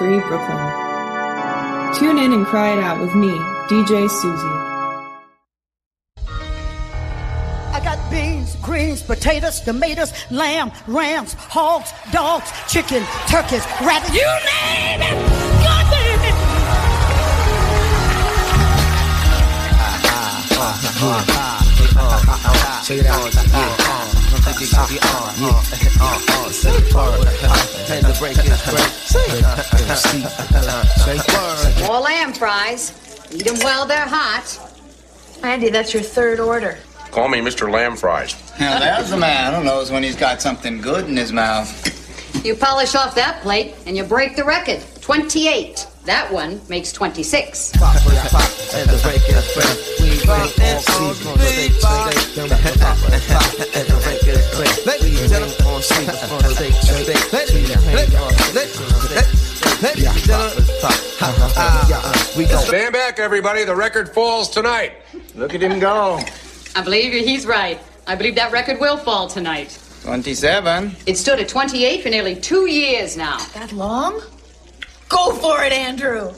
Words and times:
free 0.00 0.18
Brooklyn. 0.20 0.58
Tune 1.92 2.16
in 2.16 2.32
and 2.32 2.46
cry 2.46 2.72
it 2.72 2.78
out 2.82 2.98
with 3.02 3.14
me, 3.14 3.28
DJ 3.68 4.08
Susie. 4.08 4.56
I 7.76 7.80
got 7.84 7.98
beans, 8.10 8.56
greens, 8.62 9.02
potatoes, 9.02 9.60
tomatoes, 9.60 10.14
lamb, 10.30 10.72
rams, 10.86 11.34
hogs, 11.34 11.92
dogs, 12.12 12.50
chicken, 12.66 13.04
turkeys, 13.28 13.66
rabbits. 13.82 14.14
You 14.14 14.24
name 14.48 15.02
it! 15.02 15.16
God 15.64 15.84
damn 15.92 16.24
it! 16.24 16.36
Check 22.86 22.98
it 23.00 23.06
out. 23.06 24.19
Yeah. 24.30 25.60
Set 26.50 26.74
it 26.74 26.90
apart. 26.90 27.20
Time 27.86 28.02
to 28.02 28.18
break 28.18 28.36
it. 28.38 28.46
Break. 31.04 31.86
More 31.88 32.00
lamb 32.00 32.32
fries. 32.32 32.92
Eat 33.32 33.44
them 33.44 33.56
while 33.60 33.86
they're 33.86 34.06
hot. 34.06 34.58
Andy, 35.42 35.70
that's 35.70 35.92
your 35.94 36.02
third 36.02 36.38
order. 36.38 36.78
Call 37.10 37.28
me 37.28 37.38
Mr. 37.38 37.70
Lamb 37.70 37.96
Fries. 37.96 38.36
Now 38.60 38.78
there's 38.78 39.10
a 39.10 39.16
man 39.16 39.54
who 39.54 39.64
knows 39.64 39.90
when 39.90 40.02
he's 40.02 40.14
got 40.16 40.40
something 40.40 40.80
good 40.80 41.08
in 41.08 41.16
his 41.16 41.32
mouth. 41.32 41.68
You 42.44 42.54
polish 42.54 42.94
off 42.94 43.14
that 43.16 43.42
plate 43.42 43.74
and 43.86 43.96
you 43.96 44.04
break 44.04 44.36
the 44.36 44.44
record. 44.44 44.80
28. 45.00 45.86
That 46.04 46.32
one 46.32 46.60
makes 46.68 46.92
26. 46.92 47.72
Time 47.72 47.98
to 47.98 48.04
break 49.02 49.20
it. 49.28 49.44
Break. 49.52 49.76
We 50.00 50.16
break 50.24 50.56
it. 50.56 50.80
On 50.96 51.36
big 51.36 51.72
Ladies 54.86 55.20
and 55.20 55.30
gentlemen, 55.30 55.54
on 55.66 55.82
sleep. 55.82 56.08
On 56.08 56.40
steak, 56.54 56.72
steak. 56.72 57.32
Ladies 57.32 57.54
and 57.54 57.84
gentlemen. 57.84 59.00
Stand 62.66 62.92
back, 62.94 63.18
everybody. 63.18 63.64
The 63.64 63.76
record 63.76 64.14
falls 64.14 64.48
tonight. 64.48 64.92
Look 65.34 65.54
at 65.54 65.60
him 65.60 65.78
go. 65.80 66.18
I 66.76 66.82
believe 66.82 67.12
you, 67.12 67.22
he's 67.22 67.44
right. 67.44 67.78
I 68.06 68.14
believe 68.14 68.36
that 68.36 68.52
record 68.52 68.80
will 68.80 68.96
fall 68.96 69.28
tonight. 69.28 69.78
27. 70.02 70.96
It 71.06 71.18
stood 71.18 71.40
at 71.40 71.48
28 71.48 72.02
for 72.02 72.08
nearly 72.08 72.36
two 72.36 72.66
years 72.70 73.18
now. 73.18 73.38
That 73.54 73.72
long? 73.72 74.22
Go 75.10 75.32
for 75.34 75.62
it, 75.64 75.72
Andrew. 75.72 76.32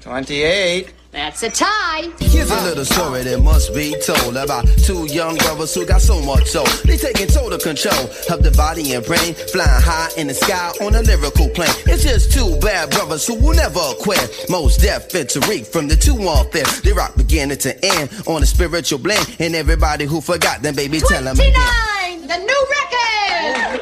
28. 0.00 0.92
That's 1.12 1.42
a 1.42 1.50
tie. 1.50 2.10
Here's 2.18 2.50
a 2.50 2.62
little 2.64 2.84
story 2.84 3.22
that 3.22 3.40
must 3.40 3.72
be 3.72 3.94
told 4.04 4.36
about 4.36 4.66
two 4.84 5.06
young 5.06 5.36
brothers 5.36 5.74
who 5.74 5.86
got 5.86 6.02
so 6.02 6.20
much 6.20 6.46
soul. 6.48 6.66
They 6.84 6.98
taking 6.98 7.28
total 7.28 7.58
control 7.58 8.10
of 8.28 8.42
the 8.42 8.52
body 8.56 8.92
and 8.92 9.04
brain, 9.06 9.34
flying 9.34 9.82
high 9.82 10.10
in 10.18 10.26
the 10.26 10.34
sky 10.34 10.72
on 10.82 10.96
a 10.96 11.02
lyrical 11.02 11.48
plane. 11.50 11.70
It's 11.86 12.02
just 12.02 12.32
two 12.32 12.58
bad 12.60 12.90
brothers 12.90 13.26
who 13.26 13.36
will 13.36 13.54
never 13.54 13.94
quit. 14.00 14.46
Mos 14.50 14.76
Def 14.76 15.14
and 15.14 15.28
Tariq 15.28 15.66
from 15.66 15.88
the 15.88 15.96
two 15.96 16.18
unfair. 16.28 16.66
They 16.82 16.92
rock 16.92 17.16
beginning 17.16 17.58
to 17.58 17.72
end 17.84 18.10
on 18.26 18.42
a 18.42 18.46
spiritual 18.46 18.98
blend. 18.98 19.36
And 19.38 19.54
everybody 19.54 20.04
who 20.04 20.20
forgot 20.20 20.60
them, 20.62 20.74
baby, 20.74 20.98
tell 20.98 21.22
them 21.22 21.36
again. 21.36 21.54
29! 21.54 22.26
The 22.26 22.36
new 22.36 22.66
record! 22.76 23.80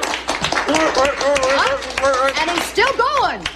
Huh? 0.69 2.33
And 2.39 2.51
it's 2.57 2.67
still 2.67 2.93
going. 2.97 3.56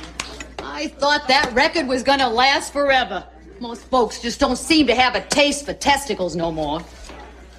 I 0.80 0.88
thought 0.88 1.28
that 1.28 1.52
record 1.52 1.86
was 1.86 2.02
gonna 2.02 2.30
last 2.30 2.72
forever. 2.72 3.22
Most 3.60 3.82
folks 3.82 4.22
just 4.22 4.40
don't 4.40 4.56
seem 4.56 4.86
to 4.86 4.94
have 4.94 5.14
a 5.14 5.20
taste 5.20 5.66
for 5.66 5.74
testicles 5.74 6.34
no 6.34 6.50
more. 6.50 6.80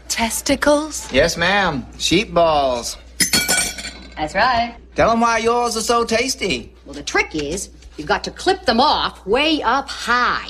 Testicles? 0.07 1.07
Yes, 1.13 1.37
ma'am. 1.37 1.85
Sheep 1.99 2.33
balls. 2.33 2.97
That's 4.17 4.33
right. 4.33 4.75
Tell 4.95 5.11
them 5.11 5.19
why 5.19 5.37
yours 5.37 5.77
are 5.77 5.81
so 5.81 6.03
tasty. 6.03 6.73
Well, 6.83 6.95
the 6.95 7.03
trick 7.03 7.35
is 7.35 7.69
you've 7.95 8.07
got 8.07 8.23
to 8.23 8.31
clip 8.31 8.65
them 8.65 8.79
off 8.79 9.23
way 9.27 9.61
up 9.61 9.87
high. 9.87 10.49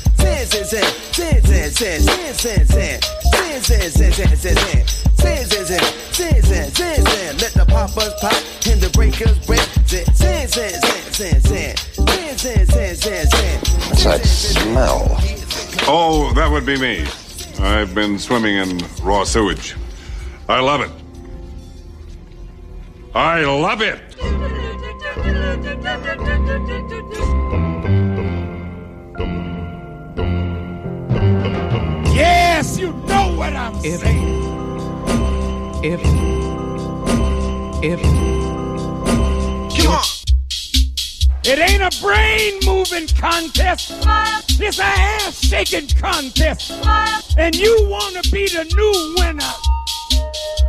Let 7.41 7.53
the 7.53 7.65
poppers 7.65 8.13
pop 8.21 8.33
and 8.69 8.81
the 8.81 8.89
breakers 8.93 9.37
break. 9.45 9.67
What's 13.89 14.03
that 14.03 14.25
smell? 14.25 15.17
Oh, 15.87 16.31
that 16.35 16.49
would 16.51 16.65
be 16.65 16.77
me. 16.79 17.05
I've 17.59 17.93
been 17.93 18.17
swimming 18.19 18.57
in 18.57 18.79
raw 19.01 19.23
sewage. 19.23 19.75
I 20.47 20.59
love 20.59 20.81
it. 20.81 20.91
I 23.13 23.43
love 23.43 23.81
it. 23.81 23.99
Yes, 32.13 32.77
you 32.77 32.91
know 33.07 33.33
what 33.35 33.53
I'm 33.55 33.73
If- 33.83 34.01
saying. 34.01 34.41
If, 35.83 35.99
if, 37.83 38.01
Come 39.77 39.93
on. 39.95 40.03
It 41.43 41.57
ain't 41.57 41.81
a 41.81 42.01
brain 42.01 42.59
moving 42.65 43.07
contest. 43.07 43.91
It's 44.59 44.77
a 44.77 44.83
ass 44.83 45.39
shaking 45.43 45.87
contest. 45.87 46.71
And 47.37 47.55
you 47.55 47.87
want 47.89 48.23
to 48.23 48.31
be 48.31 48.47
the 48.47 48.63
new 48.75 49.15
winner. 49.17 50.61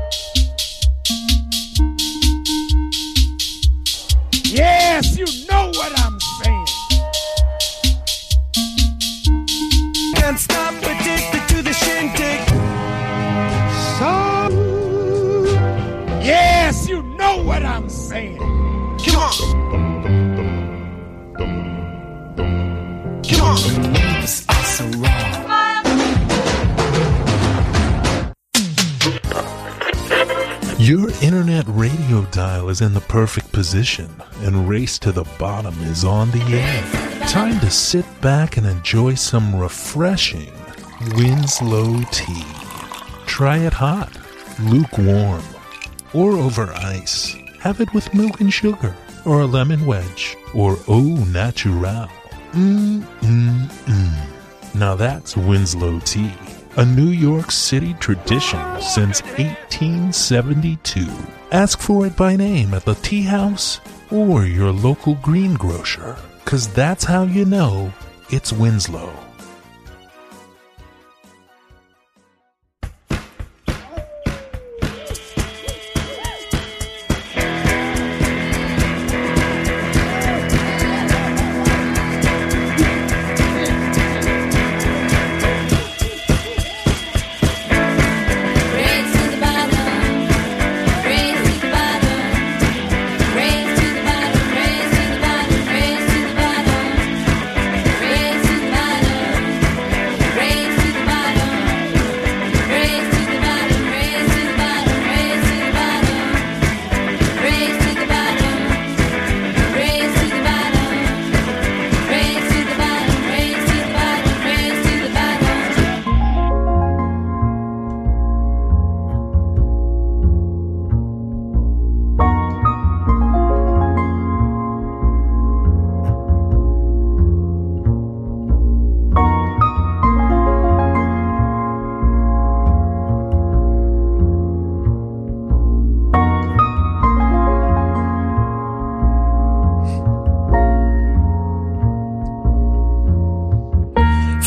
Yes, 4.45 5.17
you 5.19 5.27
know 5.47 5.69
what 5.75 5.99
I'm 6.01 6.19
Can't 10.23 10.39
stop 10.39 10.75
addicted 10.75 11.49
to 11.49 11.63
the 11.63 11.73
shindig. 11.73 12.49
So, 13.99 14.11
yes, 16.23 16.89
you 16.89 17.03
know 17.03 17.43
what 17.43 17.65
I'm 17.65 17.89
saying. 17.89 18.39
Come 18.39 19.17
on. 19.17 19.33
Come 23.25 23.41
on. 23.43 23.59
Your 30.79 31.11
internet 31.21 31.65
radio 31.67 32.25
dial 32.27 32.69
is 32.69 32.81
in 32.81 32.95
the 32.95 33.01
perfect 33.01 33.51
position, 33.51 34.09
and 34.43 34.69
Race 34.69 35.01
to 35.01 35.11
the 35.11 35.25
Bottom 35.41 35.77
is 35.83 36.05
on 36.05 36.31
the 36.31 36.43
air. 36.43 37.12
Time 37.29 37.59
to 37.61 37.71
sit 37.71 38.05
back 38.21 38.57
and 38.57 38.67
enjoy 38.67 39.15
some 39.15 39.55
refreshing 39.57 40.53
Winslow 41.17 42.01
tea. 42.13 42.45
Try 43.27 43.59
it 43.59 43.73
hot, 43.73 44.11
lukewarm, 44.61 45.43
or 46.13 46.33
over 46.33 46.73
ice. 46.75 47.35
Have 47.61 47.81
it 47.81 47.93
with 47.95 48.13
milk 48.15 48.41
and 48.41 48.53
sugar, 48.53 48.95
or 49.25 49.41
a 49.41 49.47
lemon 49.47 49.87
wedge, 49.87 50.37
or 50.55 50.77
au 50.89 51.03
natural. 51.33 52.09
Mmm, 52.53 53.03
mmm, 53.21 53.67
mmm. 53.67 54.75
Now 54.75 54.95
that's 54.95 55.37
Winslow 55.37 56.01
tea, 56.01 56.33
a 56.77 56.85
New 56.85 57.09
York 57.09 57.51
City 57.51 57.95
tradition 57.95 58.61
since 58.81 59.23
1872. 59.39 61.09
Ask 61.51 61.81
for 61.81 62.07
it 62.07 62.17
by 62.17 62.37
name 62.37 62.75
at 62.75 62.85
the 62.85 62.95
tea 62.97 63.23
house 63.23 63.81
or 64.11 64.45
your 64.45 64.71
local 64.73 65.15
greengrocer, 65.17 66.17
because 66.45 66.69
that's 66.69 67.05
how 67.05 67.23
you 67.23 67.45
know 67.45 67.93
it's 68.31 68.53
Winslow. 68.53 69.32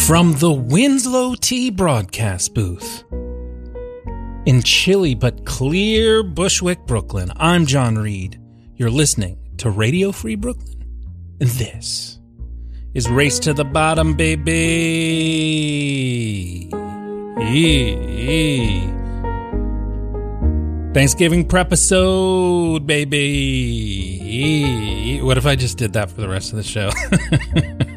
From 0.06 0.34
the 0.34 0.52
Winslow 0.52 1.34
Tea 1.34 1.72
broadcast 1.72 2.54
booth 2.54 3.04
in 4.46 4.62
chilly 4.62 5.16
but 5.16 5.48
clear 5.48 6.22
Bushwick, 6.22 6.86
Brooklyn, 6.86 7.32
I'm 7.38 7.66
John 7.66 7.98
Reed. 7.98 8.40
You're 8.76 8.92
listening 8.92 9.40
to 9.58 9.72
Radio 9.72 10.12
Free 10.12 10.36
Brooklyn, 10.36 10.86
and 11.42 11.50
this 11.50 12.20
is 12.94 13.10
Race 13.10 13.40
to 13.40 13.56
the 13.56 13.66
Bottom, 13.66 14.14
baby. 14.14 14.60
Thanksgiving 20.94 21.48
prep 21.48 21.66
episode, 21.70 22.86
baby. 22.86 23.20
What 25.24 25.40
if 25.40 25.48
I 25.48 25.56
just 25.56 25.80
did 25.80 25.94
that 25.94 26.12
for 26.12 26.22
the 26.22 26.30
rest 26.30 26.52
of 26.52 26.58
the 26.58 26.64
show? 26.64 26.92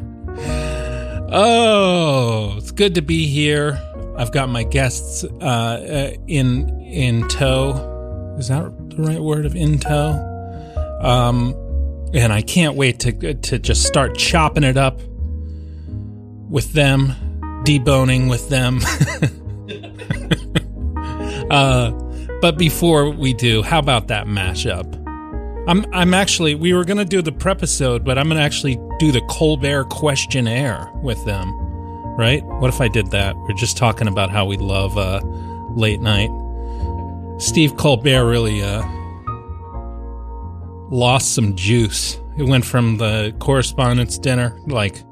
oh, 1.31 2.55
it's 2.57 2.71
good 2.71 2.95
to 2.95 3.01
be 3.01 3.27
here. 3.27 3.81
I've 4.17 4.31
got 4.31 4.49
my 4.49 4.63
guests 4.63 5.23
uh, 5.23 5.45
uh, 5.45 6.11
in 6.27 6.69
in 6.81 7.27
tow. 7.29 8.35
Is 8.37 8.49
that 8.49 8.71
the 8.89 9.01
right 9.01 9.21
word 9.21 9.45
of 9.45 9.55
in 9.55 9.79
tow? 9.79 10.25
Um, 11.01 11.55
and 12.13 12.33
I 12.33 12.41
can't 12.41 12.75
wait 12.75 12.99
to 13.01 13.33
to 13.33 13.59
just 13.59 13.83
start 13.85 14.17
chopping 14.17 14.63
it 14.63 14.77
up 14.77 15.01
with 16.49 16.73
them, 16.73 17.13
deboning 17.63 18.29
with 18.29 18.49
them. 18.49 18.79
uh, 21.51 21.91
but 22.41 22.57
before 22.57 23.09
we 23.09 23.33
do, 23.33 23.61
how 23.61 23.79
about 23.79 24.07
that 24.07 24.25
mashup? 24.25 24.98
I'm 25.69 25.85
I'm 25.93 26.15
actually 26.15 26.55
we 26.55 26.73
were 26.73 26.83
gonna 26.83 27.05
do 27.05 27.21
the 27.21 27.31
prep 27.31 27.57
episode, 27.57 28.03
but 28.03 28.17
I'm 28.17 28.27
gonna 28.27 28.41
actually 28.41 28.79
do 28.97 29.11
the 29.11 29.21
Colbert 29.29 29.83
questionnaire 29.85 30.89
with 31.03 31.23
them. 31.25 31.53
Right? 32.17 32.43
What 32.43 32.69
if 32.73 32.81
I 32.81 32.87
did 32.87 33.11
that? 33.11 33.37
We're 33.37 33.53
just 33.53 33.77
talking 33.77 34.07
about 34.07 34.31
how 34.31 34.47
we 34.47 34.57
love 34.57 34.97
uh, 34.97 35.21
late 35.75 36.01
night. 36.01 36.31
Steve 37.39 37.77
Colbert 37.77 38.27
really 38.27 38.63
uh, 38.63 38.81
lost 40.89 41.35
some 41.35 41.55
juice. 41.55 42.19
It 42.39 42.47
went 42.47 42.65
from 42.65 42.97
the 42.97 43.35
correspondence 43.37 44.17
dinner, 44.17 44.59
like 44.65 45.03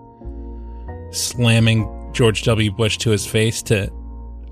slamming 1.12 2.12
George 2.14 2.42
W. 2.44 2.72
Bush 2.72 2.98
to 2.98 3.12
his 3.12 3.28
face, 3.28 3.62
to 3.64 3.92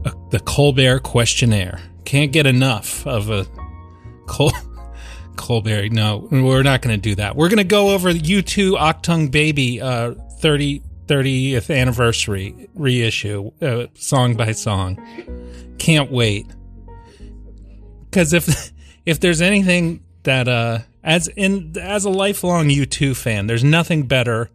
uh, 0.06 0.12
the 0.30 0.40
Colbert 0.42 1.00
questionnaire. 1.00 1.80
Can't 2.06 2.32
get 2.32 2.46
enough 2.46 3.08
of 3.08 3.32
a 3.32 3.48
Col- 4.28 4.54
Colbert. 5.36 5.92
No, 5.92 6.28
we're 6.32 6.64
not 6.64 6.82
going 6.82 6.96
to 6.96 7.02
do 7.02 7.16
that. 7.16 7.36
We're 7.36 7.50
going 7.50 7.58
to 7.58 7.64
go 7.64 7.90
over 7.90 8.12
U2 8.12 8.78
Achtung 8.78 9.32
Baby 9.32 9.82
uh, 9.82 10.14
30, 10.40 10.82
30th 11.08 11.76
anniversary 11.76 12.70
reissue, 12.74 13.52
uh, 13.62 13.88
song 13.94 14.36
by 14.36 14.52
song. 14.52 14.98
Can't 15.78 16.12
wait. 16.12 16.48
Because 18.06 18.34
if 18.34 18.72
if 19.06 19.20
there's 19.20 19.42
anything 19.42 20.04
that 20.24 20.48
uh, 20.48 20.80
as 21.04 21.28
in 21.28 21.76
as 21.80 22.06
a 22.06 22.10
lifelong 22.10 22.70
U2 22.70 23.16
fan, 23.16 23.48
there's 23.48 23.64
nothing 23.64 24.08
better 24.08 24.50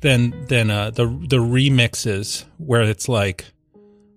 than 0.00 0.46
than 0.46 0.70
uh, 0.70 0.90
the 0.90 1.06
the 1.06 1.38
remixes 1.38 2.44
where 2.58 2.82
it's 2.82 3.08
like 3.08 3.44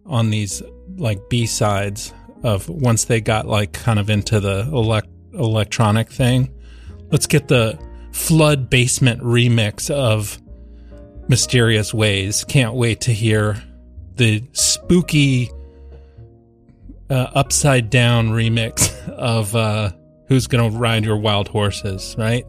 on 0.05 0.29
these 0.29 0.61
like 0.97 1.29
B 1.29 1.45
sides 1.45 2.13
of 2.43 2.69
once 2.69 3.05
they 3.05 3.21
got 3.21 3.47
like 3.47 3.73
kind 3.73 3.99
of 3.99 4.09
into 4.09 4.39
the 4.39 4.61
elect- 4.71 5.09
electronic 5.33 6.09
thing. 6.09 6.53
Let's 7.11 7.27
get 7.27 7.47
the 7.47 7.79
flood 8.11 8.69
basement 8.69 9.21
remix 9.21 9.89
of 9.89 10.39
Mysterious 11.27 11.93
Ways. 11.93 12.43
Can't 12.43 12.73
wait 12.73 13.01
to 13.01 13.13
hear 13.13 13.61
the 14.15 14.43
spooky 14.51 15.49
uh, 17.09 17.27
upside 17.33 17.89
down 17.89 18.29
remix 18.29 18.95
of 19.09 19.55
uh, 19.55 19.91
Who's 20.27 20.47
Gonna 20.47 20.69
Ride 20.69 21.05
Your 21.05 21.17
Wild 21.17 21.47
Horses, 21.47 22.15
right? 22.17 22.45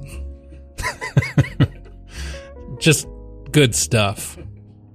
Just 2.78 3.06
good 3.52 3.74
stuff. 3.74 4.38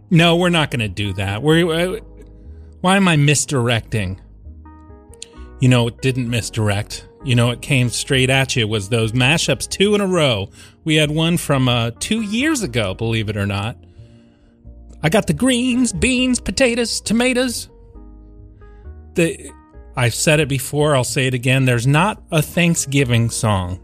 No, 0.09 0.35
we're 0.35 0.49
not 0.49 0.71
to 0.79 0.87
do 0.87 1.13
that. 1.13 1.41
We're, 1.41 1.95
uh, 1.95 1.99
why 2.81 2.97
am 2.97 3.07
I 3.07 3.15
misdirecting? 3.15 4.21
You 5.59 5.69
know, 5.69 5.87
it 5.87 6.01
didn't 6.01 6.29
misdirect. 6.29 7.07
You 7.25 7.33
know, 7.33 7.49
it 7.49 7.63
came 7.63 7.89
straight 7.89 8.29
at 8.29 8.55
you. 8.55 8.67
Was 8.67 8.89
those 8.89 9.11
mashups 9.11 9.67
two 9.67 9.95
in 9.95 10.01
a 10.01 10.05
row? 10.05 10.51
We 10.83 10.95
had 10.95 11.09
one 11.09 11.37
from 11.37 11.67
uh, 11.67 11.91
two 11.99 12.21
years 12.21 12.61
ago, 12.61 12.93
believe 12.93 13.29
it 13.29 13.35
or 13.35 13.47
not. 13.47 13.77
I 15.01 15.09
got 15.09 15.25
the 15.25 15.33
greens, 15.33 15.91
beans, 15.91 16.39
potatoes, 16.39 17.01
tomatoes. 17.01 17.67
The 19.15 19.51
I've 19.95 20.13
said 20.13 20.39
it 20.39 20.47
before. 20.47 20.95
I'll 20.95 21.03
say 21.03 21.25
it 21.25 21.33
again. 21.33 21.65
There's 21.65 21.87
not 21.87 22.21
a 22.31 22.43
Thanksgiving 22.43 23.31
song, 23.31 23.79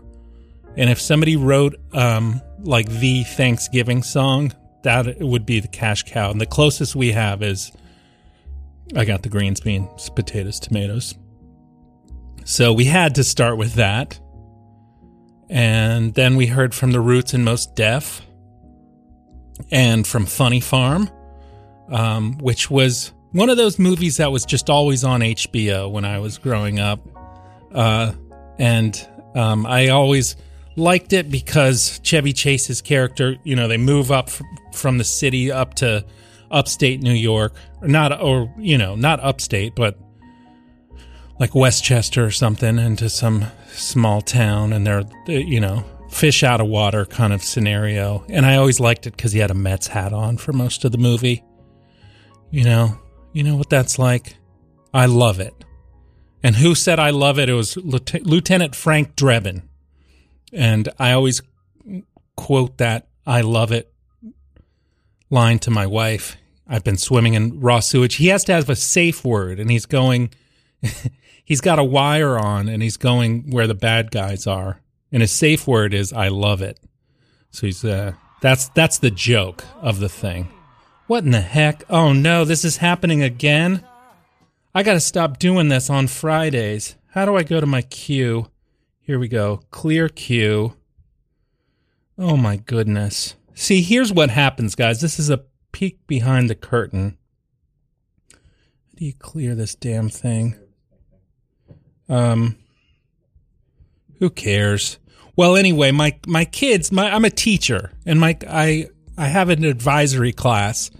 and 0.77 0.89
if 0.89 1.01
somebody 1.01 1.35
wrote 1.35 1.75
um, 1.93 2.41
like 2.59 2.89
the 2.89 3.23
Thanksgiving 3.23 4.03
song, 4.03 4.53
that 4.83 5.19
would 5.19 5.45
be 5.45 5.59
the 5.59 5.67
cash 5.67 6.03
cow. 6.03 6.29
And 6.29 6.39
the 6.39 6.45
closest 6.45 6.95
we 6.95 7.11
have 7.11 7.41
is 7.41 7.71
I 8.95 9.05
got 9.05 9.23
the 9.23 9.29
greens, 9.29 9.61
beans, 9.61 10.09
potatoes, 10.09 10.59
tomatoes. 10.59 11.15
So 12.45 12.73
we 12.73 12.85
had 12.85 13.15
to 13.15 13.23
start 13.23 13.57
with 13.57 13.75
that. 13.75 14.19
And 15.49 16.13
then 16.13 16.37
we 16.37 16.47
heard 16.47 16.73
from 16.73 16.91
the 16.91 17.01
Roots 17.01 17.33
and 17.33 17.43
Mos 17.43 17.65
Def 17.65 18.21
and 19.69 20.07
from 20.07 20.25
Funny 20.25 20.61
Farm, 20.61 21.09
um, 21.89 22.37
which 22.37 22.71
was 22.71 23.11
one 23.31 23.49
of 23.49 23.57
those 23.57 23.77
movies 23.77 24.17
that 24.17 24.31
was 24.31 24.45
just 24.45 24.69
always 24.69 25.03
on 25.03 25.21
HBO 25.21 25.91
when 25.91 26.05
I 26.05 26.19
was 26.19 26.37
growing 26.37 26.79
up. 26.79 26.99
Uh, 27.73 28.13
and 28.57 29.07
um, 29.35 29.65
I 29.65 29.89
always 29.89 30.35
liked 30.75 31.13
it 31.13 31.29
because 31.29 31.99
Chevy 32.03 32.33
Chase's 32.33 32.81
character, 32.81 33.35
you 33.43 33.55
know, 33.55 33.67
they 33.67 33.77
move 33.77 34.11
up 34.11 34.29
from 34.73 34.97
the 34.97 35.03
city 35.03 35.51
up 35.51 35.75
to 35.75 36.05
upstate 36.49 37.01
New 37.01 37.13
York, 37.13 37.53
or 37.81 37.87
not, 37.87 38.21
or, 38.21 38.53
you 38.57 38.77
know, 38.77 38.95
not 38.95 39.19
upstate, 39.21 39.73
but 39.75 39.97
like 41.41 41.55
Westchester 41.55 42.23
or 42.23 42.29
something 42.29 42.77
into 42.77 43.09
some 43.09 43.43
small 43.71 44.21
town 44.21 44.71
and 44.71 44.85
they're, 44.85 45.01
you 45.25 45.59
know, 45.59 45.83
fish 46.11 46.43
out 46.43 46.61
of 46.61 46.67
water 46.67 47.03
kind 47.03 47.33
of 47.33 47.41
scenario. 47.41 48.23
And 48.29 48.45
I 48.45 48.57
always 48.57 48.79
liked 48.79 49.07
it 49.07 49.17
because 49.17 49.31
he 49.31 49.39
had 49.39 49.49
a 49.49 49.55
Mets 49.55 49.87
hat 49.87 50.13
on 50.13 50.37
for 50.37 50.53
most 50.53 50.85
of 50.85 50.91
the 50.91 50.99
movie. 50.99 51.43
You 52.51 52.63
know, 52.63 52.99
you 53.33 53.41
know 53.41 53.55
what 53.55 53.71
that's 53.71 53.97
like? 53.97 54.35
I 54.93 55.07
love 55.07 55.39
it. 55.39 55.65
And 56.43 56.57
who 56.57 56.75
said 56.75 56.99
I 56.99 57.09
love 57.09 57.39
it? 57.39 57.49
It 57.49 57.55
was 57.55 57.75
Lieutenant 57.75 58.75
Frank 58.75 59.15
Drebin. 59.15 59.63
And 60.53 60.89
I 60.99 61.13
always 61.13 61.41
quote 62.35 62.77
that 62.77 63.07
I 63.25 63.41
love 63.41 63.71
it 63.71 63.91
line 65.31 65.57
to 65.59 65.71
my 65.71 65.87
wife. 65.87 66.37
I've 66.67 66.83
been 66.83 66.97
swimming 66.97 67.33
in 67.33 67.61
raw 67.61 67.79
sewage. 67.79 68.17
He 68.17 68.27
has 68.27 68.43
to 68.43 68.53
have 68.53 68.69
a 68.69 68.75
safe 68.75 69.25
word 69.25 69.59
and 69.59 69.71
he's 69.71 69.87
going 69.87 70.29
he's 71.51 71.59
got 71.59 71.79
a 71.79 71.83
wire 71.83 72.39
on 72.39 72.69
and 72.69 72.81
he's 72.81 72.95
going 72.95 73.49
where 73.49 73.67
the 73.67 73.75
bad 73.75 74.09
guys 74.09 74.47
are. 74.47 74.79
And 75.11 75.19
his 75.19 75.33
safe 75.33 75.67
word 75.67 75.93
is 75.93 76.13
"I 76.13 76.29
love 76.29 76.61
it." 76.61 76.79
So 77.49 77.67
he's 77.67 77.83
uh, 77.83 78.13
that's 78.39 78.69
that's 78.69 78.99
the 78.99 79.11
joke 79.11 79.65
of 79.81 79.99
the 79.99 80.07
thing. 80.07 80.47
What 81.07 81.25
in 81.25 81.31
the 81.31 81.41
heck? 81.41 81.83
Oh 81.89 82.13
no, 82.13 82.45
this 82.45 82.63
is 82.63 82.77
happening 82.77 83.21
again. 83.21 83.83
I 84.73 84.83
got 84.83 84.93
to 84.93 85.01
stop 85.01 85.39
doing 85.39 85.67
this 85.67 85.89
on 85.89 86.07
Fridays. 86.07 86.95
How 87.07 87.25
do 87.25 87.35
I 87.35 87.43
go 87.43 87.59
to 87.59 87.65
my 87.65 87.81
queue? 87.81 88.47
Here 89.01 89.19
we 89.19 89.27
go. 89.27 89.63
Clear 89.71 90.07
queue. 90.07 90.77
Oh 92.17 92.37
my 92.37 92.55
goodness. 92.55 93.35
See, 93.55 93.81
here's 93.81 94.13
what 94.13 94.29
happens, 94.29 94.75
guys. 94.75 95.01
This 95.01 95.19
is 95.19 95.29
a 95.29 95.43
peek 95.73 96.07
behind 96.07 96.49
the 96.49 96.55
curtain. 96.55 97.17
How 98.31 98.39
do 98.95 99.03
you 99.03 99.13
clear 99.13 99.53
this 99.53 99.75
damn 99.75 100.07
thing? 100.07 100.55
Um, 102.11 102.57
who 104.19 104.29
cares? 104.29 104.99
Well, 105.35 105.55
anyway, 105.55 105.91
my 105.91 106.19
my 106.27 106.45
kids, 106.45 106.91
my 106.91 107.09
I'm 107.09 107.25
a 107.25 107.29
teacher, 107.29 107.93
and 108.05 108.19
my 108.19 108.37
I 108.47 108.89
I 109.17 109.27
have 109.27 109.49
an 109.49 109.63
advisory 109.63 110.33
class, 110.33 110.91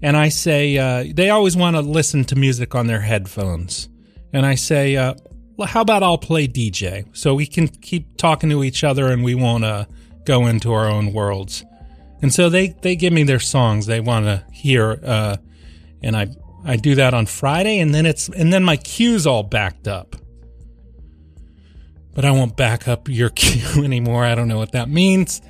and 0.00 0.16
I 0.16 0.28
say 0.28 0.78
uh, 0.78 1.04
they 1.12 1.28
always 1.28 1.56
want 1.56 1.76
to 1.76 1.82
listen 1.82 2.24
to 2.26 2.36
music 2.36 2.74
on 2.74 2.86
their 2.86 3.00
headphones, 3.00 3.88
and 4.32 4.46
I 4.46 4.54
say, 4.54 4.96
uh, 4.96 5.14
well, 5.56 5.66
how 5.66 5.80
about 5.80 6.04
I'll 6.04 6.18
play 6.18 6.46
DJ 6.46 7.04
so 7.14 7.34
we 7.34 7.46
can 7.46 7.66
keep 7.66 8.16
talking 8.16 8.48
to 8.50 8.62
each 8.62 8.84
other 8.84 9.08
and 9.08 9.24
we 9.24 9.34
won't 9.34 9.64
uh, 9.64 9.86
go 10.24 10.46
into 10.46 10.72
our 10.72 10.88
own 10.88 11.12
worlds. 11.12 11.64
And 12.22 12.32
so 12.32 12.48
they 12.48 12.68
they 12.68 12.94
give 12.94 13.12
me 13.12 13.24
their 13.24 13.40
songs 13.40 13.86
they 13.86 14.00
want 14.00 14.26
to 14.26 14.44
hear, 14.52 15.00
uh, 15.04 15.36
and 16.00 16.16
I 16.16 16.28
I 16.64 16.76
do 16.76 16.94
that 16.94 17.12
on 17.12 17.26
Friday, 17.26 17.80
and 17.80 17.92
then 17.92 18.06
it's 18.06 18.28
and 18.28 18.52
then 18.52 18.62
my 18.62 18.76
queue's 18.76 19.26
all 19.26 19.42
backed 19.42 19.88
up 19.88 20.14
but 22.14 22.24
I 22.24 22.30
won't 22.30 22.56
back 22.56 22.88
up 22.88 23.08
your 23.08 23.30
queue 23.34 23.84
anymore. 23.84 24.24
I 24.24 24.34
don't 24.34 24.48
know 24.48 24.58
what 24.58 24.72
that 24.72 24.88
means. 24.88 25.40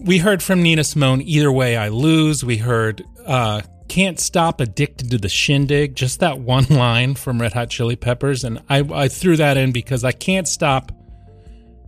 We 0.00 0.18
heard 0.18 0.42
from 0.42 0.62
Nina 0.62 0.84
Simone, 0.84 1.22
Either 1.22 1.50
Way 1.50 1.76
I 1.76 1.88
Lose. 1.88 2.44
We 2.44 2.56
heard 2.56 3.04
uh, 3.24 3.62
can't 3.88 4.18
stop 4.18 4.60
addicted 4.60 5.10
to 5.10 5.18
the 5.18 5.28
shindig. 5.28 5.94
Just 5.94 6.20
that 6.20 6.40
one 6.40 6.64
line 6.70 7.14
from 7.14 7.40
Red 7.40 7.52
Hot 7.52 7.70
Chili 7.70 7.96
Peppers, 7.96 8.44
and 8.44 8.60
I, 8.68 8.80
I 8.80 9.08
threw 9.08 9.36
that 9.36 9.56
in 9.56 9.72
because 9.72 10.04
I 10.04 10.12
can't 10.12 10.48
stop 10.48 10.92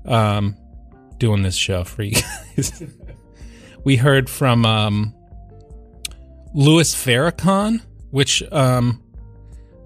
um, 0.04 0.56
doing 1.18 1.42
this 1.42 1.56
show 1.56 1.84
for 1.84 2.02
you 2.02 2.12
guys. 2.56 2.82
we 3.84 3.96
heard 3.96 4.30
from 4.30 4.64
um, 4.64 5.14
Louis 6.54 6.94
Farrakhan, 6.94 7.82
which 8.10 8.42
um, 8.52 9.02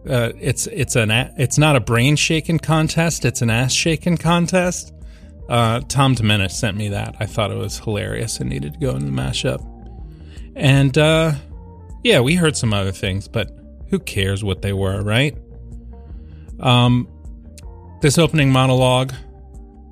uh, 0.08 0.32
it's 0.40 0.66
it's 0.68 0.96
an 0.96 1.10
it's 1.10 1.58
not 1.58 1.76
a 1.76 1.80
brain 1.80 2.16
shaking 2.16 2.58
contest, 2.58 3.24
it's 3.24 3.42
an 3.42 3.50
ass 3.50 3.72
shaking 3.72 4.16
contest. 4.16 4.94
Uh, 5.48 5.80
Tom 5.88 6.14
Domenis 6.14 6.52
sent 6.52 6.76
me 6.76 6.88
that. 6.90 7.16
I 7.18 7.26
thought 7.26 7.50
it 7.50 7.58
was 7.58 7.80
hilarious 7.80 8.38
and 8.38 8.48
needed 8.48 8.74
to 8.74 8.78
go 8.78 8.94
in 8.94 9.04
the 9.04 9.10
mashup. 9.10 9.66
And 10.54 10.96
uh, 10.96 11.32
yeah, 12.04 12.20
we 12.20 12.36
heard 12.36 12.56
some 12.56 12.72
other 12.72 12.92
things, 12.92 13.26
but 13.28 13.50
who 13.88 13.98
cares 13.98 14.44
what 14.44 14.62
they 14.62 14.72
were, 14.72 15.02
right? 15.02 15.36
Um, 16.60 17.08
this 18.00 18.16
opening 18.16 18.52
monologue 18.52 19.12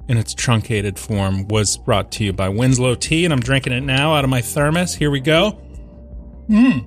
in 0.08 0.16
its 0.16 0.32
truncated 0.32 0.98
form 0.98 1.46
was 1.48 1.76
brought 1.76 2.12
to 2.12 2.24
you 2.24 2.32
by 2.32 2.48
Winslow 2.48 2.94
Tea, 2.94 3.24
and 3.24 3.34
I'm 3.34 3.40
drinking 3.40 3.72
it 3.72 3.82
now 3.82 4.14
out 4.14 4.24
of 4.24 4.30
my 4.30 4.40
thermos. 4.40 4.94
Here 4.94 5.10
we 5.10 5.20
go. 5.20 5.60
Mmm. 6.48 6.86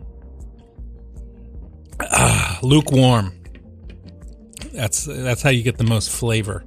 Lukewarm. 2.63 3.33
That's 4.73 5.05
that's 5.05 5.41
how 5.41 5.49
you 5.49 5.63
get 5.63 5.77
the 5.77 5.83
most 5.83 6.09
flavor. 6.09 6.63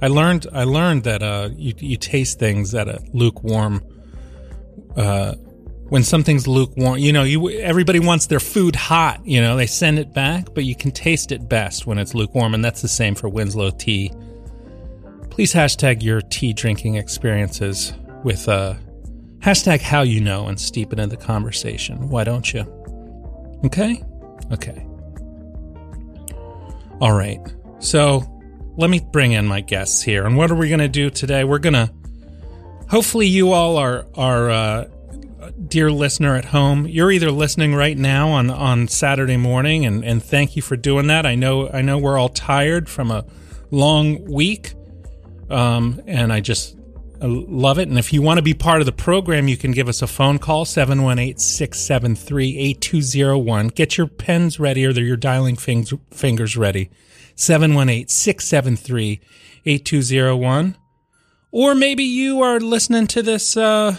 I 0.00 0.08
learned 0.08 0.46
I 0.52 0.64
learned 0.64 1.04
that 1.04 1.22
uh, 1.22 1.50
you 1.56 1.74
you 1.78 1.96
taste 1.96 2.38
things 2.38 2.74
at 2.74 2.88
a 2.88 3.02
lukewarm. 3.12 3.82
Uh, 4.96 5.34
when 5.88 6.02
something's 6.02 6.48
lukewarm, 6.48 6.98
you 6.98 7.12
know, 7.12 7.22
you 7.22 7.50
everybody 7.50 8.00
wants 8.00 8.26
their 8.26 8.40
food 8.40 8.74
hot. 8.74 9.24
You 9.24 9.40
know, 9.40 9.56
they 9.56 9.66
send 9.66 9.98
it 9.98 10.12
back, 10.12 10.52
but 10.54 10.64
you 10.64 10.74
can 10.74 10.90
taste 10.90 11.32
it 11.32 11.48
best 11.48 11.86
when 11.86 11.98
it's 11.98 12.14
lukewarm, 12.14 12.54
and 12.54 12.64
that's 12.64 12.82
the 12.82 12.88
same 12.88 13.14
for 13.14 13.28
Winslow 13.28 13.70
tea. 13.70 14.12
Please 15.30 15.52
hashtag 15.52 16.02
your 16.02 16.22
tea 16.22 16.52
drinking 16.52 16.96
experiences 16.96 17.92
with 18.24 18.48
uh, 18.48 18.74
hashtag 19.38 19.80
how 19.80 20.02
you 20.02 20.20
know 20.20 20.46
and 20.46 20.58
steep 20.58 20.92
it 20.92 20.98
in 20.98 21.08
the 21.08 21.16
conversation. 21.16 22.08
Why 22.08 22.24
don't 22.24 22.52
you? 22.52 22.62
Okay, 23.64 24.02
okay. 24.52 24.86
All 27.00 27.12
right. 27.12 27.40
So 27.78 28.22
let 28.76 28.90
me 28.90 29.00
bring 29.12 29.32
in 29.32 29.46
my 29.46 29.60
guests 29.60 30.02
here. 30.02 30.24
And 30.24 30.36
what 30.36 30.50
are 30.50 30.54
we 30.54 30.68
going 30.68 30.80
to 30.80 30.88
do 30.88 31.10
today? 31.10 31.44
We're 31.44 31.58
going 31.58 31.74
to 31.74 31.92
hopefully 32.88 33.26
you 33.26 33.52
all 33.52 33.76
are 33.76 34.06
are 34.14 34.50
uh, 34.50 34.88
dear 35.68 35.90
listener 35.90 36.36
at 36.36 36.46
home. 36.46 36.86
You're 36.86 37.10
either 37.10 37.30
listening 37.30 37.74
right 37.74 37.96
now 37.96 38.28
on 38.28 38.50
on 38.50 38.88
Saturday 38.88 39.36
morning, 39.36 39.86
and 39.86 40.04
and 40.04 40.22
thank 40.22 40.56
you 40.56 40.62
for 40.62 40.76
doing 40.76 41.08
that. 41.08 41.26
I 41.26 41.34
know 41.34 41.68
I 41.68 41.82
know 41.82 41.98
we're 41.98 42.18
all 42.18 42.28
tired 42.28 42.88
from 42.88 43.10
a 43.10 43.24
long 43.70 44.24
week, 44.24 44.74
um, 45.50 46.00
and 46.06 46.32
I 46.32 46.40
just 46.40 46.75
uh, 47.20 47.28
love 47.28 47.78
it. 47.78 47.88
And 47.88 47.98
if 47.98 48.12
you 48.12 48.22
want 48.22 48.38
to 48.38 48.42
be 48.42 48.54
part 48.54 48.80
of 48.80 48.86
the 48.86 48.92
program, 48.92 49.48
you 49.48 49.56
can 49.56 49.72
give 49.72 49.88
us 49.88 50.02
a 50.02 50.06
phone 50.06 50.38
call 50.38 50.64
718 50.64 51.38
673 51.38 52.58
8201. 52.58 53.68
Get 53.68 53.96
your 53.96 54.06
pens 54.06 54.60
ready 54.60 54.86
or 54.86 54.90
your 54.90 55.16
dialing 55.16 55.56
fingers 55.56 56.56
ready. 56.56 56.90
718 57.34 58.08
673 58.08 59.20
8201. 59.64 60.76
Or 61.50 61.74
maybe 61.74 62.04
you 62.04 62.42
are 62.42 62.60
listening 62.60 63.06
to 63.08 63.22
this 63.22 63.56
uh, 63.56 63.96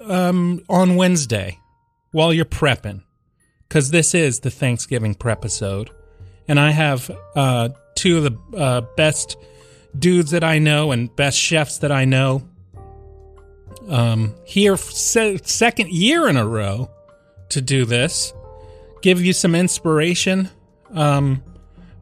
um, 0.00 0.62
on 0.68 0.96
Wednesday 0.96 1.58
while 2.12 2.32
you're 2.32 2.44
prepping, 2.44 3.02
because 3.68 3.90
this 3.90 4.14
is 4.14 4.40
the 4.40 4.50
Thanksgiving 4.50 5.14
prep 5.14 5.38
episode. 5.38 5.90
And 6.48 6.58
I 6.58 6.70
have 6.70 7.10
uh, 7.34 7.70
two 7.96 8.18
of 8.18 8.24
the 8.24 8.56
uh, 8.56 8.80
best 8.96 9.36
dudes 9.98 10.30
that 10.32 10.44
I 10.44 10.58
know 10.58 10.92
and 10.92 11.14
best 11.14 11.38
chefs 11.38 11.78
that 11.78 11.92
I 11.92 12.04
know 12.04 12.42
um, 13.88 14.34
here 14.44 14.76
se- 14.76 15.40
second 15.44 15.90
year 15.90 16.28
in 16.28 16.36
a 16.36 16.46
row 16.46 16.90
to 17.50 17.60
do 17.60 17.84
this. 17.84 18.32
Give 19.02 19.24
you 19.24 19.32
some 19.32 19.54
inspiration 19.54 20.50
um, 20.92 21.42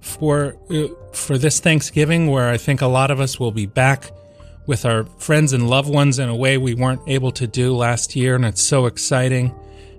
for 0.00 0.56
uh, 0.70 0.88
for 1.12 1.38
this 1.38 1.60
Thanksgiving, 1.60 2.30
where 2.30 2.48
I 2.48 2.56
think 2.56 2.80
a 2.80 2.86
lot 2.86 3.10
of 3.10 3.20
us 3.20 3.38
will 3.38 3.52
be 3.52 3.66
back 3.66 4.10
with 4.66 4.84
our 4.84 5.04
friends 5.18 5.52
and 5.52 5.68
loved 5.68 5.90
ones 5.90 6.18
in 6.18 6.28
a 6.28 6.34
way 6.34 6.56
we 6.56 6.74
weren't 6.74 7.02
able 7.06 7.30
to 7.32 7.46
do 7.46 7.74
last 7.74 8.16
year, 8.16 8.34
and 8.34 8.44
it's 8.44 8.62
so 8.62 8.86
exciting. 8.86 9.54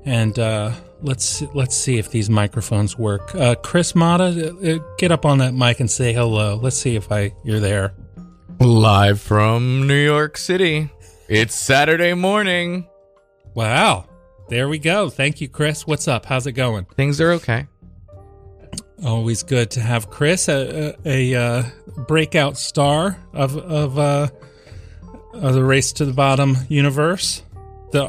And 0.05 0.37
uh, 0.37 0.71
let's 1.05 1.43
let's 1.53 1.75
see 1.75 1.97
if 1.97 2.09
these 2.09 2.29
microphones 2.29 2.97
work. 2.97 3.33
Uh, 3.35 3.55
Chris 3.55 3.95
Mata, 3.95 4.25
uh, 4.25 4.95
get 4.97 5.11
up 5.11 5.25
on 5.25 5.37
that 5.37 5.53
mic 5.53 5.79
and 5.79 5.89
say 5.89 6.13
hello. 6.13 6.55
Let's 6.55 6.75
see 6.75 6.95
if 6.95 7.11
I 7.11 7.31
you're 7.43 7.59
there. 7.59 7.93
Live 8.59 9.21
from 9.21 9.87
New 9.87 10.03
York 10.03 10.37
City. 10.37 10.89
It's 11.29 11.55
Saturday 11.55 12.13
morning. 12.13 12.87
Wow. 13.53 14.07
There 14.49 14.67
we 14.67 14.79
go. 14.79 15.09
Thank 15.09 15.41
you, 15.41 15.47
Chris. 15.47 15.87
What's 15.87 16.07
up? 16.07 16.25
How's 16.25 16.47
it 16.47 16.53
going? 16.53 16.85
Things 16.95 17.19
are 17.21 17.31
okay. 17.33 17.67
Always 19.03 19.43
good 19.43 19.71
to 19.71 19.81
have 19.81 20.09
Chris, 20.09 20.47
a, 20.47 20.95
a, 21.05 21.33
a 21.33 21.41
uh, 21.41 21.63
breakout 22.07 22.57
star 22.57 23.17
of 23.33 23.57
of, 23.57 23.99
uh, 23.99 24.29
of 25.33 25.53
the 25.53 25.63
Race 25.63 25.91
to 25.93 26.05
the 26.05 26.13
Bottom 26.13 26.55
universe, 26.69 27.43
the 27.91 28.07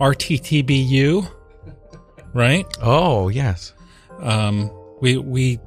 RTTBU, 0.00 1.28
right? 2.34 2.66
Oh 2.80 3.28
yes. 3.28 3.72
Um, 4.20 4.70
we 5.00 5.16
we 5.16 5.58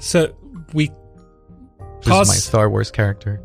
so 0.00 0.34
we 0.72 0.90
This 2.02 2.06
is 2.06 2.28
my 2.28 2.34
Star 2.34 2.70
Wars 2.70 2.90
character. 2.90 3.42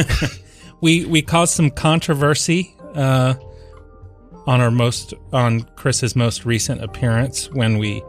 we 0.80 1.04
we 1.04 1.22
caused 1.22 1.54
some 1.54 1.70
controversy 1.70 2.74
uh, 2.94 3.34
on 4.46 4.60
our 4.60 4.70
most 4.70 5.14
on 5.32 5.62
Chris's 5.76 6.14
most 6.14 6.44
recent 6.44 6.82
appearance 6.82 7.50
when 7.50 7.78
we 7.78 8.02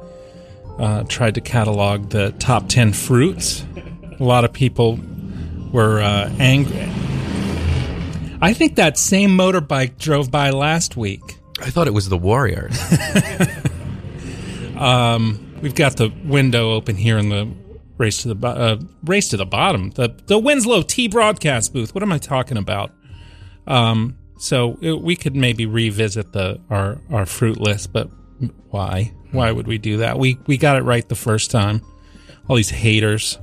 uh, 0.80 1.04
tried 1.04 1.36
to 1.36 1.42
catalog 1.42 2.10
the 2.10 2.32
top 2.34 2.68
ten 2.70 2.94
fruits. 2.94 3.66
A 4.20 4.24
lot 4.24 4.44
of 4.46 4.54
people 4.54 5.00
were 5.72 6.02
uh, 6.02 6.32
angry. 6.40 6.90
I 8.40 8.54
think 8.54 8.76
that 8.76 8.98
same 8.98 9.32
motorbike 9.32 9.98
drove 9.98 10.30
by 10.30 10.52
last 10.52 10.96
week. 10.96 11.37
I 11.62 11.70
thought 11.70 11.88
it 11.88 11.94
was 11.94 12.10
the 12.10 12.18
Warriors. 12.18 12.80
um, 14.78 15.58
we've 15.62 15.76
got 15.76 15.98
the 15.98 16.12
window 16.24 16.74
open 16.74 16.96
here 16.96 17.18
in 17.18 17.30
the 17.30 17.52
race 17.98 18.22
to 18.22 18.28
the 18.28 18.36
bo- 18.36 18.50
uh, 18.50 18.80
race 19.04 19.30
to 19.30 19.38
the 19.38 19.46
bottom. 19.46 19.90
The 19.92 20.16
the 20.28 20.38
Winslow 20.38 20.84
Tea 20.84 21.08
broadcast 21.08 21.74
booth. 21.74 21.96
What 21.96 22.04
am 22.04 22.12
I 22.12 22.18
talking 22.20 22.58
about? 22.58 22.92
Um, 23.66 24.18
so 24.38 24.78
it, 24.82 25.02
we 25.02 25.16
could 25.16 25.36
maybe 25.36 25.66
revisit 25.66 26.32
the 26.32 26.62
our 26.70 27.02
our 27.12 27.26
fruit 27.26 27.60
list, 27.60 27.92
but 27.92 28.10
why? 28.70 29.14
Why 29.32 29.52
would 29.52 29.68
we 29.68 29.78
do 29.78 29.98
that? 29.98 30.20
We 30.20 30.38
we 30.46 30.58
got 30.58 30.78
it 30.78 30.84
right 30.84 31.08
the 31.08 31.16
first 31.16 31.52
time. 31.52 31.82
All 32.48 32.56
these 32.56 32.70
haters. 32.70 33.40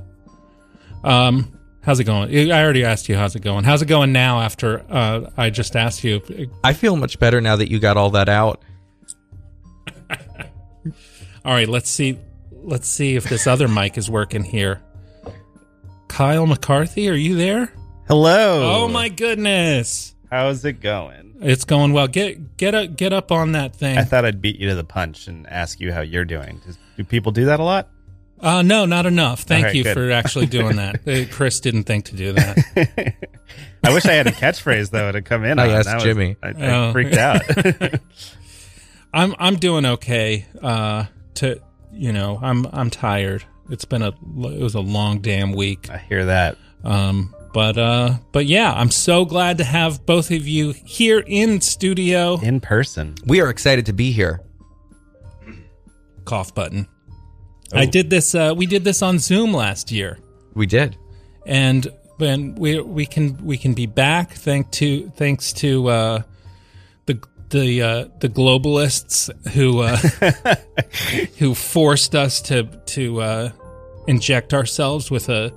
Um, 1.03 1.54
how's 1.85 1.99
it 1.99 2.05
going? 2.05 2.51
I 2.51 2.63
already 2.63 2.83
asked 2.83 3.07
you 3.07 3.15
how's 3.15 3.35
it 3.35 3.41
going. 3.41 3.63
How's 3.63 3.81
it 3.81 3.87
going 3.87 4.11
now? 4.11 4.41
After 4.41 4.83
uh, 4.89 5.29
I 5.37 5.49
just 5.49 5.75
asked 5.75 6.03
you. 6.03 6.49
I 6.63 6.73
feel 6.73 6.95
much 6.95 7.19
better 7.19 7.39
now 7.39 7.55
that 7.55 7.69
you 7.69 7.79
got 7.79 7.97
all 7.97 8.11
that 8.11 8.29
out. 8.29 8.61
All 11.45 11.53
right, 11.53 11.69
let's 11.69 11.89
see. 11.89 12.17
Let's 12.51 12.87
see 12.87 13.15
if 13.15 13.25
this 13.25 13.45
other 13.45 13.67
mic 13.67 13.97
is 13.97 14.09
working 14.09 14.43
here. 14.43 14.81
Kyle 16.07 16.47
McCarthy, 16.47 17.07
are 17.09 17.13
you 17.13 17.35
there? 17.35 17.71
Hello. 18.07 18.85
Oh 18.85 18.87
my 18.87 19.09
goodness. 19.09 20.15
How's 20.31 20.65
it 20.65 20.79
going? 20.81 21.35
It's 21.41 21.65
going 21.65 21.93
well. 21.93 22.07
Get 22.07 22.57
get 22.57 22.73
a, 22.73 22.87
get 22.87 23.13
up 23.13 23.31
on 23.31 23.51
that 23.51 23.75
thing. 23.75 23.97
I 23.97 24.03
thought 24.03 24.25
I'd 24.25 24.41
beat 24.41 24.59
you 24.59 24.69
to 24.69 24.75
the 24.75 24.83
punch 24.83 25.27
and 25.27 25.45
ask 25.47 25.79
you 25.79 25.91
how 25.91 26.01
you're 26.01 26.25
doing. 26.25 26.61
Do 26.97 27.03
people 27.03 27.31
do 27.31 27.45
that 27.45 27.59
a 27.59 27.63
lot? 27.63 27.89
Uh, 28.39 28.61
no, 28.61 28.85
not 28.85 29.05
enough. 29.05 29.41
Thank 29.41 29.65
right, 29.65 29.75
you 29.75 29.83
good. 29.83 29.93
for 29.93 30.11
actually 30.11 30.45
doing 30.47 30.75
that. 30.77 30.99
Uh, 31.07 31.25
Chris 31.31 31.59
didn't 31.59 31.83
think 31.83 32.05
to 32.05 32.15
do 32.15 32.33
that. 32.33 33.15
I 33.83 33.93
wish 33.93 34.05
I 34.05 34.13
had 34.13 34.27
a 34.27 34.31
catchphrase 34.31 34.89
though 34.89 35.11
to 35.11 35.21
come 35.21 35.43
in. 35.45 35.57
I 35.59 35.65
on. 35.65 35.69
asked 35.71 35.87
That 35.87 35.95
was- 35.95 36.03
Jimmy. 36.03 36.35
I, 36.43 36.47
I 36.49 36.53
Oh. 36.87 36.91
freaked 36.91 37.15
out. 37.15 37.41
I'm 39.13 39.33
I'm 39.39 39.55
doing 39.55 39.85
okay. 39.85 40.45
Uh, 40.61 41.05
to 41.35 41.61
you 41.93 42.11
know, 42.11 42.39
I'm 42.41 42.65
I'm 42.73 42.89
tired. 42.89 43.45
It's 43.69 43.85
been 43.85 44.01
a 44.01 44.09
it 44.09 44.61
was 44.61 44.75
a 44.75 44.81
long 44.81 45.19
damn 45.21 45.53
week. 45.53 45.89
I 45.89 45.97
hear 45.97 46.25
that. 46.25 46.57
Um, 46.83 47.33
but 47.53 47.77
uh, 47.77 48.15
but 48.33 48.45
yeah, 48.47 48.73
I'm 48.73 48.91
so 48.91 49.23
glad 49.25 49.57
to 49.59 49.63
have 49.63 50.05
both 50.05 50.29
of 50.31 50.45
you 50.47 50.71
here 50.73 51.23
in 51.25 51.61
studio. 51.61 52.39
In 52.41 52.59
person. 52.59 53.15
We 53.25 53.39
are 53.41 53.49
excited 53.49 53.85
to 53.85 53.93
be 53.93 54.11
here. 54.11 54.41
Cough 56.25 56.53
button. 56.53 56.87
I 57.75 57.85
did 57.85 58.09
this. 58.09 58.33
Uh, 58.35 58.53
we 58.55 58.65
did 58.65 58.83
this 58.83 59.01
on 59.01 59.19
Zoom 59.19 59.53
last 59.53 59.91
year. 59.91 60.19
We 60.53 60.65
did. 60.65 60.97
and 61.45 61.87
when 62.17 62.55
we 62.55 62.79
we 62.79 63.05
can 63.05 63.37
we 63.45 63.57
can 63.57 63.73
be 63.73 63.85
back 63.85 64.31
thanks 64.31 64.77
to 64.77 65.09
thanks 65.17 65.51
to 65.53 65.87
uh, 65.89 66.21
the 67.05 67.19
the 67.49 67.81
uh, 67.81 68.05
the 68.19 68.29
globalists 68.29 69.29
who 69.49 69.79
uh, 69.81 69.97
who 71.39 71.53
forced 71.53 72.15
us 72.15 72.41
to 72.43 72.63
to 72.85 73.21
uh, 73.21 73.51
inject 74.07 74.53
ourselves 74.53 75.11
with 75.11 75.29
a 75.29 75.53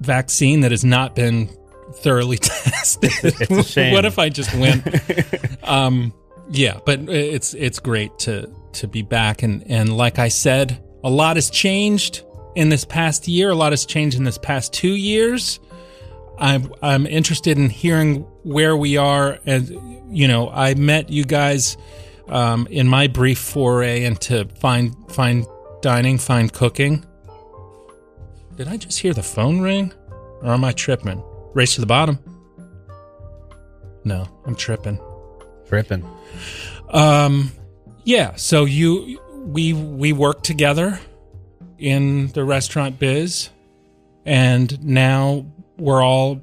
vaccine 0.00 0.60
that 0.60 0.70
has 0.70 0.84
not 0.84 1.14
been 1.14 1.48
thoroughly 1.96 2.38
tested. 2.40 3.12
A 3.50 3.62
shame. 3.62 3.92
what 3.92 4.04
if 4.04 4.18
I 4.18 4.28
just 4.28 4.54
went? 4.54 4.86
um, 5.64 6.12
yeah, 6.50 6.78
but 6.86 7.00
it's 7.08 7.54
it's 7.54 7.80
great 7.80 8.18
to 8.20 8.50
to 8.74 8.86
be 8.86 9.02
back 9.02 9.42
and 9.42 9.64
and 9.66 9.96
like 9.96 10.18
I 10.18 10.28
said, 10.28 10.80
a 11.02 11.10
lot 11.10 11.36
has 11.36 11.50
changed 11.50 12.22
in 12.54 12.68
this 12.68 12.84
past 12.84 13.28
year. 13.28 13.50
A 13.50 13.54
lot 13.54 13.72
has 13.72 13.86
changed 13.86 14.16
in 14.16 14.24
this 14.24 14.38
past 14.38 14.72
two 14.72 14.92
years. 14.92 15.60
I'm 16.38 16.72
I'm 16.82 17.06
interested 17.06 17.58
in 17.58 17.68
hearing 17.68 18.22
where 18.42 18.76
we 18.76 18.96
are, 18.96 19.38
and 19.44 19.68
you 20.10 20.26
know, 20.26 20.48
I 20.48 20.74
met 20.74 21.10
you 21.10 21.24
guys 21.24 21.76
um, 22.28 22.66
in 22.70 22.88
my 22.88 23.06
brief 23.06 23.38
foray 23.38 24.04
into 24.04 24.46
fine 24.60 24.94
fine 25.08 25.44
dining, 25.82 26.18
fine 26.18 26.48
cooking. 26.48 27.04
Did 28.56 28.68
I 28.68 28.76
just 28.76 28.98
hear 28.98 29.12
the 29.12 29.22
phone 29.22 29.60
ring, 29.60 29.92
or 30.42 30.52
am 30.52 30.64
I 30.64 30.72
tripping? 30.72 31.22
Race 31.54 31.74
to 31.74 31.80
the 31.80 31.86
bottom. 31.86 32.18
No, 34.04 34.26
I'm 34.46 34.54
tripping. 34.54 34.98
Tripping. 35.68 36.04
Um, 36.88 37.52
yeah. 38.04 38.34
So 38.36 38.64
you, 38.64 39.20
we, 39.40 39.72
we 39.72 40.12
work 40.12 40.42
together 40.42 41.00
in 41.78 42.28
the 42.28 42.44
restaurant 42.44 42.98
biz, 42.98 43.50
and 44.24 44.82
now 44.84 45.46
we're 45.78 46.02
all 46.04 46.40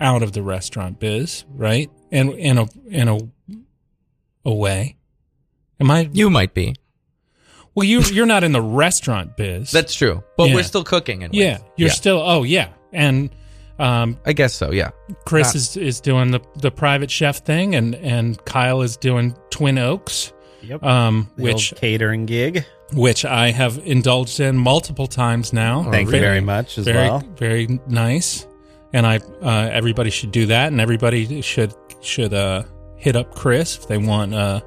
out 0.00 0.22
of 0.22 0.32
the 0.32 0.42
restaurant 0.42 0.98
biz, 0.98 1.44
right? 1.54 1.90
And 2.10 2.32
in 2.34 2.58
a 2.58 2.66
in 2.88 3.08
a 3.08 3.18
a 4.44 4.54
way, 4.54 4.96
am 5.80 5.90
I? 5.90 6.08
You 6.12 6.30
might 6.30 6.54
be. 6.54 6.74
Well, 7.74 7.84
you 7.84 8.00
you're 8.00 8.26
not 8.26 8.44
in 8.44 8.52
the 8.52 8.62
restaurant 8.62 9.36
biz. 9.36 9.70
That's 9.70 9.94
true, 9.94 10.22
but 10.36 10.48
Yeah. 10.48 10.54
we're 10.54 10.62
still 10.62 10.84
cooking. 10.84 11.22
And 11.24 11.34
yeah. 11.34 11.58
You're 11.76 11.90
still. 11.90 12.22
Oh 12.24 12.42
yeah, 12.44 12.70
and 12.92 13.28
um, 13.78 14.18
I 14.24 14.32
guess 14.32 14.54
so. 14.54 14.70
Yeah. 14.72 14.90
Chris 15.26 15.48
Not- 15.48 15.56
is, 15.56 15.76
is 15.76 16.00
doing 16.00 16.30
the, 16.30 16.40
the 16.62 16.70
private 16.70 17.10
chef 17.10 17.44
thing, 17.44 17.74
and, 17.74 17.94
and 17.96 18.42
Kyle 18.46 18.80
is 18.80 18.96
doing 18.96 19.36
Twin 19.50 19.76
Oaks, 19.76 20.32
Yep. 20.62 20.82
um, 20.82 21.30
The 21.36 21.42
which 21.44 21.72
old 21.72 21.80
catering 21.80 22.26
gig. 22.26 22.64
which 22.92 23.24
I 23.24 23.50
have 23.50 23.78
indulged 23.84 24.40
in 24.40 24.56
multiple 24.56 25.06
times 25.06 25.52
now. 25.52 25.90
Thank 25.90 26.06
you 26.06 26.18
very 26.20 26.40
much 26.40 26.78
as 26.78 26.84
very, 26.84 26.96
well. 27.08 27.22
Very 27.36 27.80
nice, 27.86 28.46
and 28.92 29.06
I 29.06 29.18
uh, 29.42 29.68
everybody 29.72 30.10
should 30.10 30.30
do 30.32 30.46
that, 30.46 30.68
and 30.68 30.80
everybody 30.80 31.40
should 31.42 31.74
should 32.00 32.32
uh, 32.34 32.62
hit 32.96 33.16
up 33.16 33.34
Chris 33.34 33.76
if 33.78 33.86
they 33.88 33.98
want 33.98 34.34
uh, 34.34 34.60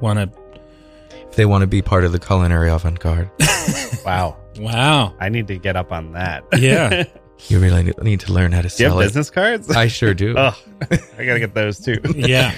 want 0.00 0.18
to. 0.18 0.30
If 1.28 1.36
they 1.36 1.46
want 1.46 1.62
to 1.62 1.66
be 1.66 1.82
part 1.82 2.04
of 2.04 2.12
the 2.12 2.20
culinary 2.20 2.70
avant 2.70 3.00
garde, 3.00 3.28
Wow. 4.04 4.36
Wow. 4.58 5.14
I 5.18 5.28
need 5.30 5.48
to 5.48 5.58
get 5.58 5.74
up 5.74 5.90
on 5.90 6.12
that. 6.12 6.44
Yeah. 6.56 7.04
you 7.48 7.58
really 7.58 7.92
need 8.02 8.20
to 8.20 8.32
learn 8.32 8.52
how 8.52 8.62
to 8.62 8.68
Do 8.68 8.74
you 8.74 8.88
sell 8.88 8.92
have 8.98 9.00
it. 9.02 9.06
business 9.06 9.30
cards? 9.30 9.68
I 9.70 9.88
sure 9.88 10.14
do. 10.14 10.34
oh, 10.38 10.56
I 11.18 11.24
gotta 11.24 11.40
get 11.40 11.52
those 11.54 11.80
too. 11.80 11.98
yeah. 12.14 12.56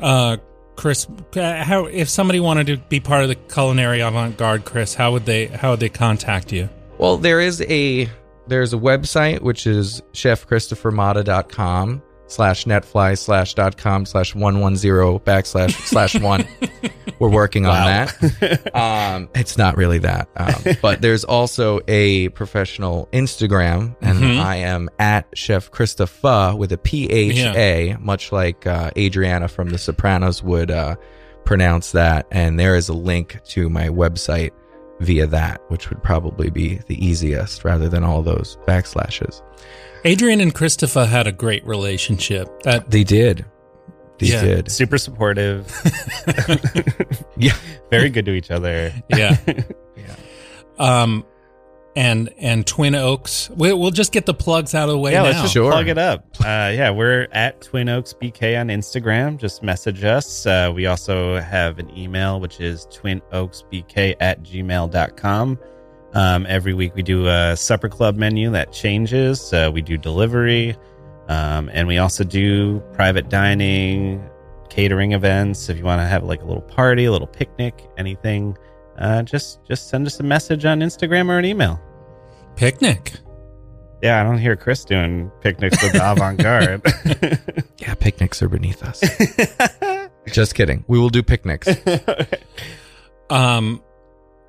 Uh, 0.00 0.36
Chris, 0.76 1.06
uh, 1.36 1.64
how 1.64 1.86
if 1.86 2.08
somebody 2.08 2.38
wanted 2.38 2.66
to 2.68 2.76
be 2.76 3.00
part 3.00 3.22
of 3.22 3.28
the 3.28 3.34
culinary 3.34 4.00
avant 4.00 4.36
garde, 4.36 4.64
Chris, 4.64 4.94
how 4.94 5.12
would 5.12 5.24
they 5.24 5.46
how 5.46 5.70
would 5.72 5.80
they 5.80 5.88
contact 5.88 6.52
you? 6.52 6.68
Well, 6.98 7.16
there 7.16 7.40
is 7.40 7.62
a 7.62 8.08
there's 8.46 8.72
a 8.72 8.78
website 8.78 9.40
which 9.40 9.66
is 9.66 10.02
chefchristophermata.com 10.12 12.02
slash 12.28 12.64
netfly 12.64 13.18
slash 13.18 13.54
dot 13.54 13.76
com 13.76 14.06
slash 14.06 14.34
one 14.34 14.60
one 14.60 14.76
zero 14.76 15.18
backslash 15.18 15.72
slash 15.86 16.18
one. 16.20 16.46
We're 17.18 17.30
working 17.30 17.66
on 17.66 17.74
that. 17.86 18.70
Um, 18.74 19.28
it's 19.34 19.56
not 19.56 19.76
really 19.76 19.98
that, 19.98 20.28
um, 20.36 20.54
but 20.82 21.00
there's 21.00 21.24
also 21.24 21.80
a 21.88 22.28
professional 22.30 23.08
Instagram, 23.12 23.96
and 24.02 24.18
Mhm. 24.18 24.38
I 24.40 24.56
am 24.56 24.88
at 24.98 25.26
Chef 25.34 25.70
Christopher 25.70 26.54
with 26.56 26.72
a 26.72 26.78
P 26.78 27.06
H 27.10 27.38
A, 27.38 27.96
much 28.00 28.32
like 28.32 28.66
uh, 28.66 28.90
Adriana 28.96 29.48
from 29.48 29.70
The 29.70 29.78
Sopranos 29.78 30.42
would 30.42 30.70
uh, 30.70 30.96
pronounce 31.44 31.92
that. 31.92 32.26
And 32.30 32.58
there 32.60 32.76
is 32.76 32.88
a 32.88 32.94
link 32.94 33.40
to 33.50 33.68
my 33.70 33.88
website 33.88 34.50
via 35.00 35.26
that, 35.28 35.60
which 35.68 35.88
would 35.90 36.02
probably 36.02 36.50
be 36.50 36.80
the 36.86 37.02
easiest 37.04 37.64
rather 37.64 37.88
than 37.88 38.04
all 38.04 38.22
those 38.22 38.58
backslashes. 38.66 39.42
Adrian 40.04 40.40
and 40.40 40.54
Christopher 40.54 41.04
had 41.06 41.26
a 41.26 41.32
great 41.32 41.66
relationship. 41.66 42.48
That 42.62 42.90
They 42.90 43.04
did. 43.04 43.44
They 44.18 44.28
Yeah. 44.28 44.42
did. 44.44 44.70
Super 44.70 44.98
supportive. 44.98 45.66
Yeah. 47.38 47.52
Very 47.90 48.08
good 48.08 48.24
to 48.26 48.32
each 48.32 48.50
other. 48.50 48.92
yeah, 49.10 49.36
yeah. 49.96 50.14
Um, 50.78 51.24
and 51.94 52.32
and 52.38 52.66
Twin 52.66 52.94
Oaks. 52.94 53.50
We, 53.50 53.72
we'll 53.74 53.90
just 53.90 54.10
get 54.12 54.24
the 54.26 54.34
plugs 54.34 54.74
out 54.74 54.88
of 54.88 54.94
the 54.94 54.98
way 54.98 55.12
yeah, 55.12 55.22
now. 55.22 55.28
let's 55.28 55.52
just 55.52 55.54
plug 55.54 55.88
it 55.88 55.98
up. 55.98 56.24
Uh, 56.40 56.72
yeah, 56.74 56.90
we're 56.90 57.28
at 57.32 57.60
Twin 57.60 57.88
Oaks 57.90 58.14
BK 58.14 58.58
on 58.60 58.68
Instagram. 58.68 59.36
Just 59.38 59.62
message 59.62 60.02
us. 60.04 60.46
Uh, 60.46 60.72
we 60.74 60.86
also 60.86 61.38
have 61.40 61.78
an 61.78 61.90
email, 61.96 62.40
which 62.40 62.60
is 62.60 62.86
Twin 62.90 63.20
Oaks 63.32 63.64
BK 63.72 64.14
at 64.20 64.42
gmail.com. 64.42 65.58
Um, 66.14 66.46
every 66.48 66.72
week 66.72 66.94
we 66.94 67.02
do 67.02 67.26
a 67.28 67.54
supper 67.56 67.88
club 67.90 68.16
menu 68.16 68.50
that 68.52 68.72
changes. 68.72 69.52
Uh, 69.52 69.70
we 69.72 69.82
do 69.82 69.98
delivery. 69.98 70.74
Um, 71.28 71.68
and 71.72 71.88
we 71.88 71.98
also 71.98 72.22
do 72.24 72.80
private 72.92 73.28
dining, 73.28 74.28
catering 74.68 75.12
events. 75.12 75.68
If 75.68 75.76
you 75.78 75.84
want 75.84 76.00
to 76.00 76.06
have 76.06 76.24
like 76.24 76.42
a 76.42 76.44
little 76.44 76.62
party, 76.62 77.04
a 77.06 77.12
little 77.12 77.26
picnic, 77.26 77.88
anything, 77.98 78.56
uh, 78.98 79.22
just 79.22 79.64
just 79.64 79.88
send 79.88 80.06
us 80.06 80.20
a 80.20 80.22
message 80.22 80.64
on 80.64 80.80
Instagram 80.80 81.28
or 81.28 81.38
an 81.38 81.44
email. 81.44 81.80
Picnic. 82.54 83.12
Yeah, 84.02 84.20
I 84.20 84.24
don't 84.24 84.38
hear 84.38 84.56
Chris 84.56 84.84
doing 84.84 85.30
picnics 85.40 85.82
with 85.82 85.92
the 85.94 86.10
avant 86.12 86.38
garde. 86.38 86.82
Yeah, 87.78 87.94
picnics 87.94 88.42
are 88.42 88.48
beneath 88.48 88.82
us. 88.82 89.02
Just 90.32 90.54
kidding. 90.54 90.84
We 90.88 90.98
will 90.98 91.10
do 91.10 91.22
picnics. 91.22 91.68
Um, 93.30 93.82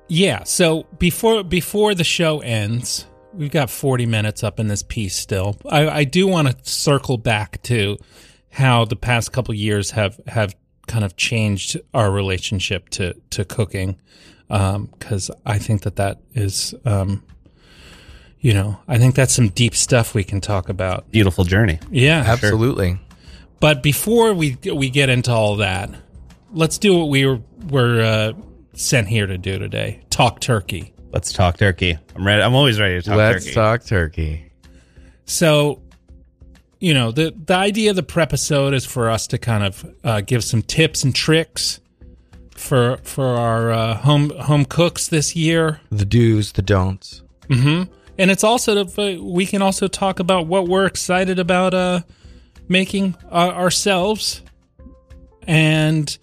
yeah. 0.08 0.44
So 0.44 0.84
before 0.98 1.44
before 1.44 1.94
the 1.94 2.04
show 2.04 2.40
ends, 2.40 3.06
we've 3.32 3.50
got 3.50 3.70
forty 3.70 4.06
minutes 4.06 4.42
up 4.42 4.58
in 4.58 4.68
this 4.68 4.82
piece 4.82 5.16
still. 5.16 5.56
I, 5.68 5.88
I 5.88 6.04
do 6.04 6.26
want 6.26 6.48
to 6.48 6.70
circle 6.70 7.18
back 7.18 7.62
to 7.64 7.98
how 8.50 8.84
the 8.84 8.96
past 8.96 9.32
couple 9.32 9.54
years 9.54 9.92
have 9.92 10.20
have 10.26 10.54
kind 10.86 11.04
of 11.04 11.16
changed 11.16 11.78
our 11.92 12.10
relationship 12.10 12.88
to 12.90 13.14
to 13.30 13.44
cooking, 13.44 13.96
because 14.48 15.30
I 15.44 15.58
think 15.58 15.82
that 15.82 15.96
that 15.96 16.20
is, 16.34 16.74
um, 16.86 17.22
you 18.40 18.54
know, 18.54 18.80
I 18.88 18.98
think 18.98 19.14
that's 19.14 19.34
some 19.34 19.48
deep 19.48 19.74
stuff 19.74 20.14
we 20.14 20.24
can 20.24 20.40
talk 20.40 20.68
about. 20.68 21.10
Beautiful 21.10 21.44
journey. 21.44 21.78
Yeah, 21.90 22.24
Absolutely. 22.26 22.98
but 23.60 23.82
before 23.82 24.32
we 24.32 24.56
we 24.72 24.88
get 24.88 25.10
into 25.10 25.30
all 25.30 25.56
that, 25.56 25.90
let's 26.52 26.78
do 26.78 26.96
what 26.96 27.10
we 27.10 27.26
were 27.26 27.40
were 27.68 28.00
uh, 28.00 28.32
sent 28.72 29.08
here 29.08 29.26
to 29.26 29.36
do 29.36 29.58
today: 29.58 30.00
talk 30.08 30.40
turkey. 30.40 30.94
Let's 31.10 31.32
talk 31.32 31.56
turkey. 31.56 31.98
I'm 32.14 32.26
ready. 32.26 32.42
I'm 32.42 32.54
always 32.54 32.78
ready 32.78 33.00
to 33.00 33.02
talk 33.02 33.16
turkey. 33.16 33.32
Let's 33.32 33.44
turkey. 33.44 33.54
talk 33.54 33.84
turkey. 33.84 34.52
So, 35.24 35.82
you 36.80 36.92
know, 36.94 37.12
the 37.12 37.34
the 37.44 37.54
idea 37.54 37.90
of 37.90 37.96
the 37.96 38.02
prep 38.02 38.28
episode 38.28 38.74
is 38.74 38.84
for 38.84 39.08
us 39.08 39.26
to 39.28 39.38
kind 39.38 39.64
of 39.64 39.94
uh, 40.04 40.20
give 40.20 40.44
some 40.44 40.62
tips 40.62 41.04
and 41.04 41.14
tricks 41.14 41.80
for 42.54 42.98
for 42.98 43.26
our 43.26 43.70
uh, 43.70 43.94
home 43.96 44.30
home 44.30 44.64
cooks 44.64 45.08
this 45.08 45.34
year. 45.34 45.80
The 45.90 46.04
do's, 46.04 46.52
the 46.52 46.62
don'ts. 46.62 47.22
Mm-hmm. 47.48 47.90
And 48.18 48.30
it's 48.30 48.44
also 48.44 48.84
to, 48.84 49.22
we 49.22 49.46
can 49.46 49.62
also 49.62 49.86
talk 49.86 50.18
about 50.20 50.46
what 50.46 50.68
we're 50.68 50.86
excited 50.86 51.38
about 51.38 51.72
uh, 51.72 52.00
making 52.68 53.16
uh, 53.30 53.52
ourselves. 53.54 54.42
And 55.46 56.18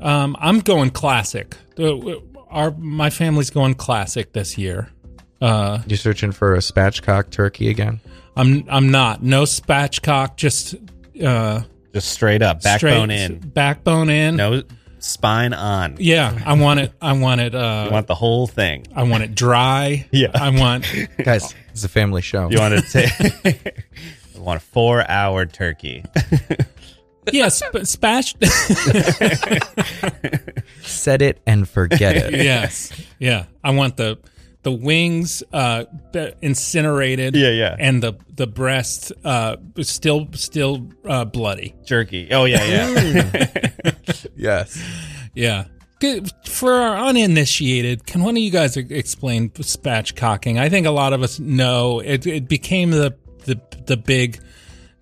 um, 0.00 0.36
I'm 0.40 0.60
going 0.60 0.90
classic. 0.90 1.54
The- 2.48 2.54
Our 2.54 2.70
my 2.72 3.10
family's 3.10 3.50
going 3.50 3.74
classic 3.74 4.32
this 4.32 4.56
year. 4.58 4.88
Uh, 5.40 5.78
You 5.86 5.96
searching 5.96 6.32
for 6.32 6.54
a 6.54 6.58
spatchcock 6.58 7.30
turkey 7.30 7.68
again? 7.68 8.00
I'm 8.36 8.64
I'm 8.68 8.90
not 8.90 9.22
no 9.22 9.42
spatchcock, 9.44 10.36
just 10.36 10.74
uh, 11.22 11.62
Just 11.94 12.10
straight 12.10 12.42
up, 12.42 12.62
backbone 12.62 13.10
in. 13.10 13.38
backbone 13.38 14.10
in. 14.10 14.36
No 14.36 14.62
spine 15.00 15.52
on. 15.54 15.96
Yeah, 15.98 16.38
I 16.44 16.54
want 16.54 16.80
it. 16.80 16.92
I 17.00 17.12
want 17.12 17.40
it. 17.40 17.54
Uh, 17.54 17.84
You 17.86 17.92
want 17.92 18.06
the 18.08 18.14
whole 18.16 18.46
thing. 18.46 18.86
I 18.94 19.04
want 19.04 19.22
it 19.22 19.34
dry. 19.34 20.06
Yeah. 20.10 20.30
I 20.34 20.50
want. 20.50 20.86
Guys, 21.24 21.54
it's 21.70 21.84
a 21.84 21.88
family 21.88 22.22
show. 22.22 22.48
You 22.50 22.58
want 22.58 22.74
to 22.78 22.82
take. 22.82 23.84
you 24.34 24.40
want 24.42 24.60
a 24.60 24.64
four 24.64 25.08
hour 25.08 25.46
turkey. 25.46 26.04
Yes, 27.32 27.62
but 27.72 27.82
spatch. 27.82 28.34
Set 30.82 31.22
it 31.22 31.40
and 31.46 31.68
forget 31.68 32.16
it. 32.16 32.34
yes. 32.44 32.92
Yeah. 33.18 33.46
I 33.62 33.70
want 33.72 33.96
the 33.96 34.18
the 34.62 34.72
wings 34.72 35.42
uh, 35.52 35.84
incinerated. 36.42 37.34
Yeah, 37.34 37.50
yeah. 37.50 37.76
And 37.78 38.02
the 38.02 38.14
the 38.34 38.46
breast 38.46 39.12
uh, 39.24 39.56
still 39.80 40.28
still 40.32 40.88
uh, 41.06 41.24
bloody. 41.24 41.74
Jerky. 41.84 42.28
Oh 42.32 42.44
yeah, 42.44 42.64
yeah. 42.64 43.60
yes. 44.36 44.82
Yeah. 45.34 45.64
Good. 46.00 46.30
For 46.46 46.72
our 46.72 46.96
uninitiated, 46.96 48.06
can 48.06 48.22
one 48.22 48.36
of 48.36 48.42
you 48.42 48.50
guys 48.50 48.76
explain 48.76 49.50
spatchcocking? 49.50 50.58
I 50.58 50.68
think 50.68 50.86
a 50.86 50.90
lot 50.90 51.12
of 51.12 51.22
us 51.22 51.38
know 51.40 52.00
it. 52.00 52.26
It 52.26 52.48
became 52.48 52.90
the 52.90 53.16
the 53.46 53.60
the 53.86 53.96
big, 53.96 54.38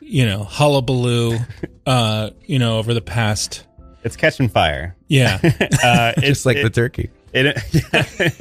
you 0.06 0.24
know, 0.24 0.44
hullabaloo. 0.44 1.38
uh, 1.86 2.30
you 2.44 2.58
know, 2.58 2.78
over 2.78 2.94
the 2.94 3.00
past. 3.00 3.66
It's 4.02 4.16
catching 4.16 4.48
fire. 4.48 4.96
Yeah. 5.08 5.38
uh, 5.42 6.12
it's 6.16 6.20
Just 6.20 6.46
like 6.46 6.62
the 6.62 6.70
turkey. 6.70 7.10
It, 7.32 7.56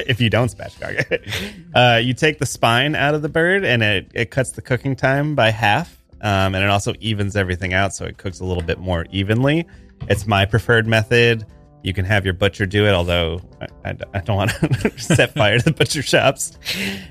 if 0.08 0.22
you 0.22 0.30
don't 0.30 0.50
spatchcock 0.50 1.12
it, 1.12 1.28
uh, 1.74 1.98
you 1.98 2.14
take 2.14 2.40
the 2.40 2.46
spine 2.46 2.96
out 2.96 3.14
of 3.14 3.22
the 3.22 3.30
bird, 3.30 3.66
and 3.66 3.84
it 3.84 4.10
it 4.14 4.32
cuts 4.32 4.52
the 4.52 4.62
cooking 4.62 4.96
time 4.96 5.36
by 5.36 5.50
half, 5.50 6.02
um, 6.22 6.56
and 6.56 6.64
it 6.64 6.70
also 6.70 6.94
evens 7.02 7.36
everything 7.36 7.74
out, 7.74 7.94
so 7.94 8.06
it 8.06 8.18
cooks 8.18 8.40
a 8.40 8.46
little 8.46 8.64
bit 8.64 8.80
more 8.80 9.06
evenly. 9.12 9.68
It's 10.08 10.26
my 10.26 10.46
preferred 10.46 10.88
method. 10.88 11.46
You 11.86 11.94
can 11.94 12.04
have 12.06 12.26
your 12.26 12.34
butcher 12.34 12.66
do 12.66 12.88
it, 12.88 12.94
although 12.94 13.40
I, 13.62 13.90
I- 13.92 13.98
I 14.16 14.20
don't 14.22 14.36
want 14.38 14.52
to 14.52 14.92
set 15.00 15.34
fire 15.36 15.60
to 15.60 15.66
the 15.66 15.72
butcher 15.72 16.02
shops. 16.02 16.58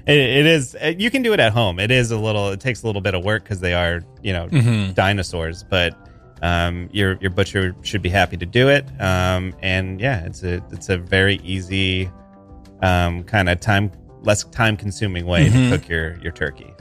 It, 0.07 0.17
it 0.19 0.47
is 0.47 0.77
you 0.99 1.11
can 1.11 1.23
do 1.23 1.33
it 1.33 1.41
at 1.41 1.53
home. 1.53 1.79
It 1.79 1.91
is 1.93 2.11
a 2.11 2.19
little. 2.19 2.51
It 2.51 2.59
takes 2.61 2.83
a 2.83 2.87
little 2.87 3.01
bit 3.01 3.15
of 3.15 3.25
work 3.25 3.45
because 3.45 3.61
they 3.61 3.73
are 3.75 4.03
you 4.23 4.33
know 4.33 4.49
Mhm. 4.49 4.95
dinosaurs, 4.95 5.63
but 5.63 5.97
um, 6.43 6.89
your 6.93 7.17
your 7.21 7.31
butcher 7.31 7.75
should 7.83 8.03
be 8.03 8.09
happy 8.11 8.37
to 8.37 8.47
do 8.47 8.69
it. 8.69 8.85
Um, 9.01 9.55
and 9.63 10.01
yeah, 10.01 10.25
it's 10.27 10.43
a 10.43 10.61
it's 10.73 10.89
a 10.89 10.99
very 10.99 11.37
easy, 11.45 12.11
um, 12.83 13.23
kind 13.23 13.49
of 13.49 13.61
time 13.61 13.93
less 14.23 14.43
time 14.45 14.77
consuming 14.77 15.25
way 15.27 15.49
Mhm. 15.49 15.71
to 15.71 15.79
cook 15.79 15.89
your 15.89 16.19
your 16.19 16.33
turkey. 16.33 16.73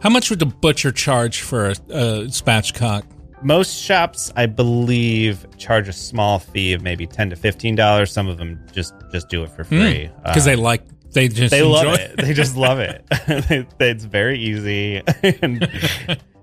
How 0.00 0.08
much 0.08 0.30
would 0.30 0.38
the 0.38 0.46
butcher 0.46 0.92
charge 0.92 1.40
for 1.40 1.70
a, 1.70 1.72
a 1.90 2.04
spatchcock? 2.30 3.02
Most 3.42 3.80
shops, 3.82 4.30
I 4.36 4.44
believe, 4.46 5.46
charge 5.56 5.88
a 5.88 5.92
small 5.94 6.38
fee 6.38 6.74
of 6.74 6.82
maybe 6.82 7.06
ten 7.06 7.30
to 7.30 7.36
fifteen 7.36 7.74
dollars. 7.74 8.12
Some 8.12 8.28
of 8.28 8.36
them 8.36 8.60
just 8.72 8.92
just 9.12 9.28
do 9.30 9.42
it 9.42 9.50
for 9.50 9.64
free 9.64 10.10
because 10.24 10.46
Uh, 10.46 10.50
they 10.50 10.56
like 10.56 10.82
they 11.12 11.26
just 11.28 11.50
they 11.50 11.62
love 11.62 11.86
enjoy 11.86 12.02
it. 12.02 12.16
They 12.18 12.34
just 12.34 12.56
love 12.56 12.78
it. 12.80 13.04
it's 13.80 14.04
very 14.04 14.38
easy. 14.38 15.00
and 15.42 15.66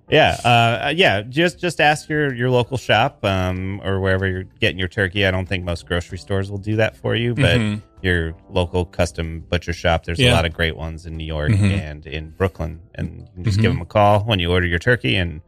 yeah, 0.09 0.37
uh, 0.43 0.93
yeah. 0.95 1.21
Just 1.21 1.59
just 1.59 1.79
ask 1.79 2.09
your 2.09 2.33
your 2.33 2.49
local 2.49 2.77
shop 2.77 3.23
um, 3.23 3.79
or 3.83 3.99
wherever 3.99 4.27
you're 4.27 4.43
getting 4.59 4.79
your 4.79 4.87
turkey. 4.87 5.25
I 5.25 5.29
don't 5.31 5.45
think 5.47 5.63
most 5.65 5.85
grocery 5.85 6.17
stores 6.17 6.49
will 6.49 6.57
do 6.57 6.77
that 6.77 6.97
for 6.97 7.15
you, 7.15 7.35
but 7.35 7.57
Mhm. 7.59 7.81
your 8.01 8.33
local 8.49 8.85
custom 8.85 9.41
butcher 9.49 9.73
shop. 9.73 10.03
There's 10.05 10.17
Yeah. 10.19 10.31
a 10.31 10.35
lot 10.35 10.45
of 10.45 10.53
great 10.53 10.75
ones 10.75 11.05
in 11.05 11.15
New 11.15 11.25
York 11.25 11.51
Mhm. 11.51 11.79
and 11.79 12.07
in 12.07 12.29
Brooklyn, 12.31 12.79
and 12.95 13.19
you 13.19 13.25
can 13.35 13.43
just 13.43 13.59
Mhm. 13.59 13.61
give 13.61 13.71
them 13.73 13.81
a 13.81 13.85
call 13.85 14.21
when 14.21 14.39
you 14.39 14.49
order 14.51 14.65
your 14.65 14.79
turkey 14.79 15.15
and. 15.15 15.41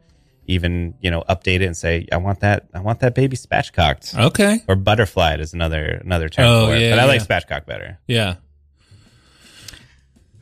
Even 0.50 0.96
you 1.00 1.12
know, 1.12 1.24
update 1.30 1.62
it 1.62 1.66
and 1.66 1.78
say, 1.78 2.08
"I 2.12 2.18
want 2.18 2.40
that. 2.40 2.68
I 2.74 2.80
want 2.80 3.02
that 3.02 3.14
baby 3.16 3.38
spatchcocked." 3.38 4.18
Okay. 4.18 4.62
Or 4.68 4.76
butterflied 4.76 5.40
is 5.40 5.54
another 5.54 6.02
another 6.04 6.28
term 6.28 6.46
Oh, 6.48 6.66
for 6.68 6.76
it, 6.76 6.82
yeah, 6.82 6.90
but 6.92 7.00
I 7.00 7.06
like 7.06 7.22
spatchcock 7.22 7.66
better. 7.66 8.00
Yeah. 8.08 8.36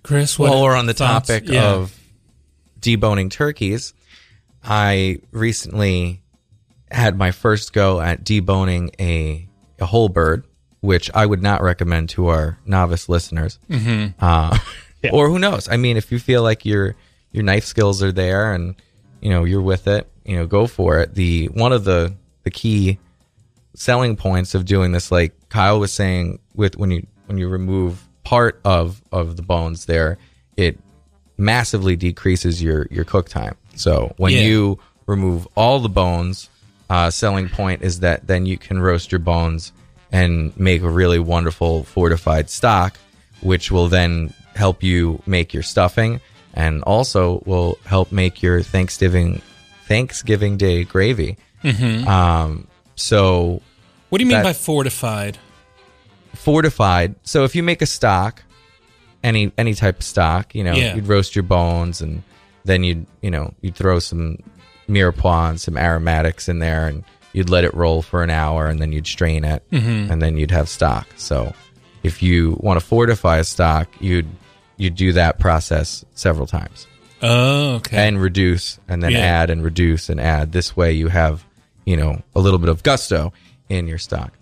Chris, 0.03 0.39
what 0.39 0.51
While 0.51 0.63
we're 0.63 0.75
on 0.75 0.85
the 0.85 0.93
thoughts? 0.93 1.27
topic 1.27 1.49
Yeah. 1.49 1.73
of 1.73 1.93
deboning 2.79 3.29
turkeys, 3.29 3.93
I 4.63 5.19
recently 5.31 6.21
had 6.89 7.17
my 7.17 7.31
first 7.31 7.73
go 7.73 7.99
at 7.99 8.23
deboning 8.23 8.91
a 8.99 9.47
a 9.79 9.85
whole 9.85 10.09
bird, 10.09 10.45
which 10.79 11.11
I 11.13 11.25
would 11.25 11.41
not 11.43 11.61
recommend 11.61 12.09
to 12.09 12.27
our 12.27 12.57
novice 12.65 13.09
listeners. 13.09 13.59
Mhm. 13.69 14.13
Uh, 14.19 14.57
Or 15.11 15.29
who 15.29 15.37
knows? 15.39 15.69
I 15.69 15.77
mean, 15.77 15.95
if 15.95 16.11
you 16.11 16.19
feel 16.19 16.41
like 16.43 16.65
your 16.65 16.95
your 17.31 17.43
knife 17.43 17.63
skills 17.65 18.01
are 18.01 18.11
there 18.11 18.51
and 18.53 18.75
you 19.21 19.29
know 19.29 19.43
you're 19.43 19.61
with 19.61 19.87
it, 19.87 20.07
you 20.25 20.35
know, 20.37 20.45
go 20.45 20.67
for 20.67 20.99
it. 20.99 21.13
The 21.15 21.47
one 21.47 21.71
of 21.73 21.83
the 21.83 22.13
the 22.43 22.51
key 22.51 22.99
selling 23.75 24.15
points 24.15 24.55
of 24.55 24.65
doing 24.65 24.91
this, 24.91 25.11
like 25.11 25.33
Kyle 25.49 25.79
was 25.79 25.91
saying, 25.91 26.39
with 26.55 26.77
when 26.77 26.91
you 26.91 27.05
when 27.27 27.37
you 27.37 27.47
remove 27.47 28.03
part 28.23 28.59
of 28.65 29.01
of 29.11 29.35
the 29.37 29.43
bones 29.43 29.85
there, 29.85 30.17
it 30.55 30.77
massively 31.37 31.95
decreases 31.95 32.61
your 32.61 32.87
your 32.89 33.05
cook 33.05 33.29
time. 33.29 33.55
So 33.75 34.13
when 34.17 34.33
Yeah. 34.33 34.41
you 34.41 34.79
remove 35.05 35.47
all 35.55 35.79
the 35.79 35.89
bones, 35.89 36.49
uh, 36.89 37.09
selling 37.11 37.47
point 37.49 37.81
is 37.81 37.99
that 38.01 38.27
then 38.27 38.45
you 38.45 38.57
can 38.57 38.79
roast 38.79 39.11
your 39.11 39.19
bones 39.19 39.71
and 40.11 40.57
make 40.57 40.81
a 40.81 40.89
really 40.89 41.19
wonderful 41.19 41.83
fortified 41.83 42.49
stock, 42.49 42.97
which 43.41 43.71
will 43.71 43.87
then 43.89 44.33
help 44.55 44.81
you 44.81 45.21
make 45.25 45.53
your 45.53 45.63
stuffing 45.63 46.19
and 46.57 46.81
also 46.83 47.41
will 47.45 47.77
help 47.85 48.11
make 48.11 48.41
your 48.43 48.61
Thanksgiving 48.63 49.41
Thanksgiving 49.87 50.57
Day 50.57 50.83
gravy. 50.83 51.37
Mhm. 51.63 52.05
Um, 52.07 52.67
so 52.95 53.61
What 54.09 54.17
do 54.17 54.23
you 54.25 54.29
mean 54.29 54.43
by 54.43 54.51
fortified? 54.53 55.37
fortified. 56.35 57.15
So 57.23 57.43
if 57.43 57.55
you 57.55 57.63
make 57.63 57.81
a 57.81 57.85
stock, 57.85 58.43
any 59.23 59.51
any 59.57 59.73
type 59.73 59.97
of 59.99 60.03
stock, 60.03 60.53
you 60.55 60.63
know, 60.63 60.73
Yeah. 60.73 60.95
you'd 60.95 61.07
roast 61.07 61.35
your 61.35 61.43
bones 61.43 62.01
and 62.01 62.23
then 62.65 62.83
you'd 62.83 63.05
you 63.21 63.31
know 63.31 63.53
you'd 63.61 63.75
throw 63.75 63.99
some 63.99 64.37
mirepoix 64.89 65.49
and 65.49 65.59
some 65.61 65.77
aromatics 65.77 66.47
in 66.49 66.59
there 66.59 66.87
and 66.87 67.03
you'd 67.33 67.49
let 67.49 67.63
it 67.65 67.73
roll 67.73 68.01
for 68.01 68.23
an 68.23 68.29
hour 68.29 68.67
and 68.67 68.79
then 68.81 68.91
you'd 68.91 69.07
strain 69.07 69.43
it 69.43 69.63
Mhm. 69.71 70.09
and 70.09 70.21
then 70.21 70.37
you'd 70.37 70.51
have 70.51 70.69
stock. 70.69 71.07
So 71.17 71.53
if 72.03 72.21
you 72.23 72.57
want 72.61 72.79
to 72.79 72.85
fortify 72.85 73.37
a 73.37 73.43
stock, 73.43 73.87
you'd 73.99 74.27
you'd 74.77 74.95
do 74.95 75.11
that 75.13 75.39
process 75.39 76.05
several 76.13 76.45
times 76.47 76.87
Oh, 77.21 77.75
okay. 77.75 77.97
and 78.07 78.21
reduce 78.21 78.79
and 78.87 79.01
then 79.01 79.11
Yeah. 79.11 79.19
add 79.19 79.49
and 79.49 79.63
reduce 79.63 80.09
and 80.09 80.19
add. 80.19 80.51
This 80.51 80.77
way 80.77 80.93
you 80.93 81.07
have 81.09 81.43
you 81.85 81.97
know 81.97 82.21
a 82.35 82.39
little 82.39 82.59
bit 82.59 82.69
of 82.69 82.83
gusto 82.83 83.33
in 83.69 83.87
your 83.87 83.97
stock. 83.97 84.33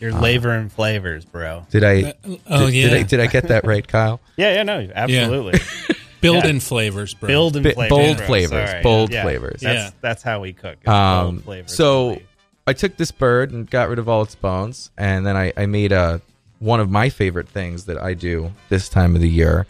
Your 0.00 0.12
Uh, 0.12 0.20
labor 0.20 0.50
and 0.50 0.70
flavors, 0.72 1.24
bro. 1.24 1.66
Did 1.70 1.84
I? 1.84 2.02
Uh, 2.02 2.12
oh, 2.48 2.66
did, 2.66 2.72
Did 2.72 2.74
yeah. 2.92 2.98
I, 2.98 3.02
did 3.04 3.20
I 3.20 3.26
get 3.26 3.48
that 3.48 3.64
right, 3.72 3.86
Kyle? 3.86 4.20
Yeah, 4.36 4.54
yeah, 4.54 4.62
no, 4.64 4.88
absolutely. 4.94 5.60
Build 6.20 6.44
Yeah. 6.44 6.50
in 6.50 6.60
flavors, 6.60 7.14
bro. 7.14 7.26
Build 7.28 7.56
in 7.56 7.62
Bi- 7.62 7.72
flavors. 7.72 7.90
bold 7.90 8.16
bro. 8.16 8.26
flavors, 8.26 8.70
Sorry. 8.70 8.82
bold 8.82 9.12
Yeah. 9.12 9.22
flavors. 9.22 9.60
That's, 9.60 9.74
Yeah. 9.78 9.90
that's 10.00 10.22
how 10.22 10.40
we 10.40 10.52
cook. 10.54 10.86
Um, 10.88 11.34
bold 11.36 11.44
flavors. 11.44 11.74
so 11.74 12.20
I 12.66 12.72
took 12.72 12.96
this 12.96 13.12
bird 13.12 13.52
and 13.52 13.70
got 13.70 13.88
rid 13.90 13.98
of 13.98 14.08
all 14.08 14.22
its 14.22 14.34
bones, 14.34 14.90
and 14.98 15.24
then 15.26 15.36
I, 15.36 15.52
I 15.56 15.66
made 15.66 15.92
a 15.92 16.20
one 16.58 16.80
of 16.80 16.90
my 16.90 17.10
favorite 17.10 17.48
things 17.48 17.84
that 17.84 18.02
I 18.02 18.14
do 18.14 18.52
this 18.70 18.88
time 18.88 19.14
of 19.14 19.20
the 19.20 19.28
year 19.28 19.66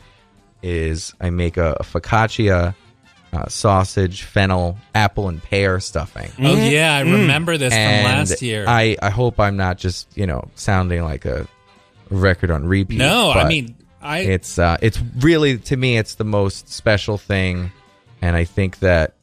is 0.64 1.14
I 1.20 1.30
make 1.30 1.56
a, 1.58 1.76
a 1.78 1.82
focaccia 1.84 2.74
uh, 3.32 3.48
sausage, 3.48 4.22
fennel, 4.22 4.78
apple, 4.94 5.28
and 5.28 5.42
pear 5.42 5.80
stuffing. 5.80 6.30
Oh 6.40 6.54
yeah, 6.56 6.94
I 6.94 7.00
remember 7.00 7.58
this 7.58 7.72
from 7.72 7.78
And 7.80 8.04
last 8.30 8.42
year. 8.42 8.64
I, 8.66 8.96
I 9.02 9.10
hope 9.10 9.38
I'm 9.40 9.56
not 9.56 9.76
just 9.78 10.16
you 10.16 10.26
know 10.26 10.48
sounding 10.54 11.02
like 11.04 11.24
a 11.24 11.46
record 12.10 12.50
on 12.50 12.66
repeat. 12.66 12.98
No, 12.98 13.30
I 13.30 13.34
but 13.42 13.48
mean, 13.48 13.74
I- 14.00 14.20
it's 14.20 14.58
uh, 14.58 14.76
it's 14.80 15.00
really 15.18 15.58
to 15.58 15.76
me 15.76 15.98
it's 15.98 16.14
the 16.14 16.24
most 16.24 16.68
special 16.68 17.18
thing, 17.18 17.72
and 18.22 18.36
I 18.36 18.44
think 18.44 18.78
that 18.78 19.14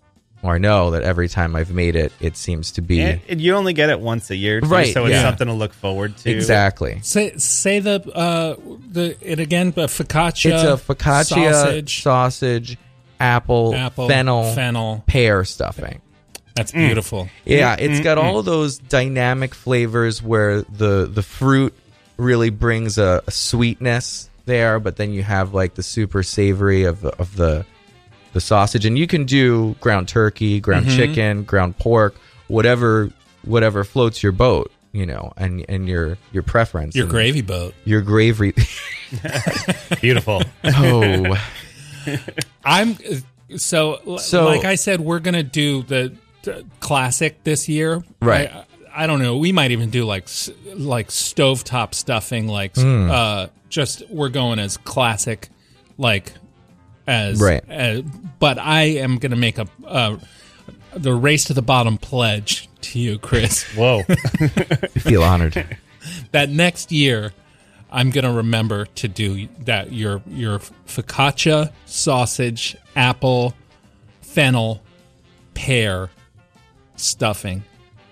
or 0.44 0.56
I 0.56 0.58
know 0.58 0.92
that 0.92 1.04
every 1.04 1.30
time 1.30 1.56
I've 1.56 1.72
made 1.72 1.96
it, 1.96 2.12
it 2.20 2.36
seems 2.36 2.72
to 2.74 2.82
be 2.82 3.02
And, 3.02 3.22
and 3.30 3.42
you 3.42 3.54
only 3.56 3.74
get 3.74 3.90
it 3.90 4.00
once 4.00 4.30
a 4.32 4.36
year, 4.36 4.62
too, 4.62 4.68
Right, 4.68 4.94
So 4.94 5.06
it's 5.06 5.14
yeah. 5.14 5.22
something 5.22 5.48
to 5.48 5.54
look 5.54 5.74
forward 5.74 6.18
to. 6.18 6.32
exactly. 6.32 7.00
say 7.04 7.38
say 7.38 7.80
the 7.80 8.02
uh 8.16 8.56
the 8.92 9.16
it 9.22 9.40
again, 9.40 9.72
but 9.72 9.90
focaccia. 9.90 10.54
It's 10.54 10.64
a 10.64 10.94
focaccia 10.94 11.52
sausage. 11.52 12.02
sausage, 12.02 12.78
apple, 13.20 13.76
Apple, 13.76 14.08
fennel, 14.08 14.54
fennel. 14.54 15.04
pear 15.08 15.46
stuffing. 15.46 16.02
That's 16.56 16.72
mm. 16.72 16.86
beautiful. 16.86 17.30
Yeah, 17.46 17.76
mm, 17.76 17.82
it's 17.82 18.00
mm, 18.00 18.04
got 18.04 18.18
all 18.18 18.40
of 18.40 18.46
those 18.46 18.78
dynamic 18.78 19.54
flavors 19.54 20.22
where 20.22 20.64
the 20.64 21.10
the 21.12 21.24
fruit 21.24 21.74
really 22.18 22.50
brings 22.50 22.98
a, 22.98 23.22
a 23.26 23.32
sweetness 23.32 24.30
there, 24.46 24.80
but 24.80 24.98
then 24.98 25.12
you 25.12 25.24
have 25.24 25.54
like 25.54 25.76
the 25.76 25.84
super 25.84 26.24
savory 26.24 26.84
of 26.84 27.02
the 27.02 27.16
of 27.18 27.36
the 27.36 27.66
the 28.34 28.41
sausage, 28.41 28.86
and 28.86 28.98
you 28.98 29.08
can 29.08 29.26
do 29.26 29.76
ground 29.82 30.08
turkey, 30.08 30.60
ground 30.60 30.86
Mhm. 30.88 30.96
chicken, 30.96 31.44
ground 31.44 31.78
pork, 31.78 32.15
whatever 32.48 33.10
whatever 33.44 33.84
floats 33.84 34.22
your 34.22 34.32
boat, 34.32 34.72
you 34.91 35.06
know, 35.06 35.34
and 35.38 35.65
and 35.67 35.88
your 35.88 36.17
your 36.32 36.44
preference. 36.44 36.96
Your 36.96 37.08
gravy 37.08 37.41
boat. 37.41 37.74
Your 37.86 38.02
gravy. 38.02 38.54
Beautiful. 40.02 40.41
oh. 40.63 41.36
I'm 42.63 42.98
so, 43.58 44.17
So- 44.20 44.46
like 44.46 44.65
I 44.65 44.76
said, 44.76 45.02
we're 45.02 45.20
gonna 45.20 45.44
do 45.44 45.84
the, 45.84 46.13
the 46.44 46.65
classic 46.80 47.44
this 47.44 47.67
year, 47.70 48.04
Right. 48.22 48.52
I, 48.54 48.65
I 49.04 49.08
don't 49.08 49.22
know. 49.22 49.38
We 49.38 49.52
might 49.52 49.72
even 49.72 49.89
do 49.89 50.04
like 50.06 50.24
s- 50.24 50.50
like 50.74 51.10
stovetop 51.10 51.94
stuffing, 51.94 52.48
like 52.48 52.74
Mm. 52.76 53.10
uh, 53.10 53.48
just 53.70 54.04
we're 54.10 54.30
going 54.30 54.60
as 54.60 54.78
classic, 54.78 55.50
like 55.98 56.34
as 57.08 57.40
Right. 57.42 57.64
as- 57.70 58.02
but 58.40 58.58
I 58.60 58.84
am 58.84 59.18
gonna 59.18 59.36
make 59.36 59.58
a 59.58 59.68
uh, 59.86 60.18
the 60.94 61.14
race 61.14 61.46
to 61.46 61.54
the 61.54 61.62
bottom 61.62 61.98
pledge 61.98 62.68
to 62.82 63.00
you, 63.00 63.18
Chris. 63.20 63.64
Whoa, 63.76 64.04
I 64.10 64.16
feel 65.00 65.24
honored. 65.24 65.78
that 66.32 66.50
next 66.50 66.92
year 66.92 67.34
I'm 67.92 68.10
gonna 68.10 68.34
remember 68.34 68.86
to 68.96 69.08
do 69.08 69.48
that. 69.66 69.92
Your 69.94 70.22
your 70.28 70.60
focaccia, 70.88 71.72
sausage, 71.86 72.76
apple, 72.96 73.54
fennel, 74.22 74.82
pear 75.54 76.10
stuffing. 76.96 77.64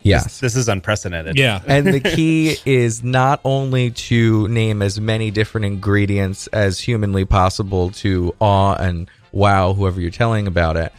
Yes. 0.10 0.24
This, 0.26 0.40
this 0.40 0.56
is 0.56 0.70
unprecedented. 0.70 1.38
Yeah. 1.38 1.62
and 1.68 1.88
the 1.88 2.00
key 2.00 2.58
is 2.66 3.04
not 3.04 3.40
only 3.44 3.92
to 3.92 4.48
name 4.48 4.82
as 4.82 5.00
many 5.00 5.32
different 5.32 5.66
ingredients 5.66 6.48
as 6.48 6.80
humanly 6.80 7.26
possible 7.26 7.92
to 7.92 8.34
awe 8.40 8.76
and 8.76 9.10
wow 9.32 9.74
whoever 9.74 10.02
you're 10.02 10.12
telling 10.12 10.48
about 10.48 10.76
it. 10.78 10.92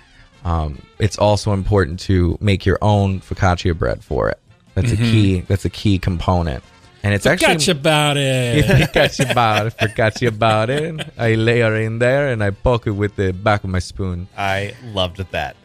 Um, 0.44 0.80
it's 0.98 1.18
also 1.18 1.52
important 1.52 2.00
to 2.00 2.38
make 2.40 2.64
your 2.64 2.78
own 2.80 3.20
focaccia 3.20 3.76
bread 3.76 4.02
for 4.02 4.28
it. 4.30 4.38
That's 4.74 4.90
Mhm. 4.90 4.94
a 4.94 4.96
key. 4.96 5.40
That's 5.40 5.64
a 5.64 5.70
key 5.70 5.98
component. 5.98 6.62
And 7.02 7.14
it's 7.14 7.24
Forgot 7.26 7.50
actually 7.50 7.78
about 7.78 8.16
it. 8.18 8.64
Yeah, 8.64 8.86
forgot 8.86 9.18
you 9.18 9.24
about 9.30 9.66
it. 9.66 9.70
Forgot 9.80 10.22
you 10.22 10.28
about 10.28 10.70
it. 10.70 11.00
I 11.18 11.34
layer 11.34 11.74
in 11.76 11.98
there 11.98 12.28
and 12.28 12.44
I 12.44 12.50
poke 12.50 12.86
it 12.86 12.90
with 12.92 13.16
the 13.16 13.32
back 13.32 13.64
of 13.64 13.70
my 13.70 13.78
spoon. 13.78 14.28
I 14.36 14.74
loved 14.92 15.18
that. 15.32 15.56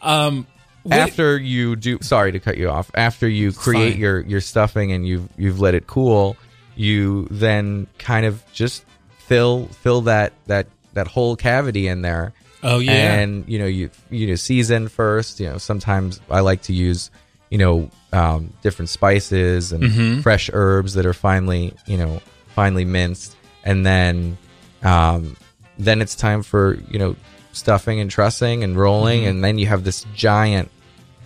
Um, 0.00 0.46
wait- 0.84 0.98
after 0.98 1.38
you 1.38 1.76
do 1.76 1.98
sorry 2.02 2.32
to 2.32 2.40
cut 2.40 2.56
you 2.58 2.68
off 2.70 2.90
after 2.94 3.28
you 3.28 3.52
create 3.52 3.92
fine. 3.92 4.00
your 4.00 4.20
your 4.20 4.40
stuffing 4.40 4.92
and 4.92 5.06
you've 5.06 5.28
you've 5.36 5.60
let 5.60 5.74
it 5.74 5.86
cool 5.86 6.36
you 6.76 7.26
then 7.30 7.86
kind 7.98 8.26
of 8.26 8.42
just 8.52 8.84
fill 9.18 9.66
fill 9.66 10.02
that 10.02 10.32
that 10.46 10.66
that 10.94 11.06
whole 11.06 11.36
cavity 11.36 11.86
in 11.88 12.02
there 12.02 12.32
Oh, 12.64 12.78
yeah. 12.78 13.14
and 13.14 13.44
you 13.48 13.58
know 13.58 13.66
you 13.66 13.90
you 14.10 14.26
know 14.28 14.34
season 14.36 14.86
first 14.88 15.40
you 15.40 15.48
know 15.48 15.58
sometimes 15.58 16.20
i 16.30 16.40
like 16.40 16.62
to 16.62 16.72
use 16.72 17.10
you 17.50 17.58
know 17.58 17.90
um, 18.12 18.52
different 18.62 18.88
spices 18.88 19.72
and 19.72 19.82
Mhm. 19.84 20.22
fresh 20.22 20.48
herbs 20.52 20.94
that 20.94 21.04
are 21.06 21.12
finely 21.14 21.74
you 21.86 21.96
know 21.96 22.20
finely 22.54 22.84
minced 22.84 23.34
and 23.64 23.84
then 23.84 24.36
um, 24.82 25.36
then 25.78 26.00
it's 26.00 26.14
time 26.14 26.42
for 26.42 26.74
you 26.90 26.98
know 26.98 27.16
stuffing 27.52 28.00
and 28.00 28.10
trussing 28.10 28.64
and 28.64 28.76
rolling 28.78 29.22
Mhm. 29.22 29.28
and 29.28 29.44
then 29.44 29.58
you 29.58 29.66
have 29.66 29.84
this 29.84 30.04
giant 30.14 30.70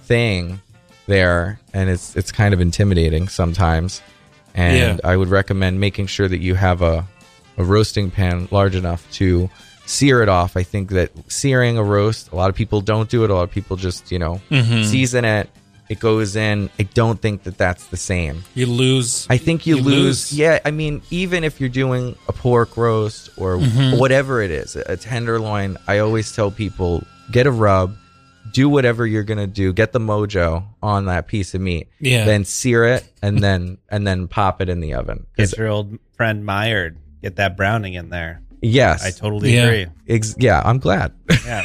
thing 0.04 0.60
there 1.06 1.58
and 1.72 1.88
it's 1.88 2.16
it's 2.16 2.32
kind 2.32 2.52
of 2.52 2.60
intimidating 2.60 3.28
sometimes 3.28 4.02
and 4.54 4.76
Yeah. 4.76 4.96
i 5.10 5.16
would 5.16 5.28
recommend 5.28 5.78
making 5.80 6.06
sure 6.08 6.28
that 6.28 6.38
you 6.38 6.54
have 6.54 6.82
a 6.82 7.06
a 7.58 7.64
roasting 7.64 8.10
pan 8.10 8.48
large 8.50 8.74
enough 8.74 9.06
to 9.12 9.48
sear 9.86 10.22
it 10.22 10.28
off 10.28 10.56
i 10.56 10.62
think 10.64 10.90
that 10.90 11.10
searing 11.28 11.78
a 11.78 11.82
roast 11.84 12.30
a 12.32 12.36
lot 12.36 12.50
of 12.50 12.56
people 12.56 12.80
don't 12.80 13.08
do 13.08 13.22
it 13.24 13.30
a 13.30 13.34
lot 13.34 13.44
of 13.44 13.50
people 13.50 13.76
just 13.76 14.10
you 14.10 14.18
know 14.18 14.40
Mhm. 14.50 14.84
season 14.84 15.24
it 15.24 15.48
it 15.88 16.00
goes 16.00 16.36
in 16.36 16.68
i 16.78 16.82
don't 16.82 17.20
think 17.20 17.42
that 17.44 17.56
that's 17.58 17.86
the 17.86 17.96
same 17.96 18.42
You 18.54 18.66
lose. 18.66 19.26
I 19.30 19.36
think 19.38 19.66
you, 19.66 19.76
you 19.76 19.82
lose, 19.82 20.32
lose. 20.32 20.32
Yeah, 20.32 20.58
I 20.64 20.70
mean, 20.70 21.02
even 21.10 21.44
if 21.44 21.60
you're 21.60 21.68
doing 21.68 22.16
a 22.28 22.32
pork 22.32 22.76
roast 22.76 23.30
or 23.36 23.56
Mhm. 23.58 23.98
whatever 23.98 24.40
it 24.42 24.50
is, 24.50 24.76
a 24.76 24.96
tenderloin, 24.96 25.76
I 25.86 25.98
always 25.98 26.34
tell 26.34 26.50
people 26.50 27.04
get 27.30 27.46
a 27.46 27.50
rub, 27.50 27.94
do 28.52 28.68
whatever 28.68 29.06
you're 29.06 29.24
gonna 29.24 29.46
do, 29.46 29.72
get 29.72 29.92
the 29.92 29.98
mojo 30.00 30.64
on 30.82 31.06
that 31.06 31.26
piece 31.26 31.54
of 31.54 31.60
meat, 31.60 31.88
Yeah. 32.00 32.24
then 32.24 32.44
sear 32.44 32.84
it, 32.84 33.04
and 33.22 33.38
then 33.42 33.78
and 33.90 34.06
then 34.06 34.28
pop 34.28 34.60
it 34.62 34.68
in 34.68 34.80
the 34.80 34.94
oven. 34.94 35.26
Get 35.36 35.56
your 35.58 35.68
old 35.68 35.98
friend 36.16 36.44
Maillard. 36.46 36.96
Get 37.22 37.36
that 37.36 37.56
browning 37.56 37.94
in 37.94 38.10
there. 38.10 38.40
yes, 38.62 39.04
I 39.04 39.10
totally 39.10 39.56
agree. 39.58 39.86
Ex- 40.08 40.34
yeah, 40.38 40.62
I'm 40.64 40.78
glad. 40.78 41.12
Yeah. 41.44 41.64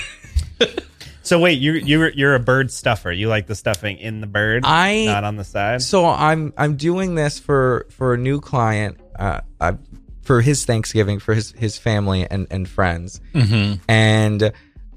so 1.23 1.39
wait, 1.39 1.59
you 1.59 1.73
you're 1.73 2.09
you're 2.09 2.35
a 2.35 2.39
bird 2.39 2.71
stuffer. 2.71 3.11
You 3.11 3.27
like 3.29 3.47
the 3.47 3.55
stuffing 3.55 3.97
in 3.97 4.21
the 4.21 4.27
bird, 4.27 4.63
I- 4.65 5.05
not 5.05 5.23
on 5.23 5.35
the 5.35 5.43
side. 5.43 5.81
So 5.81 6.05
I'm 6.05 6.53
I'm 6.57 6.75
doing 6.77 7.15
this 7.15 7.39
for 7.39 7.85
for 7.89 8.13
a 8.13 8.17
new 8.17 8.39
client, 8.41 8.97
uh, 9.17 9.41
I, 9.59 9.77
for 10.23 10.41
his 10.41 10.65
Thanksgiving 10.65 11.19
for 11.19 11.33
his 11.33 11.51
his 11.53 11.77
family 11.77 12.27
and 12.29 12.47
and 12.51 12.67
friends, 12.67 13.21
Mhm. 13.33 13.79
and 13.87 14.51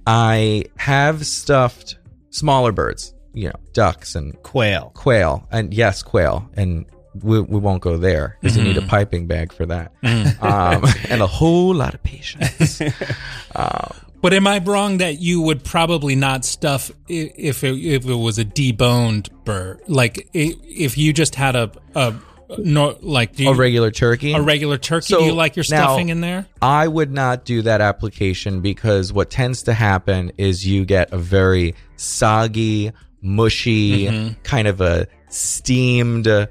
I 0.07 0.65
have 0.77 1.27
stuffed 1.27 1.97
smaller 2.31 2.73
birds, 2.73 3.15
you 3.33 3.49
know, 3.49 3.55
ducks 3.73 4.15
and 4.15 4.35
quail, 4.43 4.91
quail, 4.95 5.47
and 5.51 5.73
yes, 5.75 6.03
quail, 6.03 6.49
and. 6.57 6.87
We, 7.23 7.41
we 7.41 7.61
won't 7.61 7.81
go 7.81 7.97
there 7.97 8.37
because 8.43 8.57
you 8.57 8.65
need 8.65 8.77
a 8.77 8.81
Mhm. 8.81 8.89
piping 8.89 9.29
bag 9.29 9.53
for 9.53 9.65
that, 9.67 9.93
Mhm. 10.03 10.43
um, 10.43 10.85
and 11.09 11.23
a 11.23 11.29
whole 11.29 11.73
lot 11.73 11.95
of 11.95 12.03
patience. 12.03 12.81
um, 13.55 13.95
But 14.25 14.33
am 14.33 14.47
I 14.47 14.57
wrong 14.57 14.99
that 14.99 15.21
you 15.21 15.43
would 15.43 15.65
probably 15.65 16.15
not 16.15 16.47
stuff 16.47 16.91
if 17.09 17.63
it, 17.63 17.75
if 17.79 18.07
it 18.07 18.15
was 18.15 18.39
a 18.39 18.45
deboned 18.47 19.29
bird? 19.45 19.83
Like 19.87 20.31
if 20.33 20.97
you 20.97 21.13
just 21.13 21.35
had 21.35 21.55
a 21.55 21.71
a 21.95 22.15
no, 22.57 22.97
like 23.03 23.37
do 23.37 23.43
you, 23.45 23.51
a 23.51 23.55
regular 23.55 23.91
turkey, 23.91 24.33
a 24.33 24.41
regular 24.41 24.79
turkey. 24.79 25.09
So 25.13 25.19
do 25.19 25.27
you 25.27 25.35
like 25.35 25.57
your 25.57 25.67
now, 25.69 25.89
stuffing 25.89 26.09
in 26.09 26.23
there? 26.23 26.47
I 26.63 26.89
would 26.89 27.13
not 27.13 27.45
do 27.45 27.61
that 27.63 27.83
application 27.83 28.63
because 28.63 29.13
what 29.13 29.29
tends 29.29 29.65
to 29.65 29.75
happen 29.75 30.33
is 30.39 30.67
you 30.67 30.87
get 30.87 31.13
a 31.13 31.19
very 31.19 31.75
soggy, 31.97 32.93
mushy, 33.21 34.07
Mhm. 34.07 34.43
kind 34.43 34.67
of 34.69 34.81
a 34.81 35.07
steamed 35.29 36.49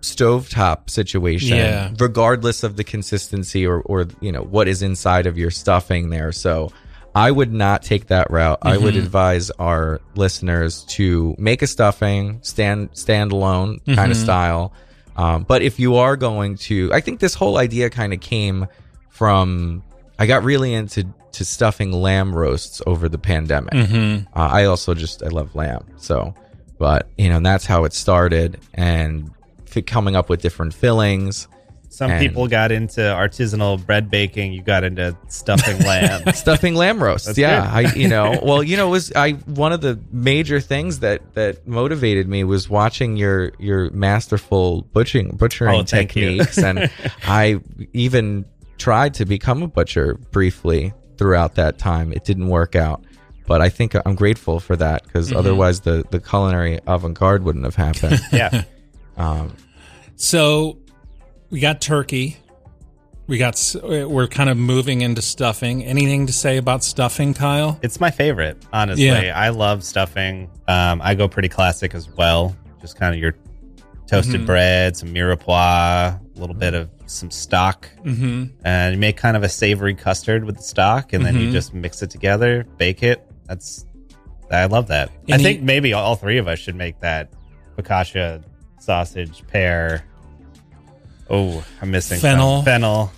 stovetop 0.00 0.90
situation, 0.90 1.56
Yeah. 1.56 1.90
regardless 1.98 2.62
of 2.62 2.76
the 2.76 2.84
consistency 2.84 3.66
or, 3.66 3.80
or, 3.80 4.06
you 4.20 4.30
know, 4.30 4.42
what 4.42 4.68
is 4.68 4.80
inside 4.80 5.26
of 5.26 5.36
your 5.36 5.50
stuffing 5.50 6.10
there. 6.10 6.30
So 6.30 6.70
I 7.14 7.30
would 7.30 7.52
not 7.52 7.82
take 7.82 8.06
that 8.08 8.30
route. 8.30 8.58
I 8.62 8.76
would 8.76 8.94
Mhm. 8.94 8.98
advise 8.98 9.50
our 9.52 10.00
listeners 10.16 10.82
to 10.88 11.34
make 11.38 11.62
a 11.62 11.66
stuffing, 11.66 12.40
stand 12.42 12.90
standalone 12.92 13.78
kind 13.94 14.10
of 14.10 14.18
Mhm. 14.18 14.22
style. 14.24 14.72
Um, 15.16 15.44
but 15.46 15.62
if 15.62 15.78
you 15.78 15.96
are 15.96 16.16
going 16.16 16.56
to, 16.56 16.90
I 16.92 17.00
think 17.00 17.20
this 17.20 17.34
whole 17.34 17.56
idea 17.58 17.88
kind 17.90 18.12
of 18.12 18.20
came 18.20 18.66
from. 19.10 19.82
I 20.18 20.26
got 20.26 20.42
really 20.44 20.74
into 20.74 21.06
to 21.32 21.44
stuffing 21.44 21.90
lamb 21.92 22.34
roasts 22.34 22.80
over 22.86 23.08
the 23.08 23.18
pandemic. 23.18 23.72
Mhm. 23.74 24.26
Uh, 24.34 24.48
I 24.52 24.64
also 24.64 24.94
just 24.94 25.22
I 25.22 25.28
love 25.28 25.54
lamb, 25.54 25.84
so 25.96 26.34
but 26.78 27.08
you 27.16 27.28
know 27.28 27.36
and 27.36 27.46
that's 27.46 27.64
how 27.66 27.84
it 27.84 27.92
started, 27.92 28.58
and 28.74 29.30
f- 29.72 29.84
coming 29.86 30.14
up 30.16 30.28
with 30.28 30.42
different 30.42 30.74
fillings. 30.74 31.48
Some 31.94 32.10
and- 32.10 32.20
people 32.20 32.48
got 32.48 32.72
into 32.72 33.00
artisanal 33.00 33.84
bread 33.84 34.10
baking. 34.10 34.52
You 34.52 34.62
got 34.62 34.84
into 34.84 35.16
stuffing 35.28 35.78
lamb. 35.86 36.32
stuffing 36.34 36.74
lamb 36.74 37.02
roasts. 37.02 37.26
That's 37.26 37.38
yeah. 37.38 37.70
I 37.72 37.92
you 37.94 38.08
know, 38.08 38.38
well, 38.42 38.62
you 38.62 38.76
know, 38.76 38.88
it 38.88 38.90
was 38.90 39.12
I 39.14 39.32
one 39.32 39.72
of 39.72 39.80
the 39.80 39.98
major 40.12 40.60
things 40.60 41.00
that 41.00 41.34
that 41.34 41.66
motivated 41.66 42.28
me 42.28 42.44
was 42.44 42.68
watching 42.68 43.16
your 43.16 43.52
your 43.58 43.90
masterful 43.90 44.82
butchering 44.92 45.36
butchering 45.36 45.80
Oh, 45.80 45.82
techniques, 45.84 46.58
and 46.58 46.90
I 47.26 47.60
even 47.92 48.44
tried 48.78 49.14
to 49.14 49.24
become 49.24 49.62
a 49.62 49.68
butcher 49.68 50.14
briefly 50.32 50.92
throughout 51.16 51.54
that 51.54 51.78
time. 51.78 52.12
It 52.12 52.24
didn't 52.24 52.48
work 52.48 52.74
out. 52.74 53.04
But 53.46 53.60
I 53.60 53.68
think 53.68 53.94
I'm 54.06 54.14
grateful 54.14 54.58
for 54.58 54.74
that 54.76 55.04
because 55.04 55.30
Mhm. 55.30 55.36
otherwise 55.36 55.80
the, 55.80 56.02
the 56.10 56.18
culinary 56.18 56.80
avant 56.86 57.12
garde 57.16 57.44
wouldn't 57.44 57.64
have 57.66 57.76
happened. 57.76 58.18
yeah. 58.32 58.64
Um, 59.18 59.52
So 60.16 60.78
we 61.54 61.60
got 61.60 61.80
turkey. 61.80 62.36
We 63.28 63.38
got 63.38 63.76
we're 63.80 64.26
kind 64.26 64.50
of 64.50 64.56
moving 64.56 65.02
into 65.02 65.22
stuffing. 65.22 65.84
Anything 65.84 66.26
to 66.26 66.32
say 66.32 66.56
about 66.56 66.82
stuffing, 66.82 67.32
Kyle? 67.32 67.78
It's 67.80 68.00
my 68.00 68.10
favorite, 68.10 68.60
honestly. 68.72 69.06
Yeah. 69.06 69.38
I 69.38 69.50
love 69.50 69.84
stuffing. 69.84 70.50
Um, 70.66 71.00
I 71.00 71.14
go 71.14 71.28
pretty 71.28 71.48
classic 71.48 71.94
as 71.94 72.08
well. 72.08 72.56
Just 72.80 72.96
kind 72.98 73.14
of 73.14 73.20
your 73.20 73.36
toasted 74.08 74.40
Mhm. 74.40 74.46
bread, 74.46 74.96
some 74.96 75.10
mirepoix, 75.14 75.46
a 75.54 76.20
little 76.34 76.56
bit 76.56 76.74
of 76.74 76.90
some 77.06 77.30
stock, 77.30 77.88
Mhm. 78.04 78.50
and 78.64 78.94
you 78.94 78.98
make 79.00 79.16
kind 79.16 79.36
of 79.36 79.44
a 79.44 79.48
savory 79.48 79.94
custard 79.94 80.44
with 80.44 80.56
the 80.56 80.62
stock, 80.64 81.12
and 81.12 81.24
then 81.24 81.38
you 81.38 81.50
Mhm. 81.50 81.52
just 81.52 81.72
mix 81.72 82.02
it 82.02 82.10
together, 82.10 82.66
bake 82.78 83.04
it. 83.04 83.24
That's 83.46 83.86
I 84.50 84.64
love 84.66 84.88
that. 84.88 85.10
I 85.30 85.34
And 85.34 85.42
think 85.42 85.60
you- 85.60 85.64
maybe 85.66 85.92
all 85.92 86.16
three 86.16 86.38
of 86.38 86.48
us 86.48 86.58
should 86.58 86.74
make 86.74 86.98
that 87.00 87.28
focaccia 87.78 88.42
sausage 88.80 89.44
pear. 89.46 90.04
Oh, 91.30 91.64
I'm 91.80 91.90
missing 91.90 92.18
some. 92.18 92.30
Fennel. 92.30 92.62
fennel 92.62 93.12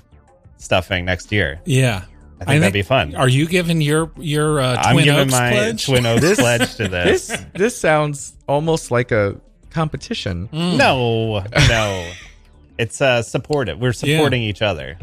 stuffing 0.59 1.05
next 1.05 1.33
year. 1.33 1.61
Yeah, 1.64 2.05
I 2.40 2.45
think 2.45 2.61
that'd 2.61 2.73
be 2.73 2.83
fun. 2.83 3.14
Are 3.14 3.29
you 3.29 3.47
giving 3.47 3.81
your 3.81 4.11
your 4.16 4.61
uh, 4.61 4.77
I'm 4.77 4.95
Twin 4.95 5.05
giving 5.05 5.21
Oaks 5.23 5.33
my 5.33 5.51
pledge? 5.51 5.87
Twin 5.87 6.07
Oaks 6.07 6.37
pledge 6.37 6.75
to 6.77 6.88
this. 6.88 7.27
this 7.29 7.45
this 7.55 7.79
sounds 7.79 8.35
almost 8.49 8.90
like 8.90 9.11
a 9.12 9.40
competition. 9.71 10.49
Mm. 10.53 10.77
No, 10.77 11.40
no. 11.69 12.11
It's 12.79 13.01
uh 13.01 13.23
supportive. 13.23 13.79
We're 13.79 13.92
supporting 13.92 14.42
each 14.42 14.62
other. 14.62 14.99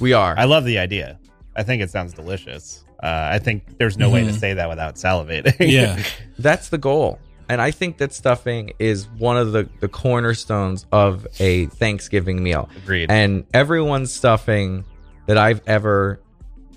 We 0.00 0.12
are. 0.12 0.34
I 0.38 0.44
love 0.44 0.64
the 0.64 0.78
idea. 0.78 1.18
I 1.56 1.62
think 1.62 1.82
it 1.82 1.90
sounds 1.90 2.12
delicious. 2.14 2.84
Uh, 3.02 3.28
I 3.32 3.38
think 3.38 3.78
there's 3.78 3.96
no 3.96 4.10
way 4.10 4.24
to 4.24 4.30
Mhm. 4.30 4.38
say 4.40 4.54
that 4.54 4.68
without 4.68 4.94
salivating. 4.96 5.54
Yeah, 5.60 6.02
that's 6.38 6.68
the 6.68 6.78
goal. 6.78 7.18
And 7.48 7.60
I 7.62 7.70
think 7.70 7.98
that 7.98 8.12
stuffing 8.12 8.72
is 8.78 9.08
one 9.08 9.38
of 9.38 9.52
the, 9.52 9.68
the 9.80 9.88
cornerstones 9.88 10.84
of 10.92 11.26
a 11.40 11.66
Thanksgiving 11.66 12.42
meal. 12.42 12.68
Agreed. 12.76 13.10
And 13.10 13.44
everyone's 13.54 14.12
stuffing 14.12 14.84
that 15.26 15.38
I've 15.38 15.62
ever 15.66 16.20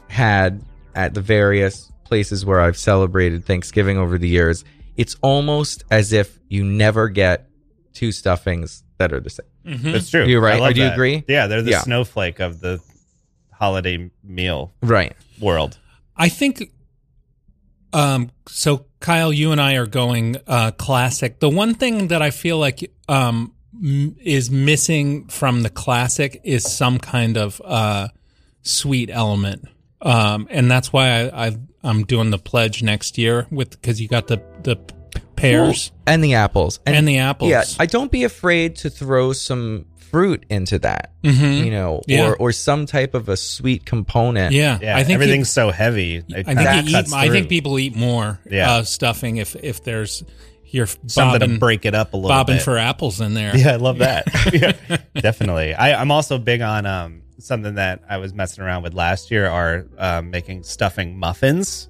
had 0.07 0.63
at 0.95 1.13
the 1.13 1.21
various 1.21 1.91
places 2.05 2.45
where 2.45 2.59
I've 2.61 2.77
celebrated 2.77 3.45
Thanksgiving 3.45 3.97
over 3.97 4.17
the 4.17 4.27
years, 4.29 4.63
it's 4.97 5.15
almost 5.21 5.83
as 5.91 6.13
if 6.13 6.39
you 6.49 6.63
never 6.63 7.09
get 7.09 7.49
two 7.93 8.11
stuffings 8.11 8.83
that 8.97 9.11
are 9.13 9.19
the 9.19 9.29
same. 9.29 9.45
Mhm. 9.65 9.91
That's 9.93 10.09
true. 10.09 10.25
You're 10.25 10.41
right. 10.41 10.61
I 10.61 10.73
Do 10.73 10.79
you 10.81 10.87
that. 10.87 10.93
agree? 10.93 11.23
Yeah, 11.27 11.47
they're 11.47 11.61
the 11.61 11.71
Yeah. 11.71 11.81
snowflake 11.81 12.39
of 12.39 12.59
the 12.61 12.79
holiday 13.51 14.09
meal 14.23 14.73
Right. 14.81 15.15
world. 15.39 15.77
I 16.15 16.29
think 16.29 16.71
um 17.93 18.31
so 18.47 18.85
Kyle 19.01 19.33
you 19.33 19.51
and 19.51 19.59
I 19.59 19.75
are 19.75 19.85
going 19.87 20.37
uh 20.47 20.71
classic. 20.71 21.39
The 21.41 21.49
one 21.49 21.73
thing 21.75 22.07
that 22.07 22.21
I 22.21 22.29
feel 22.31 22.57
like 22.57 22.89
um 23.09 23.53
m- 23.73 24.15
is 24.21 24.49
missing 24.49 25.27
from 25.27 25.63
the 25.63 25.69
classic 25.69 26.39
is 26.45 26.63
some 26.63 26.97
kind 26.99 27.35
of 27.37 27.61
uh 27.65 28.07
sweet 28.61 29.09
element. 29.11 29.65
Um 30.01 30.47
and 30.49 30.71
that's 30.71 30.93
why 30.93 31.07
I, 31.27 31.47
I 31.47 31.57
I'm 31.83 32.03
doing 32.05 32.29
the 32.29 32.37
pledge 32.37 32.81
next 32.83 33.17
year 33.17 33.47
with 33.51 33.81
cuz 33.81 33.99
you 33.99 34.07
got 34.07 34.27
the 34.27 34.41
the 34.63 34.77
pears 35.35 35.91
and 36.05 36.23
the 36.23 36.35
apples 36.35 36.79
And 36.85 37.07
the 37.07 37.17
apples. 37.17 37.49
Yeah, 37.49 37.63
I 37.79 37.87
don't 37.87 38.11
be 38.11 38.23
afraid 38.23 38.75
to 38.77 38.89
throw 38.89 39.33
some 39.33 39.85
fruit 40.11 40.45
into 40.49 40.77
that. 40.79 41.11
Mhm. 41.23 41.65
You 41.65 41.71
know, 41.71 42.01
Yeah. 42.07 42.27
or 42.27 42.35
or 42.35 42.51
some 42.51 42.85
type 42.85 43.13
of 43.15 43.29
a 43.29 43.37
sweet 43.37 43.85
component. 43.85 44.53
Yeah, 44.53 44.77
Yeah, 44.81 44.95
I 44.97 45.03
think 45.03 45.15
everything's 45.15 45.47
you- 45.49 45.61
so 45.63 45.71
heavy. 45.71 46.17
It 46.17 46.25
I 46.35 46.43
think 46.43 46.59
that 46.59 46.87
eat, 46.87 47.13
I 47.13 47.29
think 47.29 47.49
people 47.49 47.79
eat 47.79 47.95
more 47.95 48.39
Yeah. 48.49 48.71
uh, 48.71 48.83
stuffing 48.83 49.37
if 49.37 49.55
if 49.63 49.83
there's 49.83 50.23
you're 50.69 50.87
Something 50.87 51.39
to 51.41 51.45
bobbing- 51.47 51.59
break 51.59 51.85
it 51.85 51.93
up 51.95 52.13
a 52.13 52.17
little 52.17 52.29
bobbing 52.29 52.55
bit. 52.57 52.63
for 52.63 52.77
apples 52.77 53.19
in 53.19 53.33
there. 53.33 53.55
Yeah, 53.57 53.73
I 53.73 53.75
love 53.75 53.97
that. 53.97 54.25
yeah, 54.53 54.97
definitely. 55.19 55.73
I, 55.73 55.99
I'm 55.99 56.11
also 56.11 56.37
big 56.37 56.61
on 56.61 56.85
um, 56.85 57.23
something 57.39 57.75
that 57.75 57.99
I 58.09 58.17
was 58.17 58.33
messing 58.33 58.63
around 58.63 58.83
with 58.83 58.93
last 58.93 59.31
year 59.31 59.47
are 59.49 59.85
um, 59.97 60.31
making 60.31 60.63
stuffing 60.63 61.17
muffins. 61.19 61.89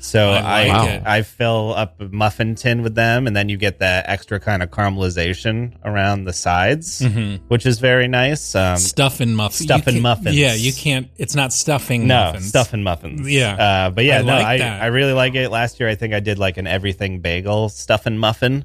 So 0.00 0.30
I 0.30 0.38
I 0.38 0.66
like 0.68 1.06
I. 1.06 1.16
I 1.18 1.22
fill 1.22 1.74
up 1.76 2.00
a 2.00 2.04
muffin 2.08 2.54
tin 2.54 2.82
with 2.82 2.94
them, 2.94 3.26
and 3.26 3.34
then 3.36 3.48
you 3.48 3.56
get 3.56 3.80
that 3.80 4.08
extra 4.08 4.38
kind 4.38 4.62
of 4.62 4.70
caramelization 4.70 5.72
around 5.84 6.24
the 6.24 6.32
sides, 6.32 7.00
Mhm. 7.02 7.40
which 7.48 7.66
is 7.66 7.78
very 7.80 8.06
nice. 8.08 8.54
Um, 8.54 8.76
stuffing 8.76 9.34
muffins. 9.34 9.64
stuffing 9.66 10.00
muffins. 10.00 10.36
Yeah, 10.36 10.54
you 10.54 10.72
can't. 10.72 11.08
It's 11.16 11.34
not 11.34 11.52
stuffing. 11.52 12.06
no 12.06 12.14
muffins. 12.26 12.46
stuffing 12.48 12.82
muffins. 12.82 13.28
Yeah. 13.28 13.54
uh, 13.54 13.90
but 13.90 14.04
yeah, 14.04 14.18
I 14.20 14.22
no, 14.22 14.32
like 14.34 14.46
I 14.46 14.58
that. 14.58 14.82
I 14.82 14.86
really 14.86 15.12
like 15.12 15.34
it. 15.34 15.50
Last 15.50 15.80
year, 15.80 15.88
I 15.88 15.94
think 15.96 16.14
I 16.14 16.20
did 16.20 16.38
like 16.38 16.56
an 16.58 16.66
everything 16.66 17.20
bagel 17.20 17.68
stuffing 17.68 18.18
muffin. 18.18 18.64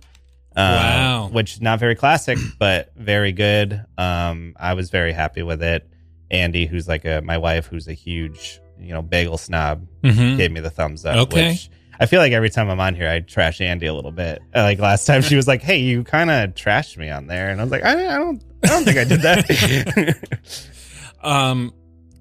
Uh, 0.55 0.59
Wow. 0.61 1.29
which 1.31 1.61
not 1.61 1.79
very 1.79 1.95
classic, 1.95 2.37
but 2.59 2.91
very 2.95 3.31
good. 3.31 3.83
Um, 3.97 4.53
I 4.59 4.75
was 4.75 4.91
very 4.91 5.11
happy 5.11 5.41
with 5.41 5.63
it. 5.63 5.87
Andy, 6.29 6.67
who's 6.67 6.87
like 6.87 7.05
a 7.05 7.21
my 7.23 7.39
wife, 7.39 7.65
who's 7.65 7.87
a 7.87 7.93
huge 7.93 8.59
you 8.83 8.93
know 8.93 9.01
bagel 9.01 9.37
snob, 9.37 9.87
Mhm. 10.03 10.37
gave 10.37 10.51
me 10.51 10.59
the 10.59 10.69
thumbs 10.69 11.05
up. 11.05 11.15
Okay. 11.15 11.51
Which 11.51 11.69
I 11.99 12.05
feel 12.07 12.19
like 12.19 12.33
every 12.33 12.49
time 12.49 12.69
I'm 12.69 12.79
on 12.79 12.95
here, 12.95 13.07
I 13.07 13.19
trash 13.21 13.61
Andy 13.61 13.85
a 13.85 13.93
little 13.93 14.11
bit. 14.11 14.41
Uh, 14.55 14.63
Like 14.63 14.79
last 14.79 15.05
time, 15.05 15.21
she 15.21 15.35
was 15.35 15.47
like, 15.47 15.61
"Hey, 15.61 15.77
you 15.79 16.03
kind 16.03 16.29
of 16.29 16.55
trashed 16.55 16.97
me 16.97 17.09
on 17.09 17.27
there," 17.27 17.49
and 17.49 17.61
I 17.61 17.63
was 17.63 17.71
like, 17.71 17.83
"I, 17.83 17.91
I 18.15 18.17
don't, 18.17 18.43
I 18.63 18.67
don't 18.67 18.83
think 18.83 18.97
I 18.97 19.03
did 19.03 19.21
that." 19.21 20.17
Um, 21.23 21.73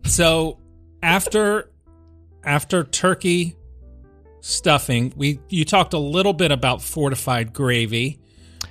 so 0.04 0.58
after 1.02 1.68
after 2.44 2.84
turkey 2.84 3.56
stuffing, 4.40 5.12
we 5.16 5.40
you 5.48 5.64
talked 5.64 5.92
a 5.94 5.98
little 5.98 6.32
bit 6.32 6.52
about 6.52 6.82
fortified 6.82 7.52
gravy. 7.52 8.18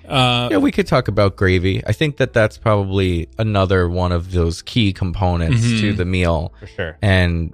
Uh, 0.08 0.48
Yeah, 0.52 0.58
we 0.58 0.72
could 0.72 0.88
talk 0.88 1.08
about 1.10 1.36
gravy. 1.36 1.86
I 1.86 1.92
think 1.92 2.18
that 2.18 2.34
that's 2.34 2.58
probably 2.58 3.28
another 3.38 3.88
one 3.90 4.12
of 4.12 4.32
those 4.32 4.62
key 4.62 4.94
components 4.94 5.62
Mhm. 5.66 5.80
to 5.82 5.94
the 5.94 6.06
meal. 6.06 6.54
For 6.60 6.68
sure. 6.68 6.98
And 7.02 7.54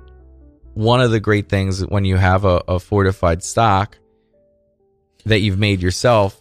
one 0.78 1.02
of 1.02 1.10
the 1.10 1.20
great 1.20 1.50
things 1.50 1.84
when 1.88 2.06
you 2.06 2.18
have 2.18 2.46
a, 2.46 2.62
a 2.68 2.80
fortified 2.80 3.44
stock 3.44 3.98
that 5.26 5.40
you've 5.40 5.58
made 5.58 5.82
yourself 5.82 6.40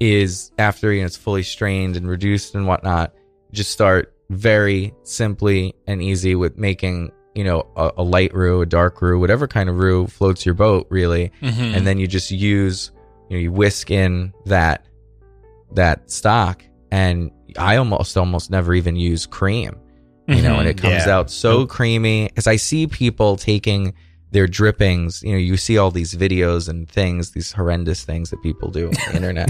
is 0.00 0.50
after 0.58 0.92
you 0.92 1.00
know, 1.00 1.06
it's 1.06 1.16
fully 1.16 1.44
strained 1.44 1.96
and 1.96 2.08
reduced 2.08 2.56
and 2.56 2.66
whatnot, 2.66 3.14
just 3.52 3.70
start 3.70 4.12
very 4.30 4.92
simply 5.04 5.76
and 5.86 6.02
easy 6.02 6.34
with 6.34 6.58
making 6.58 7.12
you 7.36 7.44
know 7.44 7.68
a, 7.76 7.92
a 7.98 8.02
light 8.02 8.34
roux, 8.34 8.62
a 8.62 8.66
dark 8.66 9.00
roux, 9.00 9.20
whatever 9.20 9.46
kind 9.46 9.68
of 9.68 9.78
roux 9.78 10.08
floats 10.08 10.44
your 10.44 10.56
boat, 10.56 10.88
really. 10.90 11.30
Mhm. 11.40 11.76
And 11.76 11.86
then 11.86 11.98
you 11.98 12.08
just 12.08 12.32
use 12.32 12.90
you 13.30 13.36
know 13.36 13.40
you 13.40 13.52
whisk 13.52 13.92
in 13.92 14.34
that 14.46 14.86
that 15.74 16.10
stock, 16.10 16.64
and 16.90 17.30
I 17.56 17.76
almost 17.76 18.16
almost 18.16 18.50
never 18.50 18.74
even 18.74 18.96
use 18.96 19.24
cream, 19.24 19.76
you 20.28 20.42
know, 20.42 20.58
and 20.58 20.68
it 20.68 20.76
comes 20.76 21.06
Yeah. 21.06 21.16
out 21.16 21.30
so 21.30 21.66
creamy 21.66 22.28
because 22.28 22.46
I 22.46 22.56
see 22.56 22.86
people 22.86 23.36
taking 23.36 23.94
their 24.30 24.46
drippings. 24.46 25.22
You 25.22 25.32
know, 25.32 25.38
you 25.38 25.56
see 25.56 25.78
all 25.78 25.90
these 25.90 26.14
videos 26.14 26.68
and 26.68 26.88
things, 26.88 27.30
these 27.32 27.50
horrendous 27.52 28.04
things 28.04 28.28
that 28.30 28.42
people 28.42 28.70
do 28.70 28.88
on 28.88 28.92
the 28.92 29.16
internet, 29.16 29.48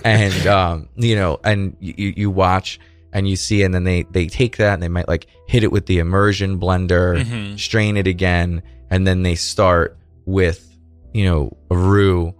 and 0.04 0.46
um, 0.46 0.88
you 0.96 1.16
know, 1.16 1.38
and 1.44 1.76
you 1.80 2.14
you 2.16 2.30
watch 2.30 2.78
and 3.12 3.28
you 3.28 3.34
see, 3.36 3.62
and 3.64 3.74
then 3.74 3.82
they 3.84 4.04
they 4.04 4.26
take 4.28 4.56
that 4.58 4.74
and 4.74 4.82
they 4.82 4.88
might 4.88 5.08
like 5.08 5.26
hit 5.48 5.64
it 5.64 5.72
with 5.72 5.86
the 5.86 5.98
immersion 5.98 6.60
blender, 6.60 7.24
Mhm. 7.24 7.58
strain 7.58 7.96
it 7.96 8.06
again, 8.06 8.62
and 8.88 9.04
then 9.06 9.22
they 9.24 9.34
start 9.34 9.98
with 10.26 10.76
you 11.12 11.24
know 11.24 11.56
a 11.72 11.76
roux, 11.76 12.32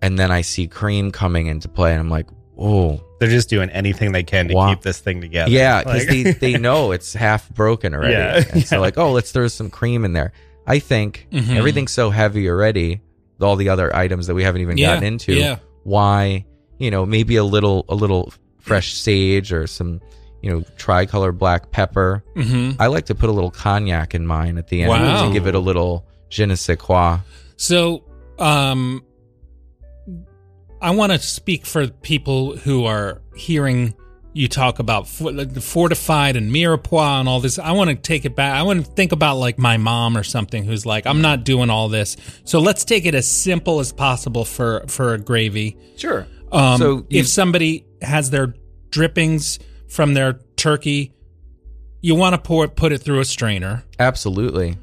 and 0.00 0.16
then 0.16 0.30
I 0.30 0.42
see 0.42 0.68
cream 0.68 1.10
coming 1.10 1.48
into 1.48 1.68
play, 1.68 1.90
and 1.90 1.98
I'm 2.00 2.08
like, 2.10 2.28
oh. 2.56 3.02
They're 3.22 3.30
just 3.30 3.48
doing 3.48 3.70
anything 3.70 4.10
they 4.10 4.24
can 4.24 4.48
to 4.48 4.54
Wow. 4.54 4.68
keep 4.70 4.82
this 4.82 4.98
thing 4.98 5.20
together. 5.20 5.48
Yeah, 5.50 5.82
because 5.84 6.06
Like- 6.06 6.40
they, 6.40 6.52
they 6.52 6.58
know 6.66 6.90
it's 6.90 7.14
half 7.14 7.48
broken 7.50 7.94
already. 7.94 8.14
Yeah, 8.14 8.42
and 8.52 8.64
so 8.66 8.80
like, 8.80 8.98
oh, 8.98 9.12
let's 9.12 9.30
throw 9.30 9.46
some 9.48 9.70
cream 9.70 10.04
in 10.04 10.12
there. 10.12 10.32
I 10.66 10.80
think 10.80 11.28
Mhm. 11.32 11.56
everything's 11.56 11.92
so 11.92 12.10
heavy 12.10 12.48
already, 12.48 13.00
all 13.40 13.54
the 13.56 13.68
other 13.68 13.94
items 13.94 14.26
that 14.26 14.34
we 14.34 14.42
haven't 14.42 14.62
even 14.62 14.76
Yeah, 14.76 14.88
gotten 14.94 15.04
into. 15.04 15.34
yeah. 15.34 15.56
Why, 15.84 16.44
you 16.78 16.90
know, 16.90 17.06
maybe 17.06 17.36
a 17.36 17.44
little 17.44 17.84
a 17.88 17.94
little 17.94 18.32
fresh 18.58 18.94
sage 18.94 19.52
or 19.52 19.66
some, 19.66 20.00
you 20.42 20.50
know, 20.50 20.64
tricolor 20.76 21.30
black 21.32 21.70
pepper. 21.70 22.24
Mhm. 22.36 22.76
I 22.80 22.86
like 22.88 23.06
to 23.06 23.14
put 23.14 23.28
a 23.28 23.32
little 23.32 23.50
cognac 23.52 24.14
in 24.14 24.26
mine 24.26 24.58
at 24.58 24.66
the 24.68 24.82
end 24.82 24.90
Wow. 24.90 25.26
to 25.28 25.32
give 25.32 25.46
it 25.46 25.54
a 25.54 25.58
little 25.60 26.04
je 26.28 26.44
ne 26.46 26.54
sais 26.56 26.76
quoi. 26.78 27.18
So, 27.56 28.02
um, 28.38 29.02
I 30.82 30.90
want 30.90 31.12
to 31.12 31.18
speak 31.18 31.64
for 31.64 31.86
people 31.86 32.56
who 32.56 32.84
are 32.84 33.22
hearing 33.36 33.94
you 34.34 34.48
talk 34.48 34.78
about 34.78 35.06
for, 35.06 35.30
like, 35.30 35.52
the 35.54 35.60
fortified 35.60 36.36
and 36.36 36.50
mirepoix 36.50 37.20
and 37.20 37.28
all 37.28 37.38
this. 37.40 37.58
I 37.58 37.72
want 37.72 37.90
to 37.90 37.96
take 37.96 38.24
it 38.24 38.34
back. 38.34 38.54
I 38.54 38.62
want 38.62 38.84
to 38.84 38.90
think 38.92 39.12
about 39.12 39.36
like 39.36 39.58
my 39.58 39.76
mom 39.76 40.16
or 40.16 40.22
something 40.22 40.64
who's 40.64 40.84
like, 40.86 41.06
I'm 41.06 41.20
not 41.20 41.44
doing 41.44 41.68
all 41.70 41.88
this. 41.88 42.16
So 42.44 42.58
let's 42.58 42.84
take 42.84 43.04
it 43.04 43.14
as 43.14 43.28
simple 43.30 43.78
as 43.80 43.92
possible 43.92 44.44
for 44.44 44.84
for 44.88 45.14
a 45.14 45.18
gravy. 45.18 45.76
Sure. 45.96 46.26
Um, 46.50 46.78
So 46.78 47.06
you- 47.10 47.20
if 47.20 47.28
somebody 47.28 47.84
has 48.00 48.30
their 48.30 48.54
drippings 48.90 49.58
from 49.88 50.14
their 50.14 50.40
turkey, 50.56 51.12
you 52.00 52.14
want 52.14 52.34
to 52.34 52.38
pour 52.40 52.64
it, 52.64 52.74
put 52.74 52.90
it 52.92 52.98
through 52.98 53.20
a 53.20 53.24
strainer. 53.24 53.84
Absolutely. 53.98 54.76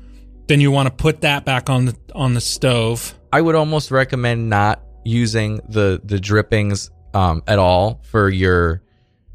Then 0.48 0.62
you 0.62 0.72
want 0.72 0.88
to 0.88 0.94
put 0.94 1.22
that 1.22 1.44
back 1.44 1.70
on 1.70 1.86
the 1.86 1.96
on 2.16 2.36
the 2.36 2.42
stove. 2.42 3.16
I 3.34 3.42
would 3.42 3.56
almost 3.56 3.92
recommend 3.92 4.50
not 4.50 4.82
using 5.04 5.62
the 5.70 6.02
the 6.04 6.20
drippings 6.20 6.92
um, 7.14 7.44
at 7.48 7.60
all 7.60 8.00
for 8.04 8.30
your 8.30 8.82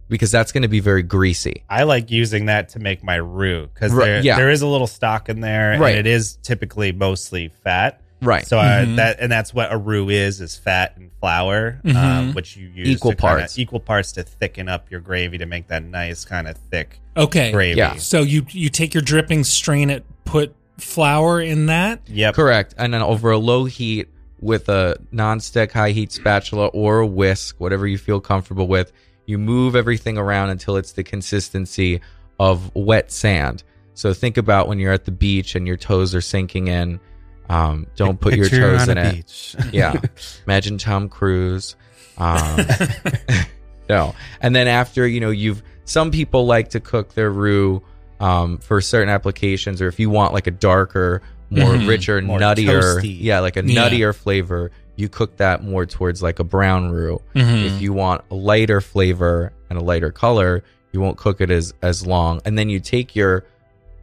because 0.09 0.31
that's 0.31 0.53
going 0.53 0.63
to 0.63 0.69
be 0.69 0.81
very 0.81 1.03
greasy. 1.03 1.65
I 1.69 1.85
like 1.85 2.11
using 2.11 2.47
that 2.47 2.69
to 2.71 2.79
make 2.79 3.03
my 3.03 3.17
roux 3.17 3.67
because 3.73 3.93
Right, 3.93 4.05
there, 4.07 4.23
yeah. 4.23 4.37
there 4.37 4.51
is 4.51 4.63
a 4.63 4.67
little 4.67 4.87
stock 4.87 5.29
in 5.29 5.41
there, 5.41 5.79
Right. 5.81 5.97
and 5.97 6.07
it 6.07 6.07
is 6.11 6.37
typically 6.43 6.93
mostly 6.93 7.49
fat. 7.65 8.01
Right. 8.21 8.47
So 8.47 8.57
Mhm. 8.59 8.93
I, 8.93 8.97
that 8.97 9.17
and 9.21 9.33
that's 9.33 9.53
what 9.53 9.73
a 9.73 9.77
roux 9.77 10.09
is: 10.11 10.41
is 10.41 10.57
fat 10.57 10.95
and 10.97 11.11
flour, 11.21 11.81
Mhm. 11.85 11.95
um, 11.97 12.35
which 12.35 12.57
you 12.57 12.69
use 12.69 12.89
Equal 12.89 13.11
to 13.13 13.17
kinda- 13.17 13.37
parts. 13.39 13.59
equal 13.59 13.81
parts 13.81 14.13
to 14.13 14.23
thicken 14.23 14.69
up 14.69 14.91
your 14.91 15.01
gravy 15.01 15.39
to 15.39 15.47
make 15.47 15.69
that 15.69 15.83
nice 15.83 16.25
kind 16.25 16.49
of 16.49 16.57
thick 16.71 17.01
Okay. 17.17 17.51
gravy. 17.53 17.79
Yeah. 17.79 17.97
So 17.97 18.23
you 18.23 18.47
you 18.51 18.69
take 18.69 18.95
your 18.95 19.03
drippings, 19.03 19.49
strain 19.49 19.91
it, 19.91 20.05
put 20.25 20.55
flour 20.79 21.41
in 21.41 21.67
that. 21.67 22.01
Yep. 22.07 22.35
Correct. 22.35 22.75
And 22.79 22.95
then 22.95 23.03
over 23.03 23.31
a 23.31 23.39
low 23.39 23.65
heat 23.65 24.09
with 24.45 24.69
a 24.69 24.95
non-stick 25.11 25.73
high 25.73 25.91
heat 25.91 26.13
spatula 26.13 26.67
or 26.69 26.99
a 26.99 27.07
whisk, 27.07 27.59
whatever 27.59 27.87
you 27.87 27.97
feel 27.97 28.21
comfortable 28.21 28.69
with, 28.69 28.93
you 29.25 29.39
move 29.39 29.75
everything 29.75 30.19
around 30.19 30.51
until 30.51 30.77
it's 30.77 30.93
the 30.93 31.03
consistency 31.03 32.03
of 32.39 32.71
wet 32.75 33.11
sand. 33.11 33.65
So 33.95 34.13
think 34.13 34.37
about 34.37 34.69
when 34.69 34.79
you're 34.79 34.93
at 34.93 35.07
the 35.07 35.13
beach 35.13 35.55
and 35.55 35.67
your 35.67 35.79
toes 35.79 36.15
are 36.15 36.21
sinking 36.21 36.69
in. 36.69 37.01
Um, 37.49 37.87
don't 37.97 38.21
put 38.21 38.35
your 38.35 38.45
Picture 38.45 38.61
you're 38.61 38.79
toes 38.79 38.89
in 38.89 38.99
it. 38.99 39.15
beach. 39.15 39.57
yeah. 39.73 39.99
Imagine 40.47 40.77
Tom 40.77 41.09
Cruise. 41.09 41.75
Um, 42.19 42.67
no. 43.89 44.15
And 44.43 44.55
then 44.55 44.69
after, 44.69 45.07
you 45.07 45.21
know, 45.21 45.31
you've 45.31 45.63
some 45.87 46.11
people 46.11 46.45
like 46.45 46.71
to 46.71 46.81
cook 46.81 47.15
their 47.15 47.31
roux 47.31 47.83
um, 48.21 48.59
for 48.59 48.83
certain 48.83 49.09
applications, 49.09 49.81
or 49.81 49.89
if 49.89 49.99
you 49.99 50.11
want 50.11 50.35
like 50.35 50.47
a 50.47 50.51
darker, 50.51 51.23
more 51.55 51.75
Mhm. 51.75 51.89
richer, 51.89 52.21
More 52.23 52.39
nuttier, 52.39 52.81
toasty. 53.01 53.17
yeah, 53.21 53.41
like 53.41 53.57
a 53.57 53.65
Yeah. 53.65 53.89
nuttier 53.89 54.15
flavor, 54.15 54.71
you 54.97 55.09
cook 55.09 55.37
that 55.39 55.65
more 55.65 55.87
towards 55.87 56.23
like 56.23 56.39
a 56.39 56.45
brown 56.45 56.91
roux. 56.91 57.21
Mhm. 57.35 57.65
If 57.67 57.83
you 57.83 57.93
want 57.93 58.23
a 58.31 58.35
lighter 58.35 58.81
flavor 58.81 59.53
and 59.71 59.79
a 59.79 59.83
lighter 59.83 60.11
color, 60.11 60.63
you 60.93 61.01
won't 61.01 61.17
cook 61.17 61.41
it 61.41 61.51
as 61.51 61.75
as 61.83 62.07
long. 62.07 62.41
And 62.45 62.57
then 62.59 62.69
you 62.69 62.79
take 62.81 63.17
your 63.17 63.45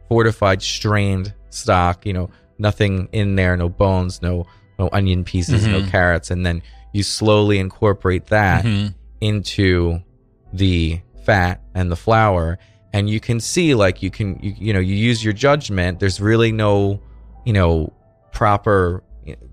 fortified 0.08 0.62
strained 0.62 1.32
stock, 1.50 2.04
you 2.04 2.12
know, 2.12 2.30
nothing 2.58 3.08
in 3.12 3.36
there, 3.36 3.56
no 3.56 3.68
bones, 3.68 4.20
no 4.22 4.46
no 4.78 4.88
onion 4.92 5.22
pieces, 5.24 5.66
no 5.66 5.80
Mhm. 5.82 5.90
carrots, 5.90 6.30
and 6.30 6.44
then 6.44 6.60
you 6.92 7.02
slowly 7.02 7.58
incorporate 7.58 8.26
that 8.26 8.64
Mhm. 8.64 8.94
into 9.20 10.00
the 10.52 11.00
fat 11.24 11.60
and 11.74 11.90
the 11.90 11.96
flour 11.96 12.58
and 12.92 13.08
you 13.08 13.20
can 13.20 13.38
see 13.40 13.74
like 13.74 14.02
you 14.02 14.10
can 14.10 14.38
you, 14.42 14.54
you 14.58 14.72
know 14.74 14.80
you 14.80 14.94
use 14.94 15.22
your 15.24 15.32
judgment 15.32 16.00
there's 16.00 16.20
really 16.20 16.50
no 16.52 17.00
you 17.44 17.52
know 17.52 17.92
proper 18.32 19.02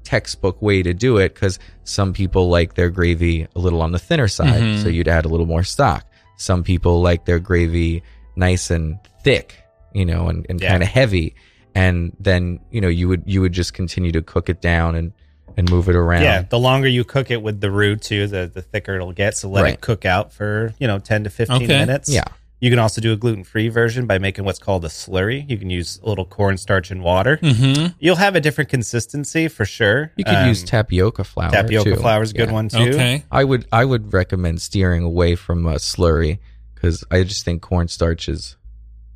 textbook 0.03 0.61
way 0.61 0.81
to 0.81 0.93
do 0.93 1.17
it 1.17 1.33
because 1.33 1.59
some 1.83 2.13
people 2.13 2.49
like 2.49 2.73
their 2.73 2.89
gravy 2.89 3.47
a 3.55 3.59
little 3.59 3.81
on 3.81 3.91
the 3.91 3.99
thinner 3.99 4.27
side 4.27 4.61
Mhm. 4.61 4.81
so 4.81 4.89
you'd 4.89 5.07
add 5.07 5.25
a 5.25 5.27
little 5.27 5.45
more 5.45 5.63
stock 5.63 6.05
some 6.37 6.63
people 6.63 7.01
like 7.01 7.25
their 7.25 7.39
gravy 7.39 8.01
nice 8.35 8.71
and 8.71 8.97
thick 9.23 9.55
you 9.93 10.05
know 10.05 10.27
and, 10.27 10.45
and 10.49 10.59
Yeah. 10.61 10.69
kind 10.71 10.83
of 10.83 10.89
heavy 10.89 11.35
and 11.75 12.15
then 12.19 12.59
you 12.71 12.81
know 12.81 12.87
you 12.87 13.07
would 13.07 13.23
you 13.25 13.41
would 13.41 13.53
just 13.53 13.73
continue 13.73 14.11
to 14.13 14.21
cook 14.21 14.49
it 14.49 14.61
down 14.61 14.95
and 14.95 15.13
and 15.57 15.69
move 15.69 15.89
it 15.89 15.95
around 15.95 16.23
Yeah, 16.23 16.43
the 16.43 16.59
longer 16.59 16.87
you 16.87 17.03
cook 17.03 17.31
it 17.31 17.41
with 17.41 17.59
the 17.59 17.69
roux 17.69 17.95
too, 17.97 18.27
the 18.27 18.49
the 18.53 18.61
thicker 18.61 18.95
it'll 18.95 19.11
get. 19.11 19.35
So 19.35 19.49
let 19.49 19.63
Right. 19.63 19.73
it 19.73 19.81
cook 19.81 20.05
out 20.05 20.31
for 20.31 20.73
you 20.79 20.87
know 20.87 20.99
ten 20.99 21.25
to 21.25 21.29
fifteen 21.29 21.63
Okay. 21.63 21.67
minutes. 21.79 22.07
Yeah. 22.09 22.23
You 22.61 22.69
can 22.69 22.77
also 22.79 22.99
do 22.99 23.13
a 23.13 23.15
gluten 23.15 23.45
free 23.45 23.69
version 23.69 24.05
by 24.05 24.17
making 24.17 24.43
what's 24.43 24.59
called 24.59 24.83
a 24.83 24.89
slurry. 24.89 25.49
You 25.49 25.57
can 25.57 25.69
use 25.69 25.97
a 26.03 26.09
little 26.09 26.25
cornstarch 26.25 26.91
and 26.91 27.01
water. 27.01 27.37
Mhm. 27.37 27.95
You'll 27.99 28.17
have 28.17 28.35
a 28.35 28.41
different 28.41 28.69
consistency 28.69 29.47
for 29.47 29.63
sure. 29.63 30.11
You 30.17 30.25
could 30.25 30.35
Um, 30.35 30.47
use 30.49 30.61
tapioca 30.63 31.23
flour. 31.23 31.51
Tapioca 31.51 31.95
flour 31.95 32.21
is 32.21 32.31
a 32.31 32.33
good 32.33 32.51
one 32.51 32.67
too. 32.67 32.77
Okay. 32.79 33.23
I 33.31 33.45
would 33.45 33.65
I 33.71 33.85
would 33.85 34.11
recommend 34.11 34.61
steering 34.61 35.03
away 35.03 35.35
from 35.35 35.65
a 35.65 35.75
slurry 35.75 36.39
because 36.75 37.03
I 37.09 37.23
just 37.23 37.45
think 37.45 37.61
cornstarch 37.61 38.27
is. 38.27 38.57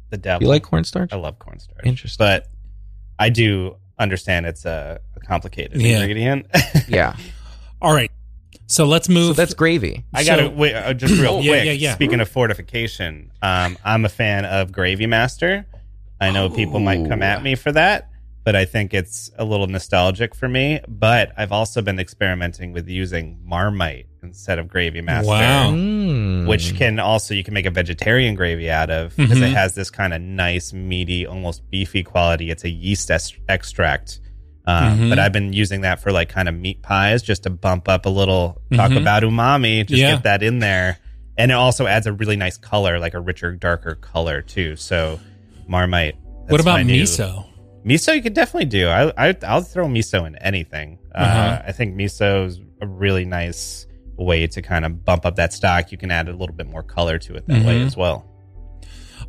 The 0.09 0.17
devil. 0.17 0.43
You 0.43 0.49
like 0.49 0.63
cornstarch? 0.63 1.11
I 1.11 1.17
love 1.17 1.37
cornstarch. 1.39 1.81
Interesting. 1.85 2.23
But 2.23 2.47
I 3.19 3.29
do 3.29 3.75
understand 3.99 4.45
it's 4.45 4.63
a, 4.63 4.99
a 5.15 5.19
complicated 5.19 5.81
Yeah. 5.81 5.99
ingredient. 5.99 6.45
yeah. 6.87 7.15
All 7.81 7.93
right. 7.93 8.11
So 8.73 8.85
let's 8.85 9.07
move. 9.07 9.35
So 9.35 9.41
that's 9.41 9.53
gravy. 9.53 10.03
I 10.13 10.23
got 10.23 10.37
to 10.37 10.43
So- 10.45 10.49
wait. 10.49 10.73
Uh, 10.73 10.93
just 10.93 11.21
real 11.21 11.41
Yeah, 11.43 11.51
quick. 11.51 11.65
yeah, 11.65 11.71
yeah. 11.73 11.93
Speaking 11.95 12.19
of 12.21 12.29
fortification, 12.29 13.31
um, 13.41 13.77
I'm 13.85 14.03
a 14.05 14.09
fan 14.09 14.45
of 14.45 14.71
Gravy 14.71 15.05
Master. 15.05 15.65
I 16.19 16.31
know 16.31 16.49
people 16.49 16.79
might 16.79 17.07
come 17.07 17.21
at 17.21 17.43
me 17.43 17.55
for 17.55 17.71
that, 17.73 18.09
but 18.45 18.55
I 18.55 18.65
think 18.65 18.93
it's 18.93 19.29
a 19.37 19.43
little 19.45 19.67
nostalgic 19.67 20.33
for 20.33 20.47
me. 20.47 20.79
But 20.87 21.33
I've 21.37 21.51
also 21.51 21.81
been 21.81 21.99
experimenting 21.99 22.71
with 22.73 22.87
using 22.87 23.39
Marmite 23.43 24.07
instead 24.23 24.57
of 24.57 24.69
Gravy 24.69 25.01
Master. 25.01 25.29
Wow. 25.29 25.71
Mm. 25.71 26.47
Which 26.47 26.75
can 26.75 26.97
also 26.99 27.33
you 27.33 27.43
can 27.43 27.53
make 27.53 27.65
a 27.65 27.71
vegetarian 27.71 28.35
gravy 28.35 28.71
out 28.71 28.89
of 28.89 29.15
because 29.17 29.37
Mhm. 29.39 29.49
it 29.51 29.53
has 29.53 29.75
this 29.75 29.89
kind 29.91 30.13
of 30.13 30.21
nice, 30.21 30.71
meaty, 30.73 31.27
almost 31.27 31.61
beefy 31.69 32.03
quality. 32.03 32.49
It's 32.49 32.63
a 32.63 32.69
yeast 32.69 33.11
est- 33.11 33.35
extract. 33.49 34.19
Um, 34.65 34.97
Mhm. 34.99 35.09
But 35.09 35.19
I've 35.19 35.33
been 35.33 35.51
using 35.51 35.81
that 35.81 35.99
for 35.99 36.11
like 36.11 36.29
kind 36.29 36.47
of 36.47 36.55
meat 36.55 36.81
pies 36.81 37.21
just 37.21 37.43
to 37.43 37.49
bump 37.49 37.89
up 37.89 38.05
a 38.05 38.09
little. 38.09 38.61
Talk 38.73 38.91
Mhm. 38.91 39.01
about 39.01 39.23
umami. 39.23 39.85
Just 39.85 39.99
Yeah. 40.01 40.11
get 40.13 40.23
that 40.23 40.41
in 40.43 40.59
there, 40.59 40.97
and 41.37 41.51
it 41.51 41.55
also 41.55 41.85
adds 41.85 42.07
a 42.07 42.13
really 42.13 42.37
nice 42.37 42.57
color, 42.57 42.97
like 42.99 43.13
a 43.13 43.19
richer, 43.19 43.51
darker 43.51 43.95
color 43.95 44.41
too. 44.41 44.75
So 44.77 45.19
Marmite. 45.67 46.15
what 46.47 46.61
about 46.61 46.75
my 46.75 46.83
new- 46.83 47.03
miso? 47.03 47.45
Miso, 47.85 48.15
you 48.15 48.21
could 48.21 48.33
definitely 48.33 48.65
do. 48.65 48.87
I, 48.87 49.11
I 49.29 49.35
I'll 49.45 49.61
throw 49.61 49.87
miso 49.87 50.25
in 50.25 50.37
anything. 50.37 50.99
uh 51.13 51.17
Uh-huh. 51.19 51.61
I 51.67 51.71
think 51.73 51.95
miso 51.95 52.47
is 52.47 52.59
a 52.81 52.87
really 52.87 53.25
nice 53.25 53.85
way 54.17 54.47
to 54.47 54.61
kind 54.61 54.85
of 54.85 55.03
bump 55.03 55.25
up 55.25 55.35
that 55.35 55.51
stock. 55.53 55.91
You 55.91 55.97
can 55.97 56.09
add 56.11 56.27
a 56.29 56.31
little 56.33 56.55
bit 56.55 56.67
more 56.69 56.83
color 56.83 57.17
to 57.19 57.35
it 57.35 57.45
that 57.47 57.65
way 57.65 57.79
Mhm. 57.79 57.85
as 57.87 57.97
well. 57.97 58.25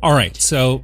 All 0.01 0.13
right. 0.13 0.35
So 0.37 0.83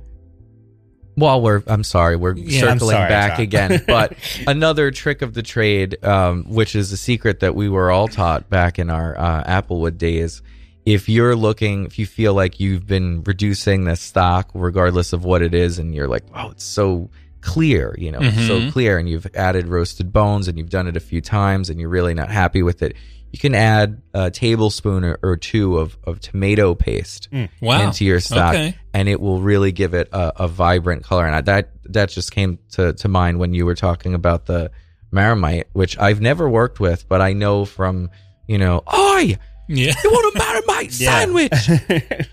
While 1.16 1.42
we're, 1.42 1.62
I'm 1.68 1.84
sorry, 1.84 2.16
we're 2.16 2.36
Yeah, 2.36 2.62
circling 2.62 2.96
sorry, 2.96 3.10
back 3.10 3.40
again. 3.48 3.84
But 3.86 4.14
another 4.48 4.92
trick 4.92 5.22
of 5.22 5.34
the 5.34 5.44
trade, 5.44 6.04
um, 6.06 6.46
which 6.46 6.76
is 6.76 6.92
a 6.92 6.98
secret 6.98 7.42
that 7.42 7.56
we 7.56 7.70
were 7.70 7.92
all 7.92 8.08
taught 8.08 8.50
back 8.50 8.80
in 8.80 8.90
our 8.90 9.18
uh, 9.20 9.44
Applewood 9.44 9.98
days. 9.98 10.42
If 10.86 11.08
you're 11.10 11.36
looking, 11.36 11.86
if 11.86 12.00
you 12.00 12.06
feel 12.06 12.34
like 12.34 12.60
you've 12.60 12.88
been 12.88 13.24
reducing 13.24 13.84
the 13.84 13.96
stock, 13.96 14.50
regardless 14.54 15.14
of 15.14 15.24
what 15.24 15.42
it 15.42 15.54
is, 15.54 15.78
and 15.78 15.94
you're 15.94 16.08
like, 16.08 16.24
oh, 16.34 16.50
it's 16.52 16.64
so 16.64 17.10
clear, 17.42 17.94
you 17.98 18.12
know, 18.12 18.20
it's 18.22 18.48
so 18.48 18.72
clear, 18.72 18.98
and 18.98 19.08
you've 19.10 19.28
added 19.36 19.68
roasted 19.68 20.12
bones 20.14 20.48
and 20.48 20.58
you've 20.58 20.70
done 20.70 20.88
it 20.88 20.96
a 20.96 21.00
few 21.00 21.22
times 21.22 21.70
and 21.70 21.80
you're 21.80 21.90
really 21.90 22.14
not 22.14 22.30
happy 22.32 22.64
with 22.64 22.82
it, 22.82 22.96
you 23.32 23.40
can 23.40 23.56
add 23.56 24.02
a 24.14 24.30
tablespoon 24.30 25.04
or, 25.06 25.18
or 25.24 25.38
two 25.38 25.78
of, 25.78 25.98
of 26.04 26.20
tomato 26.20 26.76
paste 26.76 27.30
Wow. 27.62 27.82
into 27.88 28.04
your 28.06 28.20
stock 28.20 28.54
Okay. 28.54 28.76
and 28.94 29.08
it 29.08 29.20
will 29.22 29.40
really 29.42 29.72
give 29.72 29.94
it 29.94 30.10
a, 30.12 30.44
a 30.44 30.48
vibrant 30.48 31.04
color. 31.04 31.26
And 31.26 31.36
I, 31.36 31.42
that 31.42 31.70
that 31.86 32.10
just 32.10 32.32
came 32.32 32.60
to, 32.74 32.94
to 32.94 33.08
mind 33.08 33.40
when 33.40 33.54
you 33.54 33.66
were 33.66 33.76
talking 33.76 34.14
about 34.14 34.46
the 34.46 34.72
Marmite, 35.12 35.68
which 35.74 35.98
I've 35.98 36.22
never 36.22 36.50
worked 36.50 36.80
with, 36.80 37.08
but 37.10 37.22
I 37.22 37.34
know 37.34 37.66
from 37.66 38.10
you 38.48 38.58
know, 38.58 38.84
oi, 38.94 39.38
yeah. 39.70 39.94
you 40.04 40.10
want 40.12 40.36
a 40.36 40.40
Marmite 40.40 40.92
sandwich? 40.94 41.52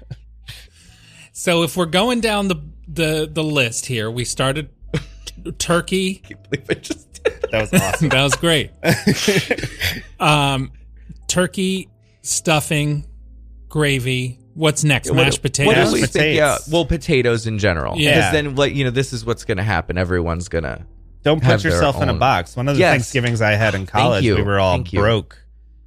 So 1.33 1.63
if 1.63 1.77
we're 1.77 1.87
going 1.87 2.21
down 2.21 2.49
the 2.49 2.57
the 2.89 3.31
the 3.33 3.45
list 3.45 3.87
here, 3.87 4.11
we 4.11 4.25
started 4.25 4.71
turkey. 5.59 6.23
That 7.51 7.61
was 7.71 7.73
awesome. 7.75 8.09
that 8.11 8.23
was 8.23 8.35
great. 8.37 8.71
um, 10.21 10.71
turkey 11.29 11.89
stuffing, 12.23 13.07
gravy. 13.69 14.39
What's 14.55 14.83
next? 14.83 15.09
What- 15.11 15.17
Mashed 15.17 15.39
What 15.39 15.43
potatoes. 15.43 15.93
do 15.93 16.01
we 16.01 16.07
think? 16.07 16.37
Yeah, 16.37 16.59
well, 16.71 16.85
potatoes 16.85 17.47
in 17.47 17.59
general. 17.59 17.97
Yeah. 17.97 18.15
Because 18.17 18.33
then, 18.33 18.55
like 18.57 18.75
you 18.75 18.85
know, 18.85 18.91
this 18.91 19.13
is 19.13 19.25
what's 19.25 19.45
going 19.45 19.59
to 19.59 19.63
happen. 19.65 19.97
Everyone's 19.97 20.49
gonna 20.49 20.85
Don't 21.23 21.43
have 21.45 21.59
put 21.59 21.63
their 21.65 21.73
yourself 21.73 22.03
in 22.03 22.09
a 22.09 22.15
box. 22.15 22.57
One 22.57 22.69
of 22.69 22.75
the 22.75 22.81
Yes. 22.81 22.93
Thanksgivings 22.95 23.41
I 23.41 23.53
had 23.53 23.75
in 23.77 23.87
college, 23.87 24.25
we 24.25 24.43
were 24.43 24.59
all 24.59 24.75
Thank 24.75 24.93
you. 24.93 24.99
broke. 25.01 25.39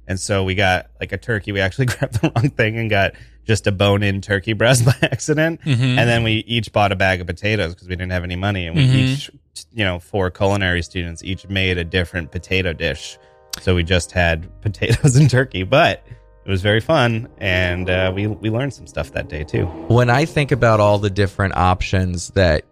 And 0.08 0.18
so 0.18 0.42
we 0.44 0.54
got 0.54 0.86
like 1.00 1.12
a 1.12 1.18
turkey. 1.18 1.52
We 1.52 1.60
actually 1.60 1.86
grabbed 1.92 2.20
the 2.22 2.32
wrong 2.34 2.48
thing 2.50 2.78
and 2.78 2.88
got 2.88 3.12
just 3.46 3.66
a 3.66 3.72
bone 3.72 4.02
in 4.02 4.20
turkey 4.20 4.52
breast 4.54 4.84
by 4.86 4.94
accident. 5.02 5.60
Mhm. 5.62 5.80
And 5.98 6.08
then 6.08 6.22
we 6.24 6.36
each 6.46 6.72
bought 6.72 6.92
a 6.92 6.96
bag 6.96 7.20
of 7.20 7.26
potatoes 7.26 7.74
because 7.74 7.88
we 7.88 7.96
didn't 7.96 8.12
have 8.12 8.24
any 8.24 8.36
money. 8.36 8.66
And 8.66 8.76
we 8.76 8.86
Mhm. 8.86 8.94
each, 8.94 9.30
you 9.72 9.84
know, 9.84 9.98
four 9.98 10.30
culinary 10.30 10.82
students 10.82 11.22
each 11.22 11.46
made 11.48 11.76
a 11.76 11.84
different 11.84 12.30
potato 12.32 12.72
dish. 12.72 13.18
So 13.60 13.74
we 13.74 13.82
just 13.82 14.12
had 14.12 14.48
potatoes 14.62 15.16
and 15.16 15.28
turkey, 15.30 15.62
but 15.62 16.04
it 16.44 16.50
was 16.50 16.62
very 16.62 16.80
fun. 16.80 17.28
And 17.38 17.88
uh, 17.88 18.12
we, 18.14 18.26
we 18.26 18.50
learned 18.50 18.74
some 18.74 18.86
stuff 18.86 19.12
that 19.12 19.28
day 19.28 19.44
too. 19.44 19.66
when 19.88 20.10
I 20.10 20.24
think 20.24 20.52
about 20.52 20.80
all 20.80 20.98
the 20.98 21.10
different 21.10 21.56
options 21.56 22.28
that 22.30 22.64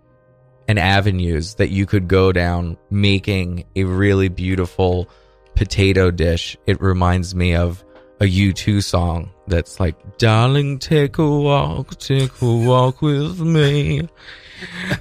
and 0.69 0.79
avenues 0.79 1.55
that 1.55 1.71
you 1.71 1.85
could 1.85 2.07
go 2.07 2.31
down 2.31 2.77
making 2.91 3.65
a 3.75 3.83
really 3.85 4.29
beautiful 4.29 5.09
potato 5.57 6.11
dish, 6.13 6.57
it 6.67 6.81
reminds 6.81 7.35
me 7.35 7.57
of 7.57 7.85
a 8.21 8.25
U2 8.25 8.83
song 8.83 9.31
that's 9.49 9.81
like, 9.81 10.19
Darling, 10.19 10.79
take 10.79 11.19
a 11.19 11.29
walk, 11.29 11.99
take 11.99 12.31
a 12.41 12.47
walk 12.57 13.03
with 13.03 13.41
me 13.41 14.09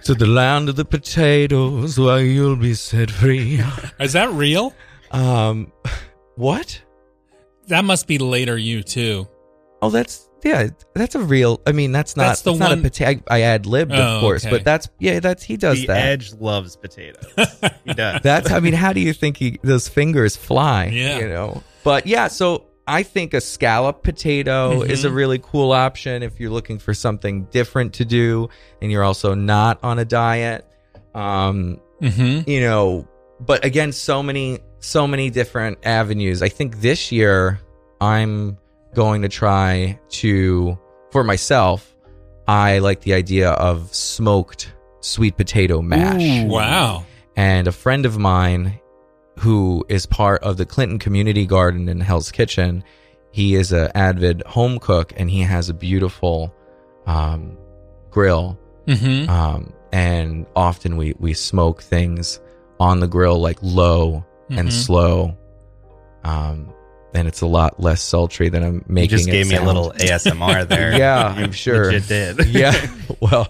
to 0.06 0.16
the 0.16 0.26
land 0.26 0.70
of 0.70 0.76
the 0.76 0.86
potatoes 0.86 2.00
where 2.00 2.22
you'll 2.24 2.56
be 2.56 2.74
set 2.74 3.12
free. 3.12 3.62
Is 4.00 4.14
that 4.14 4.32
real? 4.32 4.74
Um, 5.12 5.72
what? 6.36 6.82
That 7.68 7.86
must 7.86 8.08
be 8.08 8.18
later. 8.18 8.58
You 8.58 8.84
too. 8.84 9.28
Oh, 9.82 9.90
that's 9.90 10.28
yeah, 10.44 10.70
that's 10.96 11.16
a 11.16 11.20
real. 11.20 11.62
I 11.68 11.72
mean, 11.72 11.92
that's 11.92 12.16
not. 12.18 12.24
That's 12.28 12.42
the 12.42 12.52
it's 12.52 12.60
not 12.60 12.70
one- 12.70 12.80
a 12.80 12.82
potato. 12.82 13.22
I 13.30 13.42
ad 13.42 13.66
libbed, 13.66 13.92
Oh, 13.94 14.16
of 14.16 14.22
course, 14.22 14.46
okay. 14.46 14.56
but 14.56 14.64
that's 14.64 14.90
yeah, 15.00 15.20
that's 15.20 15.44
he 15.44 15.58
does 15.58 15.82
the 15.82 15.88
that. 15.88 16.06
Edge 16.06 16.34
loves 16.34 16.76
potatoes. 16.76 17.26
he 17.86 17.94
does. 17.94 18.22
That's 18.24 18.52
I 18.52 18.60
mean, 18.60 18.74
how 18.74 18.94
do 18.94 19.00
you 19.02 19.14
think 19.14 19.38
he 19.38 19.60
those 19.64 19.88
fingers 19.88 20.36
fly? 20.36 20.86
Yeah. 20.86 21.20
you 21.20 21.28
know. 21.30 21.64
But 21.84 22.08
yeah, 22.08 22.28
so 22.30 22.66
I 22.88 23.04
think 23.04 23.34
a 23.34 23.42
scallop 23.42 24.02
potato 24.04 24.82
Mhm. 24.82 24.90
is 24.90 25.06
a 25.06 25.12
really 25.12 25.40
cool 25.40 25.72
option 25.72 26.24
if 26.24 26.40
you're 26.40 26.50
looking 26.52 26.80
for 26.80 26.94
something 26.94 27.44
different 27.46 27.94
to 27.96 28.06
do 28.06 28.50
and 28.82 28.92
you're 28.92 29.04
also 29.04 29.34
not 29.36 29.80
on 29.84 30.00
a 30.00 30.06
diet. 30.06 30.66
Um, 31.14 31.80
Mm-hmm. 32.02 32.50
you 32.50 32.62
know, 32.62 33.08
but 33.42 33.64
again, 33.66 33.92
so 33.92 34.24
many, 34.24 34.60
so 34.80 35.08
many 35.08 35.30
different 35.30 35.80
avenues. 35.84 36.42
I 36.42 36.50
think 36.50 36.82
this 36.82 37.12
year 37.12 37.60
I'm 38.02 38.58
going 38.94 39.22
to 39.22 39.30
try 39.30 40.00
to, 40.10 40.78
for 41.12 41.24
myself, 41.24 41.96
I 42.48 42.80
like 42.80 43.02
the 43.02 43.14
idea 43.14 43.52
of 43.52 43.94
smoked 43.94 44.74
sweet 45.02 45.38
potato 45.38 45.82
mash. 45.82 46.44
Wow. 46.46 47.06
And 47.36 47.68
a 47.68 47.72
friend 47.72 48.06
of 48.06 48.18
mine 48.18 48.80
who 49.38 49.86
is 49.88 50.06
part 50.06 50.44
of 50.44 50.58
the 50.58 50.66
Clinton 50.66 51.00
Community 51.00 51.46
Garden 51.46 51.88
in 51.88 52.00
Hell's 52.02 52.32
Kitchen, 52.32 52.84
he 53.32 53.56
is 53.56 53.72
an 53.72 53.92
avid 53.96 54.44
home 54.46 54.80
cook 54.80 55.14
and 55.16 55.30
he 55.30 55.42
has 55.42 55.70
a 55.70 55.74
beautiful 55.74 56.54
um, 57.06 57.58
grill. 58.10 58.60
Mm-hmm. 58.88 59.30
Um, 59.30 59.74
and 59.92 60.46
often 60.56 60.98
we, 60.98 61.14
we 61.20 61.34
smoke 61.34 61.82
things 61.82 62.40
on 62.80 63.00
the 63.00 63.08
grill 63.08 63.40
like 63.40 63.60
low 63.62 64.26
and 64.50 64.70
Mhm. 64.70 64.72
slow. 64.72 65.38
Um, 66.24 66.70
and 67.14 67.28
it's 67.28 67.42
a 67.42 67.48
lot 67.48 67.80
less 67.80 68.02
sultry 68.02 68.50
than 68.50 68.64
I'm 68.64 68.76
You 68.76 68.84
making 68.88 69.10
just 69.10 69.28
it 69.28 69.32
gave 69.32 69.48
me 69.50 69.56
a 69.56 69.64
little 69.64 69.92
ASMR 70.00 70.66
there. 70.68 70.96
yeah, 70.98 71.26
I'm 71.26 71.52
sure. 71.52 71.92
legit 71.92 72.08
did. 72.38 72.46
yeah. 72.54 72.74
Well, 73.20 73.48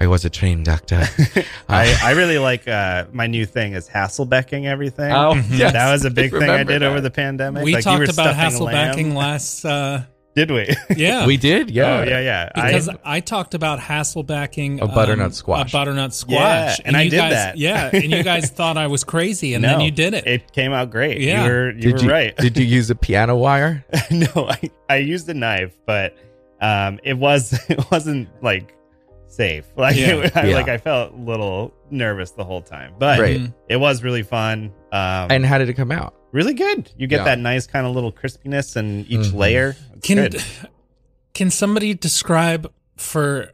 I 0.00 0.06
was 0.06 0.24
a 0.24 0.30
trained 0.30 0.64
doctor. 0.66 1.02
I, 1.68 1.96
I 2.02 2.10
really 2.12 2.38
like 2.38 2.66
uh, 2.68 3.06
my 3.12 3.26
new 3.26 3.46
thing 3.46 3.72
is 3.74 3.88
Hasselbacking 3.88 4.64
everything. 4.66 5.12
Oh, 5.12 5.34
yes. 5.50 5.72
that 5.72 5.92
was 5.92 6.04
a 6.04 6.10
big 6.10 6.34
I 6.34 6.38
thing 6.40 6.50
I 6.50 6.64
did 6.64 6.82
that. 6.82 6.88
over 6.88 7.00
the 7.00 7.10
pandemic. 7.10 7.64
We 7.64 7.74
Like, 7.74 7.84
you 7.86 7.92
were 7.98 8.06
talked 8.06 8.18
about 8.18 8.34
stuffing 8.34 8.60
lamb. 8.64 9.14
Last 9.14 9.64
uh, 9.64 10.02
Did 10.34 10.50
we? 10.50 10.68
Yeah. 10.96 11.26
We 11.26 11.36
did, 11.36 11.70
yeah. 11.70 12.00
Oh, 12.00 12.02
yeah, 12.04 12.20
yeah. 12.20 12.50
Because 12.54 12.88
I, 12.88 12.98
I, 13.04 13.20
talked 13.20 13.54
about 13.54 13.78
Hasselbacking 13.78 14.80
A 14.80 14.86
butternut 14.86 15.26
um, 15.26 15.32
squash. 15.32 15.72
A 15.72 15.76
butternut 15.76 16.12
squash. 16.14 16.78
Yeah, 16.78 16.84
and 16.84 16.96
I 16.96 17.02
you 17.02 17.10
did 17.10 17.16
guys, 17.16 17.32
that. 17.32 17.58
Yeah, 17.58 17.90
and 17.92 18.10
you 18.10 18.22
guys 18.22 18.50
thought 18.50 18.76
I 18.76 18.86
was 18.86 19.04
crazy, 19.04 19.54
and 19.54 19.64
then 19.64 19.80
you 19.80 19.90
did 19.90 20.14
it. 20.14 20.26
It 20.26 20.52
came 20.52 20.72
out 20.72 20.90
great. 20.90 21.20
Yeah. 21.20 21.44
You 21.44 21.50
were, 21.50 21.70
you 21.70 21.80
did 21.80 21.94
were 21.94 22.00
you 22.00 22.10
right. 22.10 22.36
did 22.36 22.56
you 22.56 22.64
use 22.78 22.90
a 22.90 22.94
piano 22.94 23.36
wire? 23.36 23.84
no, 24.10 24.48
I, 24.48 24.70
I 24.88 24.96
used 24.96 25.28
a 25.28 25.34
knife, 25.34 25.76
but 25.86 26.16
um, 26.60 27.00
it 27.02 27.14
was 27.14 27.52
it 27.68 27.90
wasn't 27.90 28.28
like 28.42 28.74
safe. 29.32 29.64
Like 29.76 29.96
Yeah. 29.96 30.14
it, 30.24 30.36
I, 30.36 30.46
Yeah. 30.46 30.54
like 30.54 30.68
I 30.68 30.78
felt 30.78 31.12
a 31.12 31.16
little 31.16 31.72
nervous 31.90 32.30
the 32.32 32.44
whole 32.44 32.62
time, 32.62 32.94
but 32.98 33.18
Right. 33.18 33.40
it 33.68 33.76
was 33.76 34.02
really 34.02 34.22
fun. 34.22 34.72
Um, 34.92 35.28
And 35.30 35.46
how 35.46 35.58
did 35.58 35.68
it 35.68 35.74
come 35.74 35.90
out? 35.92 36.14
really 36.32 36.54
good. 36.54 36.90
You 36.96 37.06
get 37.06 37.18
Yeah. 37.20 37.24
that 37.24 37.38
nice 37.38 37.66
kind 37.66 37.86
of 37.86 37.94
little 37.94 38.12
crispiness 38.12 38.76
in 38.76 39.04
each 39.08 39.28
Mhm. 39.28 39.34
layer. 39.34 39.76
It's 39.96 40.06
Can 40.06 40.16
good. 40.16 40.42
can 41.34 41.50
somebody 41.50 41.94
describe 41.94 42.70
for 42.96 43.50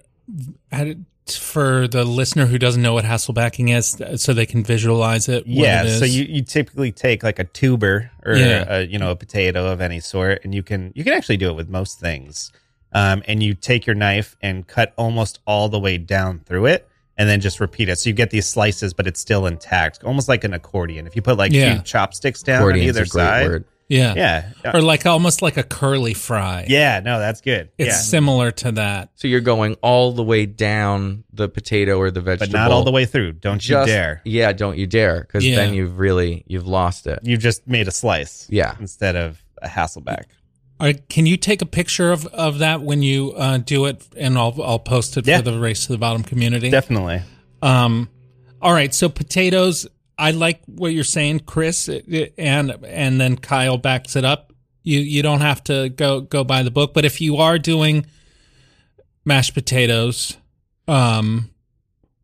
for 1.27 1.87
the 1.87 2.05
listener 2.05 2.47
who 2.47 2.59
doesn't 2.59 2.81
know 2.81 2.95
what 2.95 3.05
Hasselbacking 3.05 3.75
is, 3.77 4.01
so 4.23 4.33
they 4.33 4.47
can 4.47 4.65
visualize 4.65 5.29
it? 5.29 5.47
what 5.47 5.55
Yeah, 5.57 5.85
it 5.85 5.99
so 5.99 6.05
you, 6.07 6.25
you 6.25 6.43
typically 6.43 6.91
take 6.91 7.23
like 7.23 7.39
a 7.39 7.45
tuber 7.45 8.11
or 8.25 8.35
Yeah. 8.37 8.65
a, 8.69 8.83
you 8.87 8.99
know 8.99 9.11
a 9.11 9.17
potato 9.17 9.67
of 9.71 9.81
any 9.83 10.01
sort, 10.01 10.41
and 10.45 10.55
you 10.55 10.63
can 10.63 10.93
you 10.95 11.05
can 11.05 11.13
actually 11.13 11.37
do 11.37 11.51
it 11.51 11.55
with 11.55 11.69
most 11.69 12.01
things. 12.01 12.51
Um, 12.93 13.23
and 13.29 13.43
you 13.43 13.55
take 13.55 13.87
your 13.87 13.95
knife 13.95 14.37
and 14.41 14.67
cut 14.67 14.95
almost 14.97 15.41
all 15.47 15.69
the 15.69 15.79
way 15.79 15.99
down 15.99 16.41
through 16.41 16.67
it, 16.67 16.89
and 17.19 17.29
then 17.29 17.41
just 17.41 17.61
repeat 17.61 17.89
it. 17.89 17.97
So 17.99 18.09
you 18.09 18.15
get 18.15 18.31
these 18.31 18.47
slices, 18.47 18.95
but 18.95 19.07
it's 19.07 19.21
still 19.21 19.47
intact, 19.47 20.03
almost 20.05 20.29
like 20.29 20.45
an 20.45 20.55
accordion. 20.55 21.07
If 21.07 21.15
you 21.17 21.21
put 21.23 21.37
like 21.37 21.53
Yeah. 21.53 21.77
two 21.77 21.83
chopsticks 21.83 22.43
down 22.43 22.63
on 22.63 22.69
Accordion's 22.71 22.83
either 22.89 23.01
great 23.01 23.11
side, 23.11 23.47
word. 23.49 23.65
yeah, 23.89 24.15
yeah, 24.65 24.73
or 24.73 24.81
like 24.81 25.05
almost 25.05 25.43
like 25.43 25.57
a 25.59 25.63
curly 25.63 26.15
fry. 26.15 26.65
yeah, 26.69 27.01
no, 27.01 27.19
that's 27.19 27.41
good. 27.43 27.69
it's 27.77 27.89
yeah, 27.89 27.95
similar 27.95 28.51
to 28.53 28.73
that. 28.73 29.11
So 29.17 29.29
you're 29.29 29.41
going 29.41 29.75
all 29.83 30.13
the 30.13 30.23
way 30.25 30.47
down 30.47 31.25
the 31.33 31.49
potato 31.49 31.99
or 31.99 32.11
the 32.11 32.21
vegetable, 32.23 32.53
but 32.53 32.59
not 32.59 32.71
all 32.71 32.85
the 32.85 32.93
way 32.93 33.05
through. 33.05 33.33
Don't 33.33 33.59
Just- 33.61 33.87
you 33.89 33.93
dare! 33.95 34.23
Yeah, 34.25 34.53
don't 34.53 34.79
you 34.79 34.87
dare, 34.87 35.21
because 35.21 35.45
Yeah. 35.45 35.57
then 35.57 35.75
you've 35.75 35.99
really 35.99 36.43
you've 36.47 36.67
lost 36.67 37.07
it. 37.07 37.19
You've 37.23 37.41
just 37.41 37.67
made 37.69 37.87
a 37.87 37.93
slice, 37.93 38.47
Yeah. 38.49 38.75
instead 38.81 39.15
of 39.17 39.43
a 39.61 39.69
Hasselback. 39.69 40.25
All 40.81 40.87
right, 40.87 41.09
can 41.09 41.27
you 41.27 41.37
take 41.37 41.61
a 41.61 41.67
picture 41.67 42.13
of, 42.13 42.27
of 42.27 42.59
that 42.59 42.83
when 42.83 43.03
you 43.03 43.33
uh, 43.33 43.59
do 43.59 43.87
it, 43.87 44.07
and 44.17 44.39
I'll 44.39 44.55
I'll 44.63 44.79
post 44.79 45.17
it 45.17 45.27
Yeah. 45.27 45.39
for 45.39 45.51
the 45.51 45.59
race 45.59 45.87
to 45.87 45.93
the 45.93 45.99
bottom 45.99 46.23
community. 46.23 46.71
Definitely. 46.71 47.23
Um, 47.63 48.09
all 48.63 48.73
right. 48.73 48.95
So 48.95 49.09
potatoes. 49.09 49.87
I 50.21 50.33
like 50.33 50.61
what 50.67 50.93
you're 50.93 51.05
saying, 51.05 51.41
Chris, 51.41 51.89
it- 51.89 52.05
it- 52.09 52.35
and 52.39 52.71
and 52.85 53.21
then 53.21 53.37
Kyle 53.37 53.77
backs 53.79 54.15
it 54.17 54.25
up. 54.25 54.53
You 54.85 55.01
you 55.01 55.23
don't 55.23 55.41
have 55.41 55.63
to 55.65 55.89
go 55.89 56.21
go 56.21 56.45
by 56.45 56.63
the 56.63 56.71
book, 56.71 56.95
but 56.95 57.05
if 57.05 57.21
you 57.21 57.37
are 57.39 57.59
doing 57.59 58.07
mashed 59.25 59.55
potatoes, 59.55 60.37
um, 60.87 61.51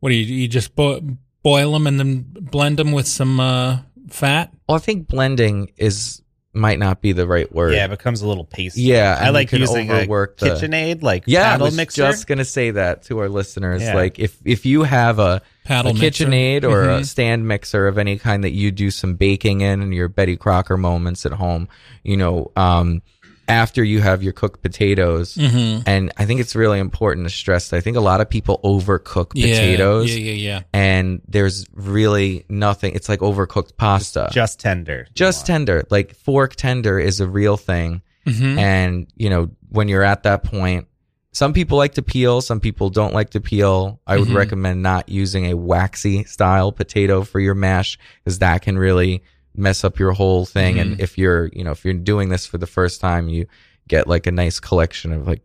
what 0.00 0.10
do 0.10 0.14
you 0.16 0.24
you 0.42 0.48
just 0.48 0.74
bo- 0.74 1.00
boil 1.42 1.72
them 1.72 1.86
and 1.86 1.98
then 1.98 2.24
blend 2.40 2.78
them 2.78 2.92
with 2.92 3.06
some 3.06 3.38
uh, 3.40 3.78
fat? 4.08 4.52
Well, 4.68 4.76
I 4.76 4.80
think 4.80 5.08
blending 5.08 5.70
is 5.76 6.22
might 6.54 6.78
not 6.78 7.00
be 7.00 7.12
the 7.12 7.26
right 7.26 7.50
word. 7.52 7.74
Yeah, 7.74 7.86
it 7.86 7.88
becomes 7.90 8.22
a 8.22 8.28
little 8.28 8.44
pasty. 8.44 8.82
Yeah, 8.82 9.18
I 9.20 9.30
like 9.30 9.48
can 9.48 9.60
using 9.60 9.90
a 9.90 9.94
overwork 9.94 10.38
the- 10.38 10.46
KitchenAid, 10.50 11.02
like 11.02 11.24
Yeah, 11.26 11.50
paddle 11.50 11.66
I 11.66 11.68
was 11.68 11.76
mixer. 11.76 12.02
just 12.02 12.26
gonna 12.26 12.44
say 12.44 12.70
that 12.72 13.02
to 13.04 13.18
our 13.18 13.28
listeners. 13.28 13.82
Yeah. 13.82 13.94
Like 13.94 14.18
if 14.18 14.36
if 14.44 14.64
you 14.66 14.82
have 14.84 15.18
a, 15.18 15.42
Paddle 15.64 15.92
a 15.92 15.94
mixer. 15.94 16.26
KitchenAid 16.26 16.64
or 16.64 16.82
a 16.84 17.00
Mhm. 17.00 17.06
stand 17.06 17.48
mixer 17.48 17.86
of 17.88 17.96
any 17.98 18.18
kind 18.18 18.44
that 18.44 18.52
you 18.52 18.70
do 18.70 18.90
some 18.90 19.14
baking 19.14 19.62
in 19.62 19.80
and 19.82 19.94
your 19.94 20.08
Betty 20.08 20.36
Crocker 20.36 20.76
moments 20.76 21.24
at 21.26 21.32
home, 21.32 21.68
you 22.02 22.16
know, 22.16 22.50
um, 22.56 23.00
after 23.48 23.84
you 23.84 24.00
have 24.00 24.22
your 24.22 24.32
cooked 24.32 24.62
potatoes, 24.62 25.34
Mhm. 25.36 25.82
and 25.86 26.12
I 26.16 26.24
think 26.24 26.40
it's 26.40 26.54
really 26.54 26.78
important 26.78 27.26
to 27.26 27.30
stress 27.34 27.68
that 27.68 27.76
I 27.76 27.80
think 27.80 27.96
a 27.96 28.00
lot 28.00 28.20
of 28.20 28.28
people 28.30 28.60
overcook 28.64 29.32
Yeah, 29.34 29.46
potatoes. 29.48 30.14
yeah, 30.16 30.32
yeah, 30.32 30.32
yeah. 30.32 30.60
And 30.72 31.20
there's 31.28 31.66
really 31.74 32.44
nothing. 32.48 32.94
It's 32.94 33.08
like 33.08 33.20
overcooked 33.20 33.76
pasta. 33.76 34.28
just 34.32 34.60
tender. 34.60 35.06
just 35.14 35.46
tender 35.46 35.84
like 35.90 36.14
fork 36.14 36.54
tender 36.56 36.98
is 36.98 37.20
a 37.20 37.26
real 37.26 37.56
thing 37.56 38.00
Mhm. 38.26 38.58
and 38.58 39.06
you 39.16 39.28
know 39.28 39.50
when 39.68 39.88
you're 39.88 40.02
at 40.02 40.22
that 40.22 40.44
point 40.44 40.86
some 41.32 41.52
people 41.52 41.76
like 41.76 41.94
to 41.94 42.02
peel 42.02 42.40
some 42.40 42.60
people 42.60 42.88
don't 42.90 43.12
like 43.12 43.30
to 43.30 43.40
peel 43.40 44.00
i 44.06 44.16
would 44.16 44.28
Mhm. 44.28 44.34
recommend 44.36 44.82
not 44.82 45.08
using 45.08 45.46
a 45.50 45.54
waxy 45.56 46.24
style 46.24 46.72
potato 46.72 47.22
for 47.22 47.38
your 47.40 47.54
mash 47.54 47.98
because 48.24 48.38
that 48.38 48.62
can 48.62 48.78
really 48.78 49.22
mess 49.56 49.84
up 49.84 49.98
your 49.98 50.12
whole 50.12 50.44
thing 50.44 50.78
and 50.80 50.96
Mhm. 50.96 51.00
if 51.00 51.16
you're 51.18 51.48
you 51.52 51.62
know 51.64 51.70
if 51.70 51.84
you're 51.84 51.94
doing 51.94 52.28
this 52.28 52.44
for 52.46 52.58
the 52.58 52.66
first 52.66 53.00
time 53.00 53.28
you 53.28 53.46
get 53.88 54.06
like 54.08 54.26
a 54.26 54.32
nice 54.32 54.58
collection 54.60 55.12
of 55.12 55.26
like 55.26 55.42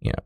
you 0.00 0.10
know 0.10 0.22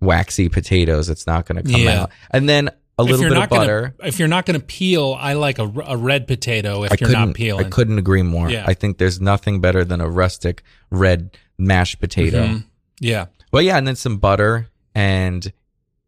waxy 0.00 0.48
potatoes 0.48 1.08
it's 1.08 1.26
not 1.26 1.46
going 1.46 1.62
to 1.62 1.70
come 1.70 1.80
Yeah. 1.80 2.02
out 2.02 2.10
and 2.30 2.48
then 2.48 2.70
a 2.98 3.02
little 3.04 3.28
bit 3.28 3.36
of 3.36 3.48
butter 3.48 3.94
Gonna, 3.98 4.08
if 4.08 4.18
you're 4.18 4.28
not 4.28 4.44
going 4.46 4.60
to 4.60 4.64
peel, 4.64 5.16
I 5.18 5.32
like 5.32 5.58
a, 5.58 5.64
a 5.86 5.96
red 5.96 6.26
potato. 6.26 6.84
If 6.84 6.92
I 6.92 6.96
you're 7.00 7.10
not 7.10 7.34
peeling, 7.34 7.64
I 7.66 7.68
couldn't 7.70 7.98
agree 7.98 8.22
more. 8.22 8.50
Yeah. 8.50 8.64
I 8.66 8.74
think 8.74 8.98
there's 8.98 9.18
nothing 9.18 9.60
better 9.62 9.82
than 9.82 10.02
a 10.02 10.08
rustic 10.08 10.62
red 10.90 11.30
mashed 11.56 12.00
potato. 12.00 12.44
Mhm. 12.46 12.64
Yeah. 13.00 13.26
Well, 13.50 13.62
yeah, 13.62 13.78
and 13.78 13.86
then 13.88 13.96
some 13.96 14.18
butter, 14.18 14.68
and 14.94 15.50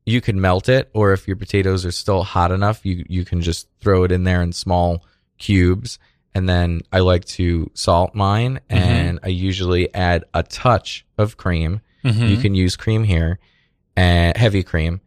you 0.05 0.21
can 0.21 0.39
melt 0.41 0.69
it, 0.69 0.91
or 0.93 1.15
if 1.15 1.27
your 1.27 1.37
potatoes 1.37 1.87
are 1.87 1.91
still 1.91 2.23
hot 2.23 2.53
enough, 2.53 2.85
you 2.85 3.05
you 3.09 3.25
can 3.25 3.41
just 3.41 3.67
throw 3.81 4.05
it 4.05 4.13
in 4.13 4.25
there 4.25 4.43
in 4.43 4.53
small 4.53 5.05
cubes. 5.39 5.99
And 6.35 6.49
then 6.49 6.81
I 6.93 6.99
like 7.01 7.25
to 7.27 7.71
salt 7.75 8.15
mine, 8.15 8.61
Mm-hmm. 8.69 8.77
and 8.83 9.21
I 9.23 9.29
usually 9.29 9.93
add 9.95 10.25
a 10.35 10.43
touch 10.43 11.07
of 11.17 11.37
cream. 11.37 11.81
Mhm. 12.05 12.29
You 12.29 12.37
can 12.39 12.55
use 12.55 12.77
cream 12.77 13.05
here, 13.05 13.39
and 13.97 14.37
heavy 14.37 14.63
cream, 14.63 15.01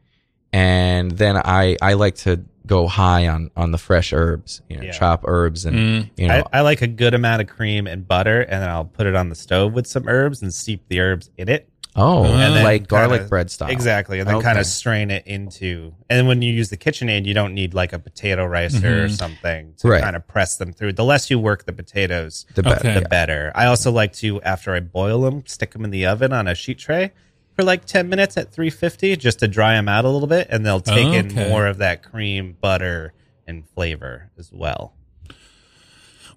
and 0.54 1.12
then 1.12 1.38
I 1.38 1.78
I 1.82 1.94
like 1.94 2.16
to 2.18 2.44
go 2.66 2.88
high 2.88 3.28
on 3.28 3.50
on 3.56 3.72
the 3.72 3.78
fresh 3.78 4.14
herbs. 4.14 4.62
You 4.70 4.78
know, 4.78 4.84
Yeah. 4.84 4.92
chop 4.92 5.24
herbs 5.26 5.66
and 5.66 5.76
Mm. 5.78 6.10
you 6.18 6.28
know 6.28 6.44
I, 6.54 6.60
I 6.60 6.62
like 6.62 6.82
a 6.82 6.88
good 6.88 7.14
amount 7.14 7.42
of 7.42 7.48
cream 7.48 7.88
and 7.88 8.08
butter, 8.08 8.42
and 8.42 8.62
then 8.62 8.70
I'll 8.70 8.86
put 8.86 9.06
it 9.08 9.16
on 9.16 9.30
the 9.30 9.36
stove 9.36 9.74
with 9.74 9.88
some 9.88 10.08
herbs 10.08 10.42
and 10.42 10.54
steep 10.54 10.88
the 10.90 11.00
herbs 11.00 11.30
in 11.38 11.50
it. 11.50 11.70
Oh, 12.00 12.26
And 12.26 12.40
then 12.56 12.64
like 12.64 12.88
garlic 12.88 13.22
kinda- 13.22 13.30
bread 13.30 13.50
style. 13.50 13.70
Exactly. 13.72 14.20
And 14.20 14.30
then 14.30 14.40
kind 14.42 14.60
of 14.60 14.66
strain 14.68 15.10
it 15.10 15.26
into. 15.26 15.94
And 16.10 16.20
then 16.20 16.28
when 16.28 16.42
you 16.44 16.54
use 16.54 16.70
the 16.70 16.78
KitchenAid, 16.78 17.26
you 17.26 17.34
don't 17.34 17.54
need 17.56 17.74
like 17.74 17.92
a 17.92 17.98
potato 18.00 18.46
ricer 18.46 19.06
or 19.06 19.08
Mhm. 19.08 19.18
something 19.18 19.74
to 19.78 19.88
Right. 19.88 20.02
kind 20.04 20.16
of 20.16 20.28
press 20.28 20.56
them 20.58 20.72
through. 20.74 20.94
The 20.94 21.04
less 21.04 21.32
you 21.32 21.40
work 21.40 21.66
the 21.66 21.74
potatoes, 21.74 22.46
The 22.54 22.62
better. 22.64 22.88
Okay. 22.90 23.00
the 23.00 23.10
better. 23.10 23.52
I 23.56 23.66
also 23.66 23.92
like 23.92 24.14
to, 24.14 24.40
after 24.44 24.74
I 24.76 24.80
boil 24.80 25.22
them, 25.22 25.44
stick 25.48 25.72
them 25.72 25.84
in 25.84 25.90
the 25.90 26.06
oven 26.06 26.32
on 26.32 26.48
a 26.48 26.54
sheet 26.54 26.78
tray 26.78 27.12
for 27.56 27.64
like 27.64 27.86
10 27.86 28.08
minutes 28.08 28.38
at 28.38 28.52
350 28.54 29.16
just 29.16 29.40
to 29.40 29.48
dry 29.48 29.74
them 29.74 29.90
out 29.90 30.06
a 30.06 30.10
little 30.10 30.28
bit. 30.28 30.46
And 30.52 30.64
they'll 30.64 30.80
take 30.80 31.12
in 31.14 31.32
Okay. 31.32 31.50
more 31.50 31.66
of 31.66 31.80
that 31.80 32.04
cream, 32.04 32.56
butter, 32.62 33.14
and 33.48 33.64
flavor 33.74 34.30
as 34.38 34.52
well. 34.54 34.94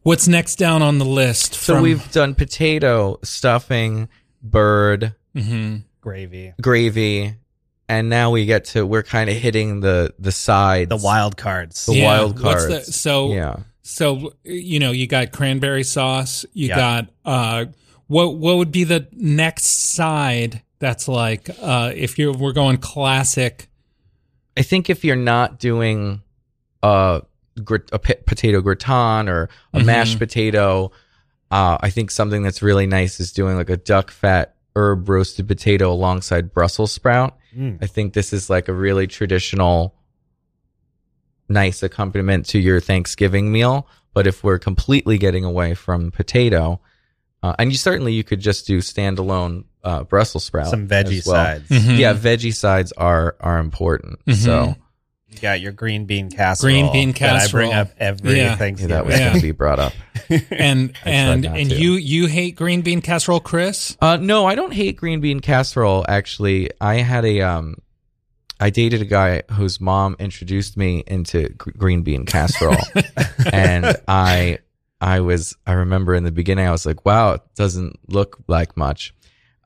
What's 0.03 0.27
next 0.27 0.57
down 0.57 0.81
on 0.81 0.97
the 0.99 1.05
list? 1.05 1.53
So 1.55 1.83
we've 1.83 2.11
done 2.13 2.35
potato, 2.35 3.19
stuffing, 3.23 4.09
bird, 4.43 5.15
Mhm. 5.35 5.83
Gravy. 6.01 6.55
gravy, 6.61 7.35
and 7.89 8.09
now 8.09 8.31
we 8.31 8.47
get 8.47 8.65
to 8.67 8.87
we're 8.87 9.03
kind 9.03 9.29
of 9.31 9.37
hitting 9.37 9.81
the 9.81 10.15
the 10.19 10.33
sides, 10.33 10.89
The 10.89 10.97
wild 10.97 11.37
cards. 11.37 11.87
the 11.87 11.95
Yeah, 11.95 12.05
wild 12.07 12.43
what's 12.43 12.67
cards. 12.67 12.87
the- 12.87 12.93
so 12.93 13.33
yeah, 13.33 13.57
So 13.83 14.35
you 14.45 14.79
know, 14.79 14.93
you 14.93 15.07
got 15.07 15.33
cranberry 15.33 15.85
sauce. 15.85 16.45
You 16.53 16.69
Yeah. 16.69 16.77
got 16.77 17.07
uh, 17.25 17.65
what? 18.07 18.37
What 18.37 18.57
would 18.59 18.73
be 18.73 18.85
the 18.85 19.07
next 19.13 19.65
side? 19.95 20.63
That's 20.79 21.07
like 21.09 21.51
uh, 21.61 21.93
if 21.95 22.19
you're 22.19 22.33
we're 22.33 22.53
going 22.53 22.79
classic. 22.79 23.69
I 24.57 24.63
think 24.63 24.89
if 24.91 25.05
you're 25.05 25.17
not 25.17 25.59
doing 25.61 26.23
a, 26.83 27.23
grit, 27.63 27.89
a 27.93 27.99
p- 27.99 28.15
potato 28.27 28.61
gratin 28.61 29.29
or 29.29 29.49
a 29.73 29.81
Mhm. 29.81 29.85
mashed 29.87 30.19
potato, 30.19 30.91
uh, 31.51 31.79
I 31.81 31.91
think 31.91 32.11
something 32.11 32.43
that's 32.43 32.63
really 32.63 32.87
nice 32.87 33.21
is 33.21 33.33
doing 33.33 33.57
like 33.57 33.71
a 33.71 33.77
duck 33.77 34.11
fat 34.11 34.55
herb 34.77 35.09
roasted 35.09 35.49
potato 35.49 35.91
alongside 35.93 36.53
Brussels 36.53 36.93
sprout. 36.93 37.37
Mm. 37.57 37.79
I 37.83 37.87
think 37.87 38.13
this 38.15 38.33
is 38.33 38.49
like 38.49 38.69
a 38.69 38.73
really 38.73 39.07
traditional, 39.07 39.95
nice 41.49 41.83
accompaniment 41.83 42.47
to 42.47 42.59
your 42.59 42.81
Thanksgiving 42.81 43.51
meal. 43.53 43.87
But 44.13 44.27
if 44.27 44.43
we're 44.43 44.59
completely 44.59 45.19
getting 45.19 45.45
away 45.45 45.75
from 45.75 46.11
potato, 46.11 46.81
uh, 47.43 47.55
and 47.59 47.71
you 47.71 47.79
certainly 47.79 48.13
you 48.13 48.25
could 48.25 48.41
just 48.41 48.67
do 48.67 48.79
standalone 48.79 49.65
uh, 49.83 50.05
Brussels 50.05 50.45
sprout, 50.45 50.69
Some 50.69 50.89
veggie 50.89 51.19
as 51.19 51.27
well. 51.27 51.37
sides. 51.37 51.69
Mhm. 51.69 51.99
Yeah, 51.99 52.15
veggie 52.15 52.55
sides 52.55 52.93
are 52.93 53.37
are 53.41 53.59
important. 53.59 54.25
Mhm. 54.27 54.35
So 54.35 54.77
You 55.31 55.39
got 55.41 55.61
your 55.61 55.73
green 55.73 56.07
bean 56.07 56.29
casserole. 56.31 56.73
Green 56.73 56.93
bean 56.93 57.13
That 57.13 57.49
I 57.49 57.51
bring 57.51 57.73
up 57.73 57.91
every 57.99 58.37
Yeah. 58.37 58.57
yeah, 58.59 58.87
that 58.89 59.07
was 59.07 59.15
Yeah. 59.15 59.29
going 59.29 59.37
to 59.37 59.43
be 59.43 59.53
brought 59.53 59.79
up. 59.79 59.93
And 60.51 60.93
and 61.05 61.45
and 61.45 61.71
to. 61.71 61.77
you 61.77 61.93
you 61.95 62.27
hate 62.27 62.55
green 62.55 62.83
bean 62.83 63.01
casserole, 63.01 63.41
Chris? 63.41 63.97
Uh, 64.01 64.17
no, 64.17 64.47
I 64.47 64.55
don't 64.55 64.73
hate 64.73 64.97
green 64.97 65.21
bean 65.21 65.41
casserole. 65.41 66.05
Actually, 66.09 66.71
I 66.81 66.97
had 66.97 67.25
a 67.25 67.41
um, 67.41 67.77
I 68.61 68.71
dated 68.71 69.03
a 69.03 69.05
guy 69.07 69.43
whose 69.51 69.81
mom 69.81 70.15
introduced 70.21 70.77
me 70.77 71.03
into 71.07 71.49
gr- 71.51 71.71
green 71.77 72.03
bean 72.03 72.27
casserole, 72.27 72.77
and 73.53 73.97
I, 74.07 74.59
I 75.01 75.21
was, 75.21 75.57
I 75.67 75.73
remember 75.73 76.15
in 76.15 76.23
the 76.25 76.31
beginning, 76.31 76.67
I 76.69 76.71
was 76.71 76.85
like, 76.87 77.05
wow, 77.07 77.33
it 77.33 77.41
doesn't 77.57 77.99
look 78.09 78.37
like 78.47 78.77
much. 78.77 79.15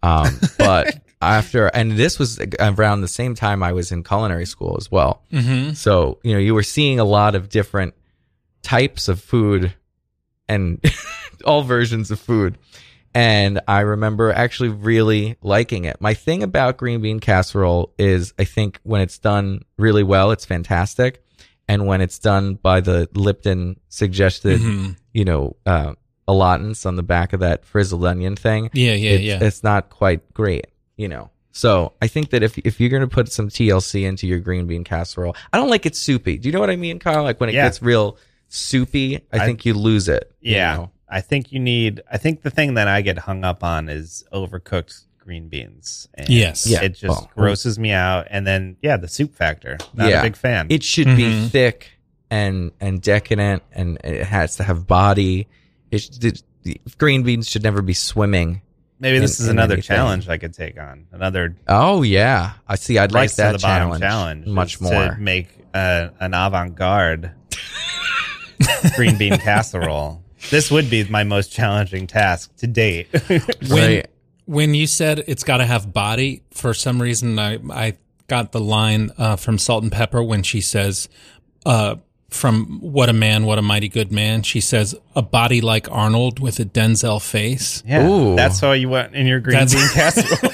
Um, 0.03 0.39
but 0.59 0.97
after, 1.25 1.67
and 1.69 1.93
this 1.93 2.19
was 2.19 2.39
around 2.59 3.01
the 3.01 3.09
same 3.09 3.35
time 3.35 3.63
I 3.63 3.73
was 3.73 3.91
in 3.93 4.03
culinary 4.05 4.47
school 4.47 4.77
as 4.79 4.91
well. 4.91 5.23
Mhm. 5.33 5.77
So, 5.77 6.19
you 6.23 6.33
know, 6.33 6.39
you 6.39 6.55
were 6.55 6.63
seeing 6.63 6.99
a 7.01 7.05
lot 7.05 7.35
of 7.35 7.49
different 7.49 7.95
types 8.63 9.09
of 9.09 9.21
food 9.21 9.75
and 10.49 10.83
all 11.45 11.63
versions 11.63 12.11
of 12.11 12.21
food. 12.21 12.59
And 13.17 13.61
I 13.69 13.81
remember 13.81 14.33
actually 14.33 14.71
really 14.71 15.37
liking 15.43 15.85
it. 15.85 16.01
My 16.01 16.15
thing 16.15 16.43
about 16.43 16.77
green 16.79 17.01
bean 17.01 17.21
casserole 17.21 17.93
is 17.99 18.35
I 18.39 18.45
think 18.45 18.81
when 18.83 19.01
it's 19.01 19.19
done 19.19 19.63
really 19.79 20.03
well, 20.03 20.33
it's 20.33 20.45
fantastic. 20.45 21.23
And 21.69 21.87
when 21.87 22.01
it's 22.01 22.19
done 22.19 22.55
by 22.55 22.81
the 22.81 23.09
Lipton 23.15 23.79
suggested, 23.89 24.61
Mhm. 24.61 24.97
you 25.13 25.25
know, 25.25 25.57
uh, 25.65 25.95
allotments 26.27 26.85
on 26.87 26.97
the 26.97 27.03
back 27.03 27.33
of 27.33 27.41
that 27.41 27.65
frizzled 27.65 28.05
onion 28.05 28.35
thing. 28.35 28.69
Yeah, 28.73 28.93
yeah, 28.95 29.11
it's, 29.13 29.23
yeah. 29.23 29.39
It's 29.43 29.63
not 29.63 29.91
quite 29.91 30.33
great, 30.35 30.67
you 30.97 31.09
know. 31.09 31.31
So 31.53 31.93
I 32.03 32.09
think 32.09 32.31
that 32.31 32.43
if 32.43 32.59
if 32.59 32.81
you're 32.81 32.91
gonna 32.91 33.07
put 33.09 33.31
some 33.31 33.49
TLC 33.49 34.05
into 34.05 34.27
your 34.27 34.41
green 34.41 34.67
bean 34.67 34.83
casserole, 34.85 35.37
I 35.53 35.57
don't 35.59 35.71
like 35.71 35.87
it 35.87 35.95
soupy. 35.97 36.37
Do 36.39 36.49
you 36.49 36.53
know 36.53 36.61
what 36.61 36.71
I 36.71 36.77
mean, 36.77 36.99
Kyle? 36.99 37.23
Like 37.23 37.39
when 37.41 37.49
it 37.49 37.55
Yeah. 37.55 37.65
gets 37.67 37.81
real 37.83 38.19
soupy, 38.49 39.17
I, 39.33 39.39
I- 39.39 39.47
think 39.47 39.65
you 39.65 39.75
lose 39.75 40.09
it. 40.09 40.31
you 40.41 40.53
Yeah. 40.57 40.75
know? 40.77 40.91
I 41.09 41.21
think 41.21 41.53
you 41.53 41.61
need 41.61 42.03
I 42.11 42.19
think 42.19 42.43
the 42.43 42.51
thing 42.51 42.75
that 42.75 42.89
I 42.89 43.03
get 43.03 43.19
hung 43.19 43.45
up 43.45 43.63
on 43.63 43.89
is 43.89 44.25
overcooked 44.33 45.05
green 45.21 45.49
beans. 45.49 46.09
And 46.15 46.29
Yes. 46.29 46.67
Yeah. 46.67 46.83
It 46.83 46.97
just 46.97 47.23
Oh. 47.23 47.29
grosses 47.37 47.79
me 47.79 47.93
out. 47.93 48.27
And 48.31 48.45
then 48.47 48.77
yeah, 48.83 48.97
the 48.97 49.09
soup 49.09 49.35
factor. 49.35 49.79
Not 49.95 50.13
a 50.13 50.23
big 50.23 50.37
fan. 50.37 50.67
It 50.71 50.83
should 50.83 51.07
Mm-hmm. 51.07 51.17
be 51.45 51.49
thick 51.49 51.91
and 52.31 52.73
and 52.81 53.01
decadent, 53.01 53.63
and 53.73 53.99
it 54.03 54.25
has 54.27 54.57
to 54.57 54.65
have 54.65 54.87
body. 54.89 55.47
It 55.93 56.01
sh- 56.01 56.09
the, 56.09 56.43
the 56.65 56.81
green 56.99 57.23
beans 57.23 57.49
should 57.49 57.63
never 57.63 57.81
be 57.81 57.95
swimming. 57.95 58.63
Maybe 59.05 59.19
this 59.21 59.39
in- 59.39 59.45
is 59.45 59.51
in 59.51 59.59
anher 59.61 59.75
anything. 59.75 59.87
challenge 59.97 60.29
I 60.29 60.39
could 60.39 60.53
take 60.55 60.79
on. 60.81 61.07
Another 61.13 61.55
Oh 61.69 62.03
yeah, 62.03 62.55
I 62.67 62.75
see. 62.77 62.99
I'd 62.99 63.13
like 63.13 63.23
race 63.23 63.37
that 63.37 63.53
the 63.53 63.59
bottom 63.59 63.89
challenge, 64.01 64.03
challenge. 64.03 64.47
much 64.47 64.81
more. 64.81 64.91
To 65.11 65.17
make 65.19 65.49
uh, 65.75 66.09
an 66.21 66.35
avant 66.35 66.75
garde 66.75 67.31
green 68.97 69.17
bean 69.19 69.39
casserole. 69.39 70.23
This 70.51 70.71
would 70.71 70.91
be 70.91 71.05
my 71.05 71.25
most 71.25 71.53
challenging 71.53 72.07
task 72.07 72.55
to 72.57 72.67
date. 72.67 73.09
When, 73.29 73.71
Right. 73.71 74.07
when 74.47 74.75
you 74.75 74.87
said 74.87 75.25
it's 75.27 75.43
got 75.45 75.57
to 75.59 75.65
have 75.67 75.93
body, 75.93 76.43
for 76.51 76.75
some 76.75 77.01
reason 77.01 77.39
I 77.39 77.59
I 77.71 77.95
got 78.27 78.53
the 78.53 78.61
line 78.61 79.11
uh, 79.19 79.37
from 79.37 79.59
Salt-N-Pepa 79.59 80.27
when 80.27 80.43
she 80.43 80.61
says, 80.63 81.09
uh, 81.67 81.97
"From 82.35 82.81
what 82.81 83.09
a 83.09 83.13
man, 83.13 83.47
what 83.47 83.59
a 83.59 83.63
mighty 83.63 83.89
good 83.89 84.11
man." 84.13 84.43
She 84.43 84.61
says, 84.61 84.95
"A 85.15 85.23
body 85.23 85.61
like 85.61 85.91
Arnold 85.91 86.39
with 86.41 86.59
a 86.61 86.65
Denzel 86.65 87.23
face." 87.23 87.83
yeah, 87.87 88.07
Ooh. 88.07 88.35
that's 88.37 88.63
all 88.63 88.75
you 88.77 88.89
want 88.89 89.15
in 89.15 89.27
your 89.27 89.41
green 89.41 89.59
That's- 89.59 89.75
bean 89.75 89.89
casserole. 89.95 90.51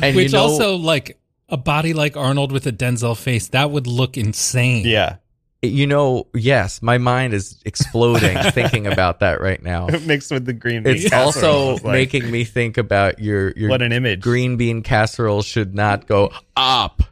And 0.00 0.16
Which 0.16 0.32
you 0.32 0.38
know, 0.38 0.44
also 0.44 0.76
like 0.76 1.18
a 1.48 1.56
body 1.56 1.92
like 1.92 2.16
Arnold 2.16 2.52
with 2.52 2.66
a 2.66 2.72
Denzel 2.72 3.16
face 3.16 3.48
that 3.48 3.70
would 3.70 3.86
look 3.86 4.16
insane. 4.16 4.86
yeah, 4.86 5.16
you 5.60 5.88
know, 5.88 6.28
yes, 6.34 6.82
my 6.82 6.98
mind 6.98 7.34
is 7.34 7.60
exploding 7.64 8.38
thinking 8.52 8.86
about 8.86 9.18
that 9.20 9.40
right 9.40 9.60
now. 9.62 9.86
mixed 10.06 10.30
with 10.30 10.44
the 10.44 10.52
green 10.52 10.84
bean. 10.84 10.94
It's 10.94 11.08
casserole. 11.08 11.54
also 11.70 11.84
like, 11.84 11.92
making 11.92 12.30
me 12.30 12.44
think 12.44 12.78
about 12.78 13.18
your 13.18 13.50
your 13.56 13.68
what 13.68 13.82
an 13.82 13.90
image. 13.92 14.20
green 14.20 14.56
bean 14.56 14.82
casserole 14.82 15.42
should 15.42 15.74
not 15.74 16.06
go 16.06 16.30
up, 16.56 17.02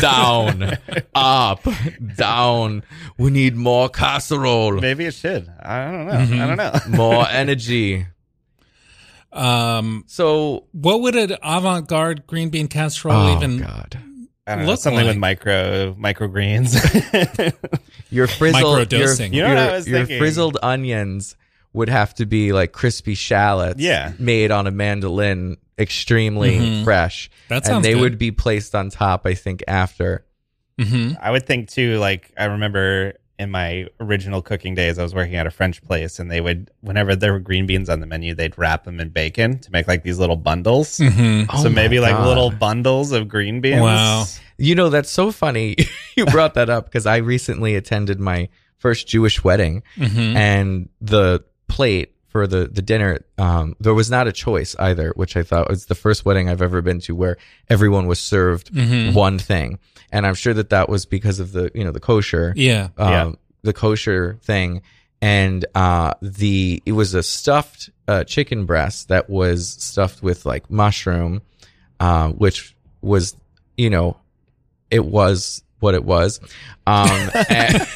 down, 0.00 0.76
up, 1.14 1.64
down. 2.16 2.82
We 3.16 3.30
need 3.30 3.54
more 3.54 3.88
casserole, 3.88 4.72
Maybe 4.80 5.04
it 5.06 5.14
should. 5.14 5.48
I 5.62 5.84
don't 5.90 6.06
know. 6.06 6.12
Mm-hmm. 6.14 6.40
I 6.40 6.46
don't 6.46 6.90
know. 6.90 6.96
more 6.96 7.28
energy. 7.28 8.06
Um, 9.32 10.04
So, 10.06 10.64
what 10.72 11.00
would 11.00 11.16
an 11.16 11.36
avant-garde 11.42 12.26
green 12.26 12.50
bean 12.50 12.68
casserole 12.68 13.16
oh 13.16 13.36
even? 13.36 13.58
god, 13.58 13.98
I 14.46 14.54
don't 14.56 14.64
know. 14.64 14.70
Look 14.72 14.80
Something 14.80 15.06
with 15.06 15.16
like- 15.16 15.18
micro 15.18 15.94
microgreens. 15.94 16.74
your 18.10 18.26
frizzled, 18.26 18.92
your, 18.92 19.14
You 19.20 19.42
know 19.42 19.48
what 19.48 19.56
your, 19.58 19.70
I 19.70 19.72
was 19.72 19.88
your 19.88 19.98
thinking? 20.00 20.18
frizzled 20.18 20.58
onions 20.62 21.36
would 21.72 21.88
have 21.88 22.14
to 22.14 22.26
be 22.26 22.52
like 22.52 22.72
crispy 22.72 23.14
shallots, 23.14 23.80
Yeah. 23.80 24.12
made 24.18 24.50
on 24.50 24.66
a 24.66 24.70
mandolin, 24.70 25.56
extremely 25.78 26.58
Mhm. 26.58 26.84
fresh, 26.84 27.30
That 27.48 27.64
sounds 27.66 27.76
and 27.76 27.84
they 27.84 27.94
good. 27.94 28.00
would 28.02 28.18
be 28.18 28.30
placed 28.30 28.74
on 28.74 28.90
top. 28.90 29.26
I 29.26 29.34
think 29.34 29.64
after. 29.66 30.24
Mhm. 30.80 31.16
I 31.20 31.30
would 31.30 31.46
think 31.46 31.68
too, 31.70 31.98
like 31.98 32.30
I 32.38 32.44
remember 32.44 33.14
in 33.38 33.50
my 33.50 33.86
original 34.00 34.40
cooking 34.42 34.74
days, 34.74 34.98
I 34.98 35.02
was 35.02 35.14
working 35.14 35.34
at 35.34 35.46
a 35.46 35.50
French 35.50 35.82
place 35.82 36.18
and 36.20 36.30
they 36.30 36.40
would, 36.40 36.70
whenever 36.80 37.16
there 37.16 37.32
were 37.32 37.40
green 37.40 37.66
beans 37.66 37.88
on 37.88 38.00
the 38.00 38.06
menu, 38.06 38.34
they'd 38.34 38.56
wrap 38.56 38.84
them 38.84 39.00
in 39.00 39.08
bacon 39.08 39.58
to 39.58 39.72
make 39.72 39.88
like 39.88 40.02
these 40.04 40.18
little 40.20 40.36
bundles. 40.36 40.98
Mhm. 40.98 41.46
Oh 41.52 41.62
so 41.62 41.68
my 41.68 41.74
maybe 41.74 41.98
like 42.00 42.14
God. 42.14 42.28
little 42.28 42.50
bundles 42.50 43.10
of 43.12 43.26
green 43.28 43.60
beans. 43.60 43.80
Wow. 43.82 44.24
You 44.56 44.76
know, 44.76 44.88
that's 44.88 45.10
so 45.10 45.32
funny. 45.32 45.74
you 46.16 46.26
brought 46.26 46.54
that 46.54 46.70
up 46.70 46.84
because 46.84 47.06
I 47.06 47.16
recently 47.16 47.74
attended 47.74 48.20
my 48.20 48.48
first 48.78 49.08
Jewish 49.08 49.42
wedding 49.42 49.82
Mhm. 49.96 50.36
and 50.36 50.88
the 51.00 51.42
plate 51.66 52.13
for 52.34 52.48
the, 52.48 52.66
the 52.66 52.82
dinner, 52.82 53.20
um, 53.38 53.76
there 53.78 53.94
was 53.94 54.10
not 54.10 54.26
a 54.26 54.32
choice 54.32 54.74
either, 54.80 55.12
which 55.14 55.36
I 55.36 55.44
thought 55.44 55.68
was 55.70 55.86
the 55.86 55.94
first 55.94 56.24
wedding 56.24 56.48
I've 56.48 56.62
ever 56.62 56.82
been 56.82 56.98
to 57.02 57.14
where 57.14 57.36
everyone 57.70 58.08
was 58.08 58.18
served 58.18 58.74
Mhm. 58.74 59.14
one 59.14 59.38
thing. 59.38 59.78
And 60.10 60.26
I'm 60.26 60.34
sure 60.34 60.52
that 60.52 60.70
that 60.70 60.88
was 60.88 61.06
because 61.06 61.38
of 61.38 61.52
the, 61.52 61.70
you 61.76 61.84
know, 61.84 61.92
the 61.92 62.00
kosher, 62.00 62.52
Yeah. 62.56 62.88
um, 62.98 63.08
Yeah. 63.12 63.32
the 63.62 63.72
kosher 63.72 64.36
thing. 64.42 64.82
And, 65.22 65.64
uh, 65.76 66.14
the, 66.20 66.82
it 66.84 66.90
was 66.90 67.14
a 67.14 67.22
stuffed, 67.22 67.90
uh, 68.08 68.24
chicken 68.24 68.66
breast 68.66 69.10
that 69.10 69.30
was 69.30 69.68
stuffed 69.68 70.20
with 70.20 70.44
like 70.44 70.68
mushroom, 70.68 71.40
uh, 72.00 72.30
which 72.30 72.74
was, 73.00 73.36
you 73.76 73.90
know, 73.90 74.16
it 74.90 75.04
was 75.04 75.62
what 75.78 75.94
it 75.94 76.04
was. 76.04 76.40
Um, 76.84 77.30
and, 77.48 77.86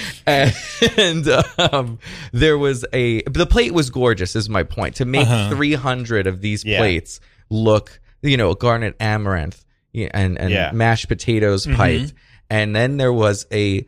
and 0.26 1.28
um, 1.58 1.98
there 2.32 2.56
was 2.58 2.84
a 2.92 3.22
the 3.22 3.46
plate 3.46 3.72
was 3.74 3.90
gorgeous. 3.90 4.34
Is 4.36 4.48
my 4.48 4.62
point 4.62 4.96
to 4.96 5.04
make 5.04 5.26
Uh-huh. 5.28 5.50
300 5.54 6.26
of 6.26 6.40
these 6.40 6.64
Yeah. 6.64 6.78
plates 6.78 7.20
look, 7.50 8.00
you 8.22 8.36
know, 8.36 8.54
garnet 8.54 8.96
amaranth 9.00 9.64
and 9.94 10.38
and 10.38 10.50
Yeah. 10.50 10.70
mashed 10.72 11.08
potatoes 11.08 11.66
Mhm. 11.66 11.76
piped, 11.76 12.14
and 12.48 12.74
then 12.74 12.96
there 12.96 13.12
was 13.12 13.46
a 13.52 13.86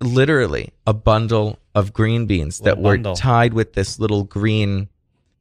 literally 0.00 0.72
a 0.86 0.92
bundle 0.92 1.58
of 1.74 1.92
green 1.92 2.26
beans 2.26 2.60
that 2.60 2.78
were 2.78 2.98
tied 3.14 3.54
with 3.54 3.72
this 3.74 3.98
little 3.98 4.24
green 4.24 4.88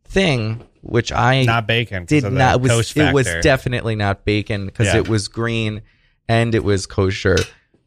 thing, 0.05 0.61
which 0.81 1.11
I 1.11 1.43
Not 1.43 1.67
bacon 1.67 2.05
did 2.05 2.23
not 2.31 2.61
was 2.61 2.95
it 2.95 3.13
was 3.13 3.27
definitely 3.41 3.95
not 3.95 4.23
bacon 4.25 4.65
because 4.67 4.88
Yeah. 4.88 4.97
it 4.97 5.07
was 5.09 5.27
green 5.27 5.81
and 6.29 6.55
it 6.55 6.63
was 6.63 6.86
kosher 6.86 7.38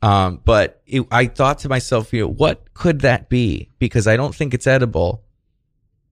um 0.02 0.40
but 0.44 0.80
it, 0.86 1.04
i 1.10 1.26
thought 1.26 1.58
to 1.60 1.68
myself 1.68 2.12
you 2.12 2.20
know 2.22 2.28
what 2.28 2.72
could 2.74 3.00
that 3.00 3.28
be 3.28 3.68
because 3.78 4.06
i 4.06 4.16
don't 4.16 4.34
think 4.34 4.54
it's 4.54 4.66
edible 4.66 5.22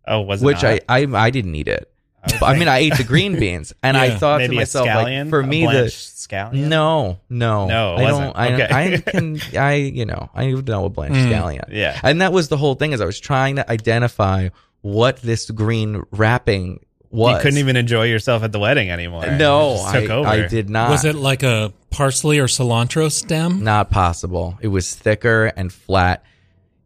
Oh, 0.08 0.20
was 0.20 0.40
it 0.42 0.46
which 0.46 0.62
not? 0.62 0.80
I, 0.88 1.02
I 1.02 1.06
i 1.26 1.30
didn't 1.30 1.54
eat 1.54 1.68
it 1.68 1.92
But, 2.40 2.42
i 2.42 2.58
mean 2.58 2.68
i 2.68 2.78
ate 2.78 2.96
the 2.96 3.04
green 3.04 3.38
beans 3.40 3.72
and 3.82 3.96
i 3.96 4.10
thought 4.10 4.38
Maybe 4.38 4.54
to 4.54 4.60
myself 4.60 4.86
scallion? 4.88 5.24
like 5.24 5.30
for 5.30 5.42
me 5.42 5.66
the 5.66 5.72
blanched 5.72 5.96
scallion? 6.16 6.68
no 6.68 7.18
no 7.28 7.66
No, 7.66 7.94
i 7.96 8.04
don't 8.04 8.36
I, 8.36 8.54
Okay. 8.54 8.68
I 8.70 8.96
can 9.10 9.40
i 9.56 9.74
you 9.74 10.04
know 10.06 10.30
i 10.34 10.46
even 10.46 10.64
know 10.64 10.84
a 10.84 10.88
blanched 10.88 11.16
Mm. 11.16 11.30
scallion 11.32 11.64
Yeah. 11.70 11.98
and 12.02 12.20
that 12.20 12.32
was 12.32 12.48
the 12.48 12.56
whole 12.56 12.74
thing 12.76 12.92
is 12.92 13.00
i 13.00 13.04
was 13.04 13.18
trying 13.20 13.56
to 13.56 13.68
identify 13.70 14.48
what 14.82 15.16
this 15.22 15.50
green 15.50 16.02
wrapping 16.12 16.84
was 17.10 17.36
You 17.36 17.42
couldn't 17.42 17.58
even 17.58 17.76
enjoy 17.76 18.04
yourself 18.04 18.42
at 18.42 18.52
the 18.52 18.58
wedding 18.58 18.90
anymore. 18.90 19.26
no 19.26 19.74
It 19.74 19.76
just 19.76 19.92
took 20.06 20.10
I. 20.26 20.44
I 20.44 20.48
did 20.48 20.68
not 20.70 20.90
Was 20.90 21.04
it 21.04 21.14
like 21.16 21.42
a 21.42 21.72
parsley 21.90 22.38
or 22.38 22.46
cilantro 22.46 23.10
stem? 23.10 23.62
Not 23.64 23.90
possible. 23.90 24.58
It 24.60 24.68
was 24.68 24.94
thicker 24.94 25.46
and 25.56 25.72
flat. 25.72 26.22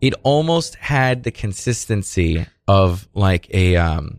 It 0.01 0.15
almost 0.23 0.77
had 0.77 1.25
the 1.25 1.31
consistency 1.31 2.47
of 2.69 3.09
like 3.15 3.53
a 3.55 3.77
um 3.77 4.19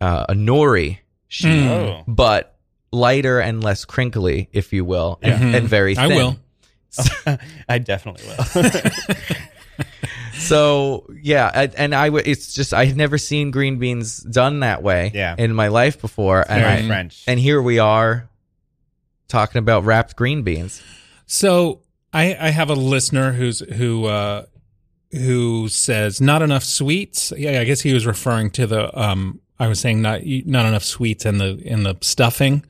uh, 0.00 0.26
a 0.28 0.34
nori 0.34 0.98
sheet, 1.28 1.48
Mm. 1.48 1.68
Oh. 1.68 2.04
but 2.06 2.56
lighter 2.92 3.40
and 3.40 3.62
less 3.64 3.84
crinkly, 3.84 4.48
if 4.52 4.72
you 4.72 4.84
will, 4.84 5.18
and, 5.22 5.42
Mhm. 5.42 5.54
and 5.58 5.68
very 5.68 5.94
thin. 5.94 6.04
I 6.04 6.08
thin. 6.08 6.16
will. 6.16 7.38
I 7.68 7.78
definitely 7.78 8.22
will. 8.28 8.70
So 10.44 11.06
yeah, 11.22 11.50
I, 11.54 11.66
and 11.76 11.94
I 11.94 12.06
w- 12.08 12.22
it's 12.24 12.54
just 12.54 12.72
I 12.74 12.84
had 12.86 12.96
never 12.96 13.18
seen 13.18 13.50
green 13.50 13.78
beans 13.78 14.18
done 14.18 14.60
that 14.60 14.82
way 14.82 15.10
Yeah. 15.14 15.34
in 15.38 15.54
my 15.54 15.68
life 15.68 16.00
before, 16.00 16.40
and 16.48 16.62
Very 16.62 16.82
I, 16.84 16.86
French. 16.86 17.24
and 17.26 17.38
here 17.40 17.60
we 17.62 17.78
are 17.78 18.28
talking 19.28 19.58
about 19.58 19.84
wrapped 19.84 20.16
green 20.16 20.42
beans. 20.42 20.82
So 21.26 21.80
I, 22.12 22.36
I 22.38 22.50
have 22.50 22.70
a 22.70 22.74
listener 22.74 23.32
who's 23.32 23.60
who 23.60 24.06
uh, 24.06 24.44
who 25.12 25.68
says 25.68 26.20
not 26.20 26.42
enough 26.42 26.64
sweets. 26.64 27.32
Yeah, 27.36 27.60
I 27.60 27.64
guess 27.64 27.80
he 27.80 27.92
was 27.94 28.06
referring 28.06 28.50
to 28.52 28.66
the. 28.66 28.98
Um, 29.00 29.40
I 29.58 29.68
was 29.68 29.80
saying 29.80 30.02
not 30.02 30.20
not 30.24 30.66
enough 30.66 30.84
sweets 30.84 31.24
in 31.24 31.38
the 31.38 31.56
in 31.64 31.82
the 31.84 31.96
stuffing. 32.00 32.64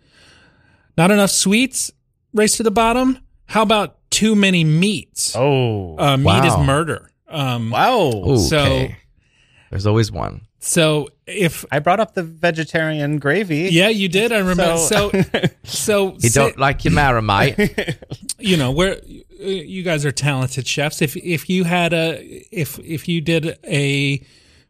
Not 0.97 1.11
enough 1.11 1.31
sweets. 1.31 1.91
Race 2.33 2.57
to 2.59 2.63
the 2.63 2.71
bottom. 2.71 3.19
How 3.47 3.63
about 3.63 3.97
too 4.11 4.35
many 4.35 4.65
meats? 4.65 5.35
oh. 5.37 5.97
Uh, 5.99 6.17
meat 6.17 6.25
Wow. 6.27 6.61
is 6.61 6.67
murder. 6.67 7.11
Um, 7.35 7.71
wow. 7.71 8.37
So- 8.37 8.59
okay. 8.59 8.97
there's 9.71 9.87
always 9.87 10.11
one. 10.13 10.43
So 10.61 11.09
if 11.27 11.65
I 11.71 11.79
brought 11.79 12.01
up 12.01 12.15
the 12.15 12.23
vegetarian 12.23 13.19
gravy, 13.19 13.69
yeah, 13.71 13.89
you 13.89 14.09
did. 14.09 14.33
I 14.33 14.39
remember. 14.39 14.79
So, 14.79 15.11
so, 15.65 16.13
You 16.21 16.31
say- 16.31 16.41
don't 16.41 16.59
like 16.59 16.85
your 16.87 16.95
marmite. 16.95 17.59
you 18.39 18.57
know, 18.57 18.71
where 18.71 18.99
you 19.39 19.83
guys 19.83 20.07
are 20.07 20.13
talented 20.13 20.67
chefs. 20.67 21.03
If 21.03 21.17
if 21.17 21.51
you 21.51 21.65
had 21.65 21.93
a 21.93 22.19
if 22.51 22.79
if 22.79 23.09
you 23.09 23.21
did 23.21 23.59
a 23.65 24.25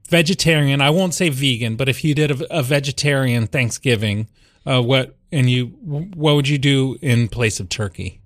vegetarian, 0.09 0.81
I 0.81 0.91
won't 0.91 1.15
say 1.15 1.29
vegan, 1.29 1.77
but 1.77 1.89
if 1.89 2.03
you 2.03 2.15
did 2.15 2.31
a, 2.33 2.59
a 2.59 2.63
vegetarian 2.65 3.47
Thanksgiving, 3.47 4.27
uh, 4.67 4.83
what 4.83 5.17
and 5.31 5.49
you 5.49 5.67
what 5.67 6.35
would 6.35 6.49
you 6.49 6.59
do 6.59 6.97
in 7.03 7.29
place 7.29 7.61
of 7.61 7.69
turkey? 7.69 8.21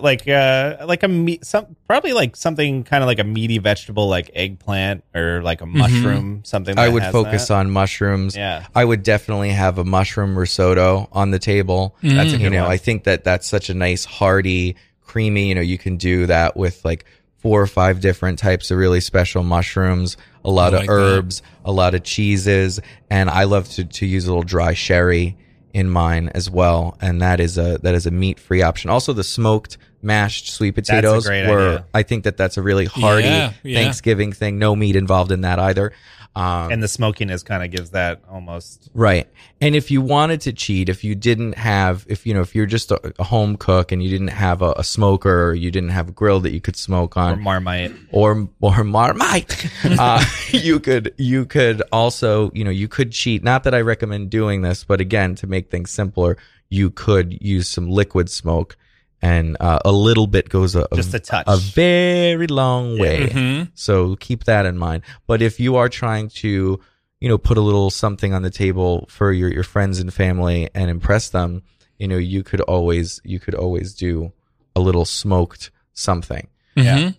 Like 0.00 0.26
uh 0.26 0.76
like 0.86 1.02
a 1.02 1.08
meat 1.08 1.44
some 1.44 1.76
probably 1.86 2.12
like 2.12 2.36
something 2.36 2.84
kind 2.84 3.02
of 3.02 3.06
like 3.06 3.18
a 3.18 3.24
meaty 3.24 3.58
vegetable 3.58 4.08
like 4.08 4.30
eggplant 4.34 5.04
or 5.14 5.42
like 5.42 5.60
a 5.60 5.66
mushroom 5.66 6.42
something 6.44 6.74
Mm-hmm. 6.74 6.80
I 6.80 6.86
that 6.86 6.92
would 6.94 7.12
focus 7.12 7.48
that. 7.48 7.54
on 7.54 7.70
mushrooms. 7.70 8.36
Yeah. 8.36 8.66
I 8.74 8.84
would 8.84 9.02
definitely 9.02 9.50
have 9.50 9.78
a 9.78 9.84
mushroom 9.84 10.38
risotto 10.38 11.08
on 11.12 11.30
the 11.30 11.38
table. 11.38 11.96
Mm. 12.02 12.14
That's 12.14 12.32
you 12.32 12.50
know, 12.50 12.62
one. 12.62 12.70
I 12.72 12.76
think 12.76 13.04
that 13.04 13.24
that's 13.24 13.46
such 13.46 13.68
a 13.70 13.74
nice 13.74 14.04
hearty, 14.04 14.76
creamy, 15.04 15.48
you 15.48 15.54
know, 15.54 15.60
you 15.60 15.78
can 15.78 15.96
do 15.96 16.26
that 16.26 16.56
with 16.56 16.84
like 16.84 17.04
four 17.38 17.62
or 17.62 17.66
five 17.66 18.00
different 18.00 18.38
types 18.38 18.70
of 18.70 18.78
really 18.78 19.00
special 19.00 19.42
mushrooms, 19.44 20.16
a 20.44 20.50
lot 20.50 20.74
I 20.74 20.76
of 20.76 20.80
like 20.82 20.88
that. 20.88 20.92
herbs, 20.92 21.42
a 21.64 21.72
lot 21.72 21.94
of 21.94 22.02
cheeses, 22.02 22.80
and 23.10 23.30
I 23.30 23.44
love 23.44 23.68
to 23.70 23.84
to 23.84 24.06
use 24.06 24.26
a 24.26 24.28
little 24.28 24.42
dry 24.42 24.74
sherry 24.74 25.36
in 25.72 25.90
mine 25.90 26.30
as 26.34 26.50
well, 26.50 26.96
and 27.00 27.20
that 27.22 27.40
is 27.40 27.58
a 27.58 27.78
that 27.82 27.94
is 27.94 28.06
a 28.06 28.10
meat 28.10 28.38
free 28.38 28.62
option. 28.62 28.90
Also, 28.90 29.12
the 29.12 29.24
smoked 29.24 29.78
mashed 30.02 30.48
sweet 30.48 30.74
potatoes 30.74 31.26
were 31.26 31.32
idea. 31.32 31.84
I 31.92 32.02
think 32.02 32.24
that 32.24 32.36
that's 32.36 32.56
a 32.56 32.62
really 32.62 32.86
hearty 32.86 33.24
Yeah, 33.24 33.52
yeah. 33.62 33.80
Thanksgiving 33.80 34.32
thing. 34.32 34.58
No 34.58 34.76
meat 34.76 34.96
involved 34.96 35.32
in 35.32 35.42
that 35.42 35.58
either. 35.58 35.92
Um, 36.38 36.70
and 36.70 36.80
the 36.80 36.86
smokiness 36.86 37.42
kind 37.42 37.64
of 37.64 37.72
gives 37.72 37.90
that 37.90 38.22
almost 38.30 38.90
Right. 38.94 39.26
And 39.60 39.74
if 39.74 39.90
you 39.90 40.00
wanted 40.00 40.40
to 40.42 40.52
cheat, 40.52 40.88
if 40.88 41.02
you 41.02 41.16
didn't 41.16 41.58
have, 41.58 42.06
if 42.08 42.28
you 42.28 42.32
know, 42.32 42.42
if 42.42 42.54
you're 42.54 42.64
just 42.64 42.92
a, 42.92 43.12
a 43.18 43.24
home 43.24 43.56
cook 43.56 43.90
and 43.90 44.00
you 44.00 44.08
didn't 44.08 44.28
have 44.28 44.62
a, 44.62 44.72
a 44.76 44.84
smoker 44.84 45.46
or 45.46 45.54
you 45.54 45.72
didn't 45.72 45.88
have 45.88 46.10
a 46.10 46.12
grill 46.12 46.38
that 46.40 46.52
you 46.52 46.60
could 46.60 46.76
smoke 46.76 47.16
on, 47.16 47.32
or 47.32 47.36
marmite 47.42 47.92
or 48.12 48.48
or 48.60 48.84
marmite, 48.84 49.66
uh, 49.84 50.24
you 50.52 50.78
could 50.78 51.12
you 51.18 51.44
could 51.44 51.82
also 51.90 52.52
you 52.54 52.62
know 52.62 52.70
you 52.70 52.86
could 52.86 53.10
cheat. 53.10 53.42
Not 53.42 53.64
that 53.64 53.74
I 53.74 53.80
recommend 53.80 54.30
doing 54.30 54.62
this, 54.62 54.84
but 54.84 55.00
again, 55.00 55.34
to 55.36 55.48
make 55.48 55.72
things 55.72 55.90
simpler, 55.90 56.36
you 56.68 56.90
could 56.90 57.42
use 57.42 57.66
some 57.66 57.90
liquid 57.90 58.30
smoke, 58.30 58.76
and 59.20 59.56
uh, 59.60 59.78
a 59.84 59.92
little 59.92 60.26
bit 60.26 60.48
goes 60.48 60.76
a 60.76 60.86
Just 60.94 61.12
a 61.14 61.18
touch. 61.18 61.44
a 61.48 61.56
very 61.56 62.46
long 62.46 62.98
way. 62.98 63.26
Mhm. 63.26 63.70
So 63.74 64.16
keep 64.16 64.44
that 64.44 64.64
in 64.66 64.78
mind. 64.78 65.02
But 65.26 65.42
if 65.42 65.58
you 65.60 65.76
are 65.76 65.88
trying 65.88 66.28
to, 66.42 66.80
you 67.20 67.28
know, 67.28 67.38
put 67.38 67.58
a 67.58 67.60
little 67.60 67.90
something 67.90 68.32
on 68.32 68.42
the 68.42 68.50
table 68.50 69.06
for 69.10 69.32
your, 69.32 69.50
your 69.52 69.64
friends 69.64 69.98
and 69.98 70.12
family 70.14 70.68
and 70.74 70.88
impress 70.90 71.28
them, 71.30 71.62
you 71.98 72.06
know, 72.06 72.16
you 72.16 72.42
could 72.44 72.60
always 72.62 73.20
you 73.24 73.40
could 73.40 73.54
always 73.56 73.94
do 73.94 74.32
a 74.76 74.80
little 74.80 75.04
smoked 75.04 75.70
something. 75.94 76.46
Mhm. 76.76 77.16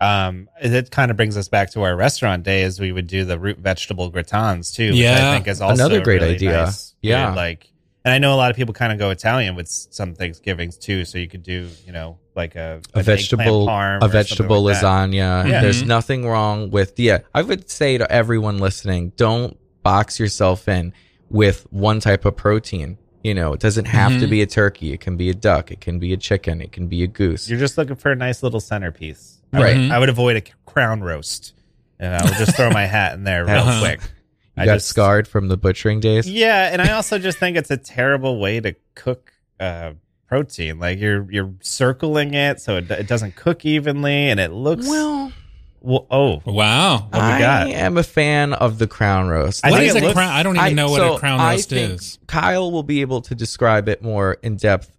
um 0.00 0.48
it 0.60 0.90
kind 0.90 1.10
of 1.10 1.16
brings 1.18 1.36
us 1.36 1.48
back 1.48 1.70
to 1.72 1.82
our 1.82 1.94
restaurant 1.94 2.42
days 2.44 2.80
we 2.80 2.90
would 2.90 3.06
do 3.06 3.24
the 3.24 3.38
root 3.38 3.58
vegetable 3.58 4.10
gratins 4.10 4.74
too 4.74 4.88
which 4.88 4.96
Yeah. 4.96 5.30
i 5.30 5.34
think 5.34 5.46
is 5.46 5.60
also 5.60 5.74
Another 5.74 6.00
great 6.00 6.22
really 6.22 6.34
idea. 6.34 6.52
nice. 6.64 6.94
Yeah. 7.02 7.28
Good, 7.30 7.36
like 7.36 7.71
and 8.04 8.12
i 8.14 8.18
know 8.18 8.34
a 8.34 8.36
lot 8.36 8.50
of 8.50 8.56
people 8.56 8.74
kind 8.74 8.92
of 8.92 8.98
go 8.98 9.10
italian 9.10 9.54
with 9.54 9.68
some 9.68 10.14
thanksgivings 10.14 10.76
too 10.76 11.04
so 11.04 11.18
you 11.18 11.28
could 11.28 11.42
do 11.42 11.68
you 11.86 11.92
know 11.92 12.18
like 12.34 12.54
a, 12.56 12.80
A 12.94 12.98
an 12.98 13.04
vegetable 13.04 13.66
parm 13.66 14.02
a 14.02 14.08
vegetable 14.08 14.62
like 14.62 14.76
lasagna. 14.78 15.46
Yeah. 15.48 15.60
There's 15.60 15.82
Mhm. 15.82 15.86
nothing 15.86 16.26
wrong 16.26 16.70
with 16.70 16.98
yeah. 16.98 17.18
I 17.34 17.42
would 17.42 17.68
say 17.68 17.98
to 17.98 18.10
everyone 18.10 18.56
listening, 18.58 19.12
don't 19.16 19.58
box 19.82 20.18
yourself 20.18 20.66
in 20.66 20.94
with 21.28 21.66
one 21.70 22.00
type 22.00 22.24
of 22.24 22.34
protein. 22.36 22.96
You 23.22 23.34
know, 23.34 23.52
it 23.52 23.60
doesn't 23.60 23.84
have 23.84 24.12
to 24.18 24.26
Mhm. 24.26 24.30
be 24.30 24.40
a 24.40 24.46
turkey. 24.46 24.94
It 24.94 25.00
can 25.00 25.18
be 25.18 25.28
a 25.28 25.34
duck. 25.34 25.70
It 25.70 25.82
can 25.82 25.98
be 25.98 26.14
a 26.14 26.16
chicken. 26.16 26.62
It 26.62 26.72
can 26.72 26.86
be 26.88 27.02
a 27.02 27.06
goose. 27.06 27.50
you're 27.50 27.58
just 27.60 27.76
looking 27.76 27.96
for 27.96 28.10
a 28.10 28.16
nice 28.16 28.42
little 28.42 28.60
centerpiece 28.60 29.36
I 29.52 29.60
Right. 29.60 29.76
would, 29.76 29.90
i 29.90 29.98
would 29.98 30.08
avoid 30.08 30.36
a 30.36 30.42
crown 30.64 31.02
roast 31.02 31.52
and 32.00 32.14
i 32.14 32.24
would 32.24 32.38
just 32.38 32.56
throw 32.56 32.70
my 32.70 32.86
hat 32.86 33.12
in 33.12 33.24
there 33.24 33.44
real 33.44 33.56
Uh-huh. 33.56 33.80
quick 33.80 34.00
You 34.56 34.62
I 34.62 34.66
got 34.66 34.74
just- 34.74 34.88
scarred 34.88 35.26
from 35.28 35.48
the 35.48 35.56
butchering 35.56 36.00
days. 36.00 36.28
Yeah, 36.28 36.70
and 36.72 36.82
I 36.82 36.92
also 36.92 37.18
just 37.18 37.38
think 37.38 37.56
it's 37.56 37.70
a 37.70 37.76
terrible 37.76 38.38
way 38.38 38.60
to 38.60 38.74
cook 38.94 39.32
uh, 39.58 39.92
protein. 40.26 40.78
Like 40.78 40.98
you're 40.98 41.30
you're 41.30 41.52
circling 41.62 42.34
it 42.34 42.60
so 42.60 42.76
it, 42.76 42.90
it 42.90 43.06
doesn't 43.06 43.34
cook 43.36 43.64
evenly, 43.64 44.28
and 44.30 44.38
it 44.38 44.52
looks 44.52 44.86
Well, 44.86 45.32
well 45.80 46.06
oh 46.10 46.42
Wow. 46.44 47.08
what 47.10 47.12
we 47.14 47.18
I 47.18 47.38
got. 47.38 47.66
am 47.68 47.96
a 47.96 48.02
fan 48.02 48.52
of 48.52 48.78
the 48.78 48.86
crown 48.86 49.28
roast. 49.28 49.64
I 49.64 49.70
What 49.70 49.78
think 49.78 49.90
is 49.90 49.96
it 49.96 50.02
a 50.02 50.06
looks- 50.06 50.16
crown? 50.16 50.30
I 50.30 50.42
don't 50.42 50.56
even 50.56 50.64
I- 50.66 50.72
know 50.72 50.90
what 50.90 50.98
so 50.98 51.14
a 51.14 51.18
crown 51.18 51.40
I 51.40 51.52
roast 51.52 51.70
think 51.70 51.92
is. 51.92 52.18
Kyle 52.26 52.70
will 52.70 52.82
be 52.82 53.00
able 53.00 53.22
to 53.22 53.34
describe 53.34 53.88
it 53.88 54.02
more 54.02 54.34
in 54.42 54.56
depth 54.56 54.88
Yeah, 54.88 54.96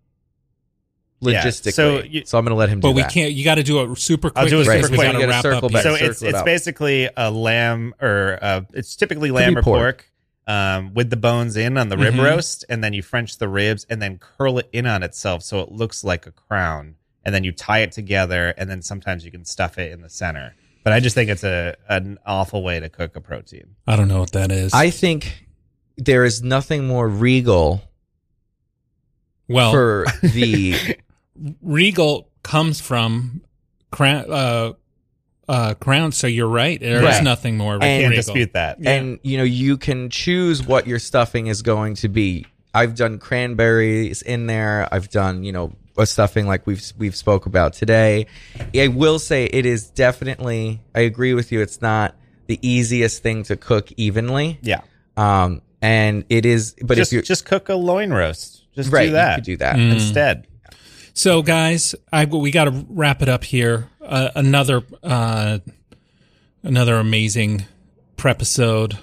logistically. 1.24 1.74
so 1.74 1.98
So, 2.00 2.04
you- 2.04 2.24
I'm 2.34 2.46
going 2.46 2.48
to 2.48 2.56
let 2.56 2.70
him 2.70 2.80
do 2.80 2.88
But 2.90 2.92
we 2.96 3.02
that. 3.02 3.12
can't. 3.12 3.32
You 3.34 3.44
got 3.44 3.56
to 3.56 3.64
do 3.64 3.82
it 3.92 3.98
super 3.98 4.30
quick. 4.30 4.44
I'll 4.44 4.50
do 4.50 4.62
it 4.62 4.66
because 4.66 4.86
super 4.86 4.96
quick. 4.96 5.12
gotta 5.14 5.28
wrap 5.28 5.42
circle 5.42 5.66
up 5.68 5.72
back. 5.74 5.84
here. 5.86 5.98
So 5.98 6.06
it's 6.06 6.18
circle 6.20 6.28
it 6.28 6.30
it's 6.32 6.40
out. 6.40 6.46
basically 6.46 7.10
a 7.18 7.32
lamb 7.32 7.94
or 8.02 8.40
uh, 8.42 8.62
it's 8.74 8.96
typically 8.96 9.32
lamb 9.32 9.54
be 9.54 9.60
or 9.60 9.64
pork. 9.64 9.80
pork. 9.82 10.10
Um, 10.46 10.94
with 10.94 11.10
the 11.10 11.16
bones 11.16 11.56
in 11.56 11.78
on 11.78 11.88
the 11.88 11.98
rib 11.98 12.16
Mhm. 12.16 12.24
roast, 12.26 12.66
and 12.68 12.84
then 12.84 12.92
you 12.92 13.02
French 13.02 13.38
the 13.38 13.48
ribs, 13.48 13.86
and 13.90 14.02
then 14.02 14.18
curl 14.20 14.58
it 14.60 14.68
in 14.74 14.86
on 14.86 15.02
itself 15.02 15.42
so 15.42 15.62
it 15.62 15.72
looks 15.72 16.04
like 16.04 16.26
a 16.28 16.32
crown, 16.32 16.96
and 17.24 17.34
then 17.34 17.46
you 17.46 17.54
tie 17.54 17.80
it 17.80 17.94
together, 17.94 18.54
and 18.58 18.70
then 18.70 18.82
sometimes 18.82 19.24
you 19.24 19.32
can 19.32 19.46
stuff 19.46 19.78
it 19.78 19.94
in 19.94 20.02
the 20.02 20.10
center. 20.10 20.54
But 20.84 20.92
I 20.92 21.00
just 21.00 21.16
think 21.16 21.30
it's 21.30 21.46
a 21.46 21.76
an 21.88 22.18
awful 22.26 22.62
way 22.62 22.82
to 22.82 22.90
cook 22.90 23.16
a 23.16 23.22
protein. 23.22 23.76
I 23.88 23.96
don't 23.96 24.10
know 24.10 24.20
what 24.20 24.34
that 24.34 24.52
is. 24.52 24.74
I 24.74 24.90
think 24.90 25.46
there 25.96 26.26
is 26.26 26.44
nothing 26.44 26.88
more 26.88 27.08
regal 27.08 27.82
well, 29.48 29.72
for 29.72 30.06
the 30.22 30.98
regal 31.62 32.30
comes 32.44 32.80
from 32.82 33.42
crown. 33.92 34.26
Uh, 34.30 34.74
uh, 35.50 35.74
crown. 35.76 36.12
So 36.12 36.26
you're 36.28 36.48
right. 36.48 36.80
There 36.80 36.98
is 36.98 37.04
Right. 37.04 37.24
nothing 37.24 37.58
more. 37.58 37.76
I 37.76 37.80
can't 37.80 38.10
regal. 38.12 38.16
dispute 38.24 38.54
that. 38.54 38.78
and 38.86 39.20
you 39.24 39.38
know 39.38 39.44
you 39.44 39.78
can 39.78 40.10
choose 40.10 40.66
what 40.66 40.88
your 40.88 41.00
stuffing 41.00 41.48
is 41.48 41.62
going 41.62 41.96
to 41.96 42.08
be. 42.10 42.46
I've 42.74 42.96
done 42.96 43.20
cranberries 43.20 44.22
in 44.22 44.48
there. 44.48 44.88
I've 44.92 45.10
done 45.10 45.44
you 45.44 45.52
know 45.52 45.74
a 45.98 46.06
stuffing 46.06 46.48
like 46.48 46.66
we've 46.66 46.82
we've 46.98 47.16
spoke 47.16 47.46
about 47.46 47.74
today. 47.74 48.26
I 48.74 48.88
will 48.88 49.20
say 49.20 49.46
it 49.46 49.66
is 49.66 49.90
definitely. 49.90 50.82
I 50.96 51.02
agree 51.02 51.34
with 51.34 51.52
you. 51.52 51.62
It's 51.62 51.82
not 51.82 52.16
the 52.48 52.58
easiest 52.68 53.22
thing 53.22 53.44
to 53.44 53.56
cook 53.58 53.92
evenly. 53.98 54.60
Yeah, 54.62 54.82
Um, 55.18 55.62
and 55.82 56.24
it 56.30 56.46
is. 56.46 56.74
But 56.82 56.96
just 56.96 57.12
if 57.12 57.18
you 57.18 57.22
just 57.22 57.46
cook 57.46 57.70
a 57.70 57.76
loin 57.76 58.12
roast. 58.12 58.64
Just 58.76 58.92
right, 58.92 59.06
do 59.08 59.12
that. 59.12 59.30
you 59.32 59.36
could 59.36 59.44
do 59.46 59.58
that. 59.58 59.76
Mm. 59.76 59.92
instead. 59.94 60.48
So, 61.14 61.44
guys, 61.44 61.94
I 62.12 62.26
we 62.26 62.50
got 62.50 62.66
to 62.66 62.86
wrap 62.90 63.22
it 63.22 63.30
up 63.30 63.44
here. 63.44 63.88
Uh, 64.02 64.30
another 64.36 64.84
uh, 65.04 65.60
another 66.64 66.96
amazing 66.96 67.66
episode. 68.26 68.98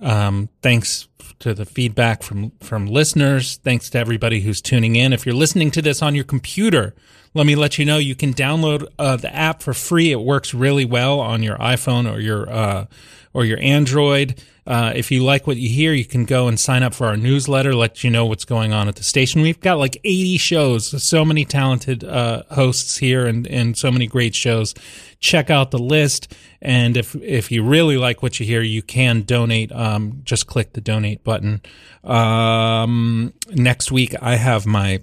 Um, 0.00 0.48
thanks 0.62 1.08
to 1.40 1.52
the 1.52 1.66
feedback 1.66 2.22
from 2.22 2.52
from 2.60 2.86
listeners. 2.86 3.58
Thanks 3.58 3.90
to 3.90 3.98
everybody 3.98 4.40
who's 4.40 4.62
tuning 4.62 4.96
in. 4.96 5.12
If 5.12 5.26
you're 5.26 5.34
listening 5.34 5.70
to 5.72 5.82
this 5.82 6.00
on 6.00 6.14
your 6.14 6.24
computer, 6.24 6.94
let 7.34 7.44
me 7.44 7.54
let 7.56 7.78
you 7.78 7.84
know 7.84 7.98
you 7.98 8.14
can 8.14 8.32
download 8.32 8.86
uh, 8.98 9.16
the 9.16 9.34
app 9.34 9.62
for 9.62 9.74
free. 9.74 10.12
It 10.12 10.20
works 10.20 10.54
really 10.54 10.86
well 10.86 11.20
on 11.20 11.42
your 11.42 11.58
iPhone 11.58 12.10
or 12.10 12.20
your 12.20 12.48
uh, 12.50 12.86
or 13.32 13.44
your 13.44 13.58
Android. 13.60 14.42
Uh, 14.66 14.92
if 14.94 15.10
you 15.10 15.24
like 15.24 15.46
what 15.46 15.56
you 15.56 15.68
hear, 15.68 15.92
you 15.92 16.04
can 16.04 16.24
go 16.24 16.46
and 16.46 16.60
sign 16.60 16.82
up 16.82 16.94
for 16.94 17.06
our 17.06 17.16
newsletter, 17.16 17.74
let 17.74 18.04
you 18.04 18.10
know 18.10 18.26
what's 18.26 18.44
going 18.44 18.72
on 18.72 18.86
at 18.88 18.96
the 18.96 19.02
station. 19.02 19.42
We've 19.42 19.58
got 19.58 19.78
like 19.78 19.96
80 20.04 20.38
shows, 20.38 21.02
so 21.02 21.24
many 21.24 21.44
talented 21.44 22.04
uh, 22.04 22.44
hosts 22.50 22.98
here 22.98 23.26
and, 23.26 23.46
and 23.48 23.76
so 23.76 23.90
many 23.90 24.06
great 24.06 24.34
shows. 24.34 24.74
Check 25.18 25.50
out 25.50 25.70
the 25.70 25.78
list. 25.78 26.36
And 26.62 26.96
if, 26.96 27.16
if 27.16 27.50
you 27.50 27.64
really 27.64 27.96
like 27.96 28.22
what 28.22 28.38
you 28.38 28.46
hear, 28.46 28.62
you 28.62 28.82
can 28.82 29.22
donate. 29.22 29.72
Um, 29.72 30.20
just 30.24 30.46
click 30.46 30.74
the 30.74 30.80
donate 30.80 31.24
button. 31.24 31.62
Um, 32.04 33.32
next 33.52 33.90
week, 33.90 34.14
I 34.22 34.36
have 34.36 34.66
my 34.66 35.02